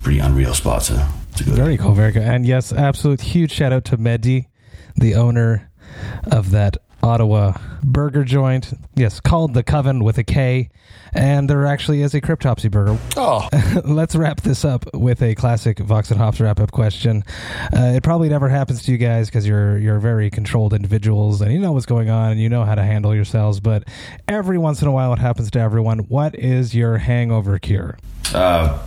pretty 0.00 0.18
unreal 0.18 0.54
spot 0.54 0.82
to, 0.82 1.08
to 1.36 1.44
go. 1.44 1.52
Very 1.52 1.76
cool, 1.76 1.92
very 1.92 2.12
good. 2.12 2.22
And 2.22 2.46
yes, 2.46 2.72
absolute 2.72 3.20
huge 3.20 3.52
shout 3.52 3.72
out 3.72 3.84
to 3.86 3.98
Mehdi, 3.98 4.46
the 4.96 5.14
owner 5.14 5.70
of 6.24 6.50
that 6.52 6.76
Ottawa 7.02 7.54
burger 7.82 8.24
joint. 8.24 8.72
Yes, 8.94 9.20
called 9.20 9.54
the 9.54 9.62
Koven 9.62 10.02
with 10.02 10.18
a 10.18 10.24
K. 10.24 10.70
And 11.12 11.50
there 11.50 11.66
actually 11.66 12.02
is 12.02 12.14
a 12.14 12.20
Cryptopsy 12.20 12.70
burger. 12.70 12.96
Oh, 13.16 13.48
Let's 13.84 14.14
wrap 14.14 14.42
this 14.42 14.64
up 14.64 14.84
with 14.94 15.22
a 15.22 15.34
classic 15.34 15.78
Vox 15.78 16.10
and 16.10 16.20
Hops 16.20 16.40
wrap 16.40 16.60
up 16.60 16.70
question. 16.70 17.24
Uh, 17.76 17.94
it 17.96 18.02
probably 18.02 18.28
never 18.28 18.48
happens 18.48 18.84
to 18.84 18.92
you 18.92 18.98
guys 18.98 19.28
because 19.28 19.46
you're 19.46 19.76
you're 19.78 19.98
very 19.98 20.30
controlled 20.30 20.72
individuals 20.72 21.40
and 21.40 21.52
you 21.52 21.58
know 21.58 21.72
what's 21.72 21.86
going 21.86 22.10
on 22.10 22.32
and 22.32 22.40
you 22.40 22.48
know 22.48 22.64
how 22.64 22.74
to 22.74 22.82
handle 22.82 23.14
yourselves. 23.14 23.58
But 23.60 23.84
every 24.28 24.58
once 24.58 24.82
in 24.82 24.88
a 24.88 24.92
while, 24.92 25.12
it 25.12 25.18
happens 25.18 25.50
to 25.52 25.60
everyone. 25.60 26.00
What 26.00 26.36
is 26.36 26.74
your 26.74 26.98
hangover 26.98 27.58
cure? 27.58 27.98
Uh, 28.32 28.80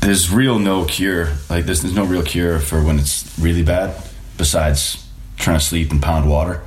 there's 0.00 0.30
real 0.30 0.58
no 0.58 0.84
cure. 0.84 1.32
Like 1.48 1.66
there's, 1.66 1.82
there's 1.82 1.94
no 1.94 2.04
real 2.04 2.22
cure 2.22 2.60
for 2.60 2.82
when 2.82 2.98
it's 2.98 3.36
really 3.38 3.62
bad, 3.62 4.00
besides 4.36 5.06
trying 5.36 5.58
to 5.58 5.64
sleep 5.64 5.90
and 5.90 6.00
pound 6.00 6.28
water. 6.30 6.62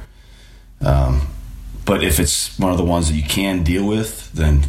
Um, 0.85 1.27
but 1.85 2.03
if 2.03 2.19
it's 2.19 2.57
one 2.57 2.71
of 2.71 2.77
the 2.77 2.83
ones 2.83 3.09
that 3.09 3.15
you 3.15 3.23
can 3.23 3.63
deal 3.63 3.87
with, 3.87 4.31
then 4.33 4.63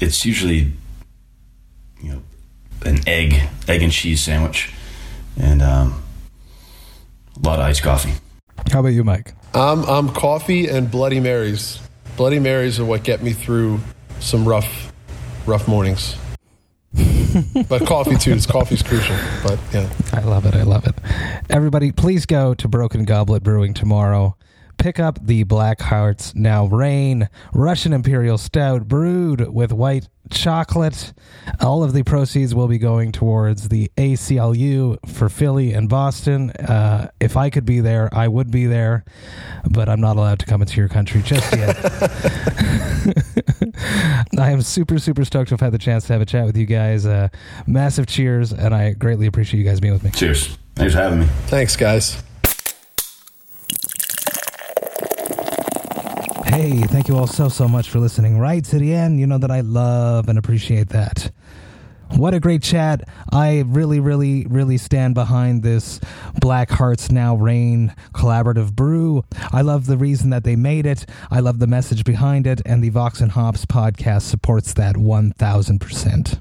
it's 0.00 0.24
usually 0.24 0.72
you 2.02 2.12
know 2.12 2.22
an 2.84 3.06
egg, 3.06 3.48
egg 3.68 3.82
and 3.82 3.92
cheese 3.92 4.22
sandwich, 4.22 4.72
and 5.40 5.62
um, 5.62 6.02
a 7.36 7.46
lot 7.46 7.58
of 7.58 7.66
iced 7.66 7.82
coffee. 7.82 8.12
How 8.70 8.80
about 8.80 8.90
you, 8.90 9.04
Mike? 9.04 9.34
I'm 9.54 9.84
I'm 9.84 10.08
coffee 10.10 10.68
and 10.68 10.90
Bloody 10.90 11.20
Marys. 11.20 11.80
Bloody 12.16 12.38
Marys 12.38 12.78
are 12.80 12.84
what 12.84 13.04
get 13.04 13.22
me 13.22 13.32
through 13.32 13.80
some 14.20 14.46
rough, 14.46 14.92
rough 15.46 15.68
mornings. 15.68 16.16
but 17.68 17.84
coffee 17.86 18.16
too. 18.16 18.32
It's 18.32 18.46
coffee's 18.46 18.82
crucial. 18.82 19.16
But 19.42 19.58
yeah, 19.72 19.90
I 20.12 20.20
love 20.20 20.46
it. 20.46 20.54
I 20.54 20.62
love 20.62 20.86
it. 20.86 20.94
Everybody, 21.50 21.92
please 21.92 22.26
go 22.26 22.54
to 22.54 22.68
Broken 22.68 23.04
Goblet 23.04 23.42
Brewing 23.42 23.74
tomorrow. 23.74 24.36
Pick 24.78 24.98
up 24.98 25.24
the 25.24 25.44
Black 25.44 25.80
Hearts 25.80 26.34
Now 26.34 26.66
Reign 26.66 27.28
Russian 27.52 27.92
Imperial 27.92 28.38
Stout 28.38 28.88
brewed 28.88 29.52
with 29.52 29.72
white 29.72 30.08
chocolate. 30.30 31.12
All 31.60 31.82
of 31.82 31.92
the 31.92 32.02
proceeds 32.02 32.54
will 32.54 32.68
be 32.68 32.78
going 32.78 33.12
towards 33.12 33.68
the 33.68 33.90
ACLU 33.96 34.98
for 35.08 35.28
Philly 35.28 35.72
and 35.72 35.88
Boston. 35.88 36.50
Uh, 36.50 37.10
if 37.20 37.36
I 37.36 37.50
could 37.50 37.64
be 37.64 37.80
there, 37.80 38.08
I 38.12 38.28
would 38.28 38.50
be 38.50 38.66
there, 38.66 39.04
but 39.70 39.88
I'm 39.88 40.00
not 40.00 40.16
allowed 40.16 40.38
to 40.40 40.46
come 40.46 40.62
into 40.62 40.76
your 40.76 40.88
country 40.88 41.22
just 41.22 41.50
yet. 41.54 41.76
I 44.38 44.50
am 44.50 44.62
super, 44.62 44.98
super 44.98 45.24
stoked 45.24 45.48
to 45.48 45.54
have 45.54 45.60
had 45.60 45.72
the 45.72 45.78
chance 45.78 46.06
to 46.06 46.12
have 46.12 46.22
a 46.22 46.26
chat 46.26 46.46
with 46.46 46.56
you 46.56 46.66
guys. 46.66 47.06
Uh, 47.06 47.28
massive 47.66 48.06
cheers, 48.06 48.52
and 48.52 48.74
I 48.74 48.92
greatly 48.92 49.26
appreciate 49.26 49.60
you 49.60 49.66
guys 49.66 49.80
being 49.80 49.92
with 49.92 50.04
me. 50.04 50.10
Cheers. 50.10 50.58
Thanks 50.74 50.94
for 50.94 51.00
having 51.00 51.20
me. 51.20 51.26
thanks 51.46 51.76
guys. 51.76 52.22
Hey, 56.54 56.82
thank 56.82 57.08
you 57.08 57.16
all 57.16 57.26
so, 57.26 57.48
so 57.48 57.66
much 57.66 57.90
for 57.90 57.98
listening 57.98 58.38
right 58.38 58.64
to 58.66 58.78
the 58.78 58.94
end. 58.94 59.18
You 59.18 59.26
know 59.26 59.38
that 59.38 59.50
I 59.50 59.62
love 59.62 60.28
and 60.28 60.38
appreciate 60.38 60.90
that. 60.90 61.32
What 62.10 62.32
a 62.32 62.38
great 62.38 62.62
chat. 62.62 63.08
I 63.32 63.64
really, 63.66 63.98
really, 63.98 64.46
really 64.46 64.78
stand 64.78 65.16
behind 65.16 65.64
this 65.64 65.98
Black 66.40 66.70
Hearts 66.70 67.10
Now 67.10 67.34
Reign 67.34 67.92
collaborative 68.12 68.72
brew. 68.72 69.24
I 69.50 69.62
love 69.62 69.86
the 69.86 69.96
reason 69.96 70.30
that 70.30 70.44
they 70.44 70.54
made 70.54 70.86
it. 70.86 71.06
I 71.28 71.40
love 71.40 71.58
the 71.58 71.66
message 71.66 72.04
behind 72.04 72.46
it, 72.46 72.62
and 72.64 72.84
the 72.84 72.90
Vox 72.90 73.20
and 73.20 73.32
Hops 73.32 73.66
podcast 73.66 74.22
supports 74.22 74.74
that 74.74 74.94
1000%. 74.94 76.40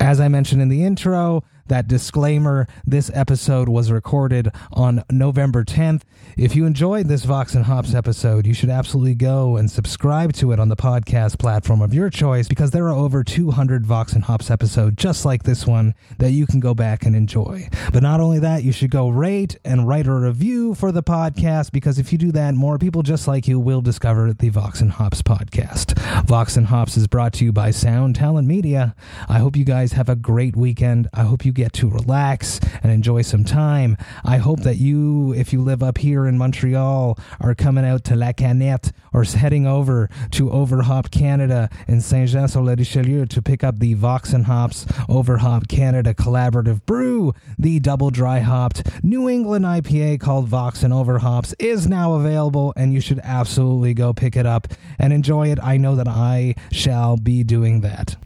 As 0.00 0.20
I 0.20 0.28
mentioned 0.28 0.62
in 0.62 0.68
the 0.68 0.84
intro, 0.84 1.42
that 1.68 1.88
disclaimer 1.88 2.66
this 2.86 3.10
episode 3.14 3.68
was 3.68 3.90
recorded 3.90 4.50
on 4.72 5.02
November 5.10 5.64
10th. 5.64 6.02
If 6.36 6.54
you 6.54 6.66
enjoyed 6.66 7.06
this 7.08 7.24
Vox 7.24 7.54
and 7.54 7.64
Hops 7.64 7.94
episode, 7.94 8.46
you 8.46 8.54
should 8.54 8.70
absolutely 8.70 9.14
go 9.14 9.56
and 9.56 9.70
subscribe 9.70 10.32
to 10.34 10.52
it 10.52 10.60
on 10.60 10.68
the 10.68 10.76
podcast 10.76 11.38
platform 11.38 11.80
of 11.80 11.94
your 11.94 12.10
choice 12.10 12.48
because 12.48 12.70
there 12.70 12.86
are 12.86 12.94
over 12.94 13.24
200 13.24 13.86
Vox 13.86 14.12
and 14.12 14.24
Hops 14.24 14.50
episodes 14.50 14.96
just 14.96 15.24
like 15.24 15.42
this 15.44 15.66
one 15.66 15.94
that 16.18 16.32
you 16.32 16.46
can 16.46 16.60
go 16.60 16.74
back 16.74 17.04
and 17.04 17.16
enjoy. 17.16 17.68
But 17.92 18.02
not 18.02 18.20
only 18.20 18.38
that, 18.40 18.64
you 18.64 18.72
should 18.72 18.90
go 18.90 19.08
rate 19.08 19.56
and 19.64 19.88
write 19.88 20.06
a 20.06 20.12
review 20.12 20.74
for 20.74 20.92
the 20.92 21.02
podcast 21.02 21.72
because 21.72 21.98
if 21.98 22.12
you 22.12 22.18
do 22.18 22.32
that, 22.32 22.54
more 22.54 22.78
people 22.78 23.02
just 23.02 23.26
like 23.26 23.48
you 23.48 23.58
will 23.58 23.80
discover 23.80 24.32
the 24.32 24.48
Vox 24.50 24.80
and 24.80 24.92
Hops 24.92 25.22
podcast. 25.22 25.98
Vox 26.26 26.56
and 26.56 26.66
Hops 26.66 26.96
is 26.96 27.06
brought 27.06 27.32
to 27.34 27.44
you 27.44 27.52
by 27.52 27.70
Sound 27.70 28.16
Talent 28.16 28.46
Media. 28.46 28.94
I 29.28 29.38
hope 29.38 29.56
you 29.56 29.64
guys 29.64 29.92
have 29.92 30.08
a 30.08 30.16
great 30.16 30.56
weekend. 30.56 31.08
I 31.14 31.22
hope 31.22 31.44
you 31.44 31.52
get 31.56 31.72
to 31.72 31.88
relax 31.88 32.60
and 32.82 32.92
enjoy 32.92 33.22
some 33.22 33.42
time. 33.42 33.96
I 34.24 34.36
hope 34.36 34.60
that 34.60 34.76
you, 34.76 35.32
if 35.32 35.52
you 35.52 35.62
live 35.62 35.82
up 35.82 35.98
here 35.98 36.26
in 36.26 36.38
Montreal, 36.38 37.18
are 37.40 37.54
coming 37.54 37.84
out 37.84 38.04
to 38.04 38.14
La 38.14 38.32
Canette 38.32 38.92
or 39.12 39.24
heading 39.24 39.66
over 39.66 40.10
to 40.32 40.50
Overhop 40.50 41.10
Canada 41.10 41.70
in 41.88 42.02
Saint 42.02 42.28
Jean 42.28 42.46
sur 42.46 42.60
le 42.60 42.76
Richelieu 42.76 43.24
to 43.26 43.40
pick 43.40 43.64
up 43.64 43.78
the 43.78 43.94
Vox 43.94 44.34
and 44.34 44.44
Hops 44.44 44.86
Overhop 45.08 45.68
Canada 45.68 46.12
collaborative 46.12 46.84
brew. 46.84 47.32
The 47.58 47.80
double 47.80 48.10
dry 48.10 48.40
hopped 48.40 49.02
New 49.02 49.28
England 49.28 49.64
IPA 49.64 50.20
called 50.20 50.48
Vox 50.48 50.82
and 50.82 50.92
Overhops 50.92 51.54
is 51.58 51.88
now 51.88 52.12
available, 52.14 52.74
and 52.76 52.92
you 52.92 53.00
should 53.00 53.20
absolutely 53.24 53.94
go 53.94 54.12
pick 54.12 54.36
it 54.36 54.44
up 54.44 54.68
and 54.98 55.12
enjoy 55.12 55.48
it. 55.50 55.58
I 55.62 55.78
know 55.78 55.96
that 55.96 56.08
I 56.08 56.54
shall 56.70 57.16
be 57.16 57.42
doing 57.42 57.80
that. 57.80 58.16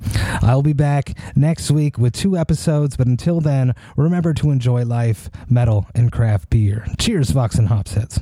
I'll 0.43 0.62
be 0.62 0.72
back 0.72 1.16
next 1.37 1.70
week 1.70 1.99
with 1.99 2.14
two 2.14 2.37
episodes, 2.37 2.97
but 2.97 3.07
until 3.07 3.20
then, 3.41 3.75
remember 3.97 4.35
to 4.35 4.51
enjoy 4.51 4.85
life, 4.85 5.31
metal, 5.49 5.87
and 5.95 6.11
craft 6.11 6.51
beer. 6.51 6.87
Cheers, 6.99 7.31
Vox 7.31 7.57
and 7.57 7.68
Hops 7.68 7.95
heads. 7.95 8.21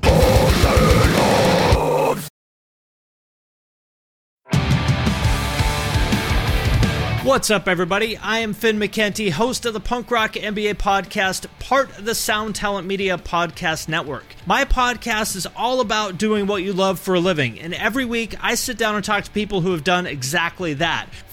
What's 7.28 7.50
up, 7.50 7.68
everybody? 7.68 8.16
I 8.16 8.38
am 8.38 8.54
Finn 8.54 8.78
McKenty, 8.78 9.30
host 9.30 9.66
of 9.66 9.74
the 9.74 9.80
Punk 9.80 10.10
Rock 10.10 10.32
MBA 10.32 10.76
podcast, 10.76 11.46
part 11.58 11.98
of 11.98 12.06
the 12.06 12.14
Sound 12.14 12.54
Talent 12.54 12.86
Media 12.86 13.18
Podcast 13.18 13.86
Network. 13.86 14.24
My 14.46 14.64
podcast 14.64 15.36
is 15.36 15.46
all 15.54 15.82
about 15.82 16.16
doing 16.16 16.46
what 16.46 16.62
you 16.62 16.72
love 16.72 16.98
for 16.98 17.12
a 17.12 17.20
living, 17.20 17.60
and 17.60 17.74
every 17.74 18.06
week 18.06 18.34
I 18.42 18.54
sit 18.54 18.78
down 18.78 18.94
and 18.94 19.04
talk 19.04 19.24
to 19.24 19.30
people 19.30 19.60
who 19.60 19.72
have 19.72 19.84
done 19.84 20.06
exactly 20.06 20.72
that. 20.74 21.10